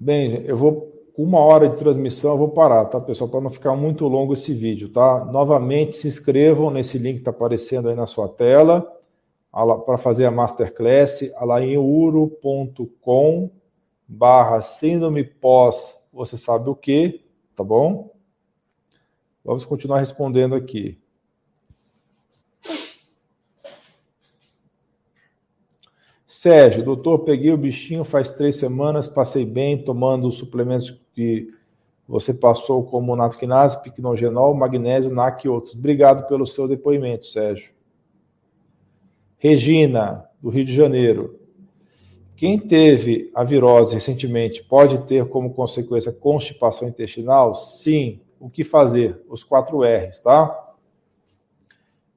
Bem, 0.00 0.44
eu 0.46 0.56
vou 0.56 0.97
uma 1.18 1.40
hora 1.40 1.68
de 1.68 1.76
transmissão, 1.76 2.30
eu 2.30 2.38
vou 2.38 2.50
parar, 2.50 2.84
tá, 2.84 3.00
pessoal? 3.00 3.28
Para 3.28 3.40
não 3.40 3.50
ficar 3.50 3.74
muito 3.74 4.06
longo 4.06 4.34
esse 4.34 4.54
vídeo, 4.54 4.88
tá? 4.88 5.24
Novamente, 5.24 5.96
se 5.96 6.06
inscrevam 6.06 6.70
nesse 6.70 6.96
link 6.96 7.14
que 7.14 7.20
está 7.22 7.32
aparecendo 7.32 7.88
aí 7.88 7.96
na 7.96 8.06
sua 8.06 8.28
tela 8.28 8.88
para 9.84 9.98
fazer 9.98 10.26
a 10.26 10.30
Masterclass, 10.30 11.32
alainuro.com 11.36 12.70
barra 14.06 14.60
síndrome 14.60 15.24
pós, 15.24 16.08
você 16.12 16.36
sabe 16.38 16.70
o 16.70 16.74
que, 16.76 17.26
tá 17.56 17.64
bom? 17.64 18.14
Vamos 19.44 19.66
continuar 19.66 19.98
respondendo 19.98 20.54
aqui. 20.54 21.00
Sérgio, 26.40 26.84
doutor, 26.84 27.24
peguei 27.24 27.52
o 27.52 27.58
bichinho 27.58 28.04
faz 28.04 28.30
três 28.30 28.54
semanas, 28.54 29.08
passei 29.08 29.44
bem, 29.44 29.82
tomando 29.82 30.28
os 30.28 30.36
suplementos 30.36 30.96
que 31.12 31.48
você 32.06 32.32
passou, 32.32 32.84
como 32.84 33.16
natquinase, 33.16 33.82
picnogenol, 33.82 34.54
magnésio, 34.54 35.12
NAC 35.12 35.44
e 35.44 35.48
outros. 35.48 35.74
Obrigado 35.74 36.28
pelo 36.28 36.46
seu 36.46 36.68
depoimento, 36.68 37.26
Sérgio. 37.26 37.72
Regina, 39.36 40.26
do 40.40 40.48
Rio 40.48 40.64
de 40.64 40.72
Janeiro. 40.72 41.40
Quem 42.36 42.56
teve 42.56 43.32
a 43.34 43.42
virose 43.42 43.94
recentemente 43.94 44.62
pode 44.62 45.08
ter 45.08 45.28
como 45.28 45.52
consequência 45.52 46.12
constipação 46.12 46.86
intestinal? 46.86 47.52
Sim. 47.52 48.20
O 48.38 48.48
que 48.48 48.62
fazer? 48.62 49.20
Os 49.28 49.42
quatro 49.42 49.82
R's, 49.82 50.20
tá? 50.20 50.67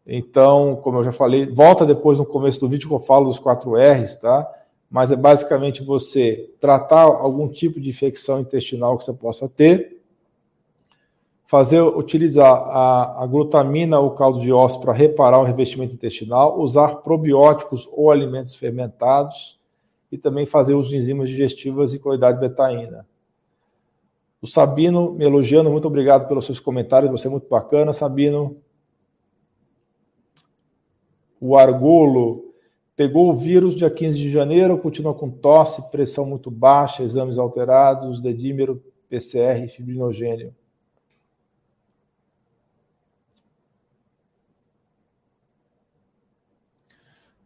Então, 0.06 0.78
como 0.78 1.00
eu 1.00 1.04
já 1.04 1.12
falei, 1.12 1.46
volta 1.46 1.86
depois 1.86 2.18
no 2.18 2.26
começo 2.26 2.60
do 2.60 2.68
vídeo 2.68 2.88
que 2.88 2.94
eu 2.94 3.00
falo 3.00 3.26
dos 3.26 3.40
quatro 3.40 3.76
R's, 3.76 4.18
tá? 4.18 4.50
Mas 4.90 5.12
é 5.12 5.16
basicamente 5.16 5.84
você 5.84 6.50
tratar 6.60 7.04
algum 7.04 7.48
tipo 7.48 7.80
de 7.80 7.90
infecção 7.90 8.40
intestinal 8.40 8.98
que 8.98 9.06
você 9.06 9.14
possa 9.14 9.48
ter, 9.48 10.02
fazer 11.46 11.82
utilizar 11.82 12.52
a, 12.52 13.24
a 13.24 13.28
glutamina 13.28 14.00
ou 14.00 14.12
caldo 14.12 14.40
de 14.40 14.52
ossos 14.52 14.82
para 14.82 14.94
reparar 14.94 15.40
o 15.40 15.44
revestimento 15.44 15.94
intestinal, 15.94 16.60
usar 16.60 16.96
probióticos 16.98 17.88
ou 17.92 18.10
alimentos 18.10 18.56
fermentados 18.56 19.60
e 20.12 20.18
também 20.18 20.46
fazer 20.46 20.74
uso 20.74 20.90
de 20.90 20.98
enzimas 20.98 21.30
digestivas 21.30 21.94
e 21.94 22.00
qualidade 22.00 22.40
betaína. 22.40 23.06
O 24.42 24.48
Sabino 24.48 25.12
me 25.12 25.24
elogiando, 25.24 25.70
muito 25.70 25.88
obrigado 25.88 26.28
pelos 26.28 26.46
seus 26.46 26.60
comentários, 26.60 27.12
você 27.12 27.28
é 27.28 27.30
muito 27.30 27.48
bacana, 27.48 27.94
Sabino. 27.94 28.58
O 31.42 31.58
Argolo 31.58 32.54
pegou 32.96 33.32
o 33.32 33.36
vírus 33.36 33.76
dia 33.76 33.90
15 33.90 34.16
de 34.16 34.30
janeiro, 34.30 34.78
continua 34.78 35.16
com 35.16 35.28
tosse, 35.28 35.90
pressão 35.90 36.24
muito 36.24 36.52
baixa, 36.52 37.02
exames 37.02 37.40
alterados, 37.40 38.22
dedímero, 38.22 38.80
PCR, 39.10 39.68
fibrinogênio. 39.68 40.54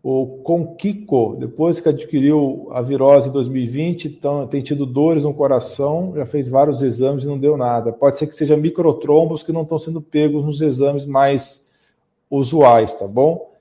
O 0.03 0.39
Conquico, 0.43 1.37
depois 1.39 1.79
que 1.79 1.87
adquiriu 1.87 2.67
a 2.71 2.81
virose 2.81 3.29
em 3.29 3.31
2020, 3.31 4.09
então, 4.09 4.45
tem 4.45 4.61
tido 4.61 4.85
dores 4.85 5.23
no 5.23 5.33
coração, 5.33 6.13
já 6.15 6.25
fez 6.25 6.49
vários 6.49 6.83
exames 6.83 7.23
e 7.23 7.27
não 7.27 7.39
deu 7.39 7.55
nada. 7.55 7.93
Pode 7.93 8.17
ser 8.17 8.27
que 8.27 8.35
seja 8.35 8.57
microtrombos 8.57 9.41
que 9.41 9.53
não 9.53 9.63
estão 9.63 9.79
sendo 9.79 10.01
pegos 10.01 10.43
nos 10.45 10.61
exames 10.61 11.05
mais 11.05 11.71
usuais, 12.29 12.93
tá 12.93 13.07
bom? 13.07 13.54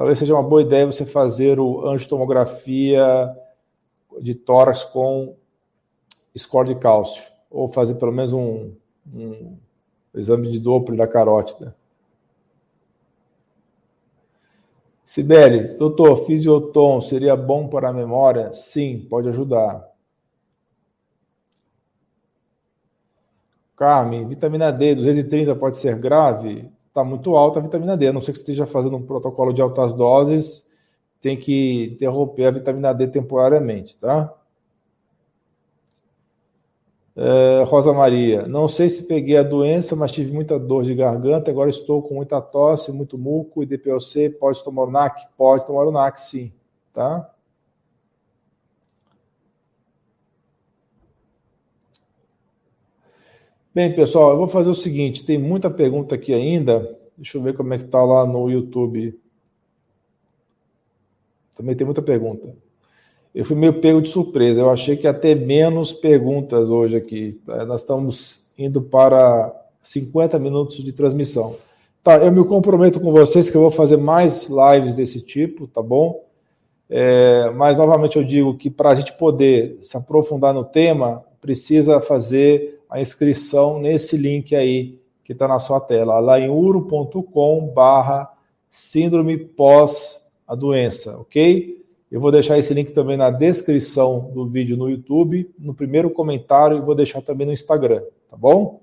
Talvez 0.00 0.18
seja 0.18 0.32
uma 0.32 0.42
boa 0.42 0.62
ideia 0.62 0.86
você 0.86 1.04
fazer 1.04 1.60
o 1.60 1.86
angiotomografia 1.86 3.36
de 4.18 4.34
tórax 4.34 4.82
com 4.82 5.36
score 6.34 6.68
de 6.68 6.74
cálcio, 6.76 7.30
ou 7.50 7.68
fazer 7.68 7.96
pelo 7.96 8.10
menos 8.10 8.32
um, 8.32 8.74
um 9.12 9.58
exame 10.14 10.50
de 10.50 10.58
Doppler 10.58 10.96
da 10.96 11.06
carótida. 11.06 11.76
Sibeli, 15.04 15.76
doutor, 15.76 16.24
fisiotom 16.24 17.02
seria 17.02 17.36
bom 17.36 17.68
para 17.68 17.90
a 17.90 17.92
memória? 17.92 18.54
Sim, 18.54 19.06
pode 19.06 19.28
ajudar. 19.28 19.86
Carmen, 23.76 24.26
vitamina 24.26 24.72
D 24.72 24.94
230 24.94 25.54
pode 25.56 25.76
ser 25.76 25.98
grave? 25.98 26.72
Está 26.90 27.02
muito 27.04 27.36
alta 27.36 27.58
a 27.58 27.62
vitamina 27.62 27.96
D. 27.96 28.08
A 28.08 28.12
não 28.12 28.20
ser 28.20 28.32
que 28.32 28.38
esteja 28.38 28.66
fazendo 28.66 28.96
um 28.96 29.02
protocolo 29.02 29.52
de 29.52 29.62
altas 29.62 29.94
doses, 29.94 30.70
tem 31.20 31.36
que 31.36 31.92
interromper 31.94 32.46
a 32.46 32.50
vitamina 32.50 32.92
D 32.92 33.06
temporariamente, 33.06 33.96
tá? 33.96 34.34
É, 37.16 37.64
Rosa 37.66 37.92
Maria, 37.92 38.46
não 38.46 38.66
sei 38.66 38.88
se 38.88 39.06
peguei 39.06 39.36
a 39.36 39.42
doença, 39.42 39.94
mas 39.94 40.12
tive 40.12 40.32
muita 40.32 40.58
dor 40.58 40.84
de 40.84 40.94
garganta, 40.94 41.50
agora 41.50 41.68
estou 41.68 42.02
com 42.02 42.14
muita 42.14 42.40
tosse, 42.40 42.92
muito 42.92 43.18
muco 43.18 43.62
e 43.62 43.66
DPOC, 43.66 44.30
pode 44.30 44.62
tomar 44.64 44.84
o 44.84 44.90
NAC? 44.90 45.26
Pode 45.36 45.66
tomar 45.66 45.86
o 45.86 45.92
NAC, 45.92 46.20
sim, 46.20 46.52
tá? 46.94 47.28
Bem, 53.80 53.94
pessoal, 53.94 54.32
eu 54.32 54.36
vou 54.36 54.46
fazer 54.46 54.68
o 54.68 54.74
seguinte: 54.74 55.24
tem 55.24 55.38
muita 55.38 55.70
pergunta 55.70 56.14
aqui 56.14 56.34
ainda. 56.34 56.98
Deixa 57.16 57.38
eu 57.38 57.42
ver 57.42 57.56
como 57.56 57.72
é 57.72 57.78
que 57.78 57.84
está 57.84 58.04
lá 58.04 58.26
no 58.26 58.50
YouTube. 58.50 59.18
Também 61.56 61.74
tem 61.74 61.86
muita 61.86 62.02
pergunta. 62.02 62.54
Eu 63.34 63.42
fui 63.42 63.56
meio 63.56 63.80
pego 63.80 64.02
de 64.02 64.10
surpresa. 64.10 64.60
Eu 64.60 64.68
achei 64.68 64.98
que 64.98 65.06
ia 65.06 65.14
ter 65.14 65.34
menos 65.34 65.94
perguntas 65.94 66.68
hoje 66.68 66.98
aqui. 66.98 67.40
Tá? 67.46 67.64
Nós 67.64 67.80
estamos 67.80 68.44
indo 68.58 68.82
para 68.82 69.50
50 69.80 70.38
minutos 70.38 70.84
de 70.84 70.92
transmissão. 70.92 71.56
Tá, 72.02 72.18
eu 72.18 72.30
me 72.30 72.44
comprometo 72.44 73.00
com 73.00 73.10
vocês 73.10 73.48
que 73.48 73.56
eu 73.56 73.62
vou 73.62 73.70
fazer 73.70 73.96
mais 73.96 74.46
lives 74.46 74.94
desse 74.94 75.24
tipo, 75.24 75.66
tá 75.66 75.80
bom? 75.80 76.22
É, 76.90 77.50
mas 77.56 77.78
novamente 77.78 78.18
eu 78.18 78.24
digo 78.24 78.58
que 78.58 78.68
para 78.68 78.90
a 78.90 78.94
gente 78.94 79.14
poder 79.14 79.78
se 79.80 79.96
aprofundar 79.96 80.52
no 80.52 80.66
tema, 80.66 81.24
precisa 81.40 81.98
fazer 81.98 82.79
a 82.90 83.00
inscrição 83.00 83.78
nesse 83.80 84.16
link 84.16 84.54
aí 84.54 84.98
que 85.22 85.32
está 85.32 85.46
na 85.46 85.60
sua 85.60 85.80
tela, 85.80 86.18
lá 86.18 86.40
em 86.40 86.48
uro.com 86.50 87.68
barra 87.68 88.28
síndrome 88.68 89.38
pós 89.38 90.28
a 90.46 90.56
doença, 90.56 91.16
ok? 91.18 91.80
Eu 92.10 92.20
vou 92.20 92.32
deixar 92.32 92.58
esse 92.58 92.74
link 92.74 92.90
também 92.90 93.16
na 93.16 93.30
descrição 93.30 94.32
do 94.34 94.44
vídeo 94.44 94.76
no 94.76 94.90
YouTube, 94.90 95.48
no 95.56 95.72
primeiro 95.72 96.10
comentário 96.10 96.78
e 96.78 96.80
vou 96.80 96.94
deixar 96.94 97.22
também 97.22 97.46
no 97.46 97.52
Instagram, 97.52 98.02
tá 98.28 98.36
bom? 98.36 98.80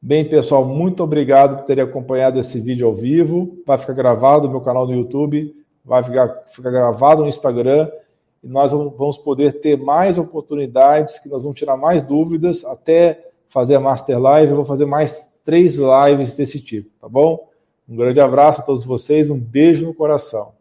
Bem, 0.00 0.26
pessoal, 0.26 0.64
muito 0.64 1.02
obrigado 1.02 1.58
por 1.58 1.66
terem 1.66 1.84
acompanhado 1.84 2.38
esse 2.38 2.58
vídeo 2.58 2.86
ao 2.86 2.94
vivo. 2.94 3.58
Vai 3.66 3.76
ficar 3.76 3.92
gravado 3.92 4.46
no 4.46 4.52
meu 4.52 4.60
canal 4.62 4.86
no 4.86 4.94
YouTube, 4.94 5.54
vai 5.84 6.02
ficar, 6.02 6.44
ficar 6.46 6.70
gravado 6.70 7.22
no 7.22 7.28
Instagram 7.28 7.90
e 8.42 8.48
nós 8.48 8.72
vamos 8.72 9.18
poder 9.18 9.60
ter 9.60 9.76
mais 9.76 10.18
oportunidades, 10.18 11.18
que 11.18 11.28
nós 11.28 11.42
vamos 11.42 11.58
tirar 11.58 11.76
mais 11.76 12.02
dúvidas 12.02 12.64
até 12.64 13.30
fazer 13.48 13.74
a 13.74 13.80
Master 13.80 14.18
Live. 14.20 14.50
Eu 14.50 14.56
vou 14.56 14.64
fazer 14.64 14.86
mais 14.86 15.34
três 15.44 15.76
lives 15.76 16.34
desse 16.34 16.60
tipo, 16.60 16.90
tá 17.00 17.08
bom? 17.08 17.48
Um 17.88 17.96
grande 17.96 18.20
abraço 18.20 18.60
a 18.60 18.64
todos 18.64 18.84
vocês, 18.84 19.30
um 19.30 19.38
beijo 19.38 19.86
no 19.86 19.94
coração. 19.94 20.57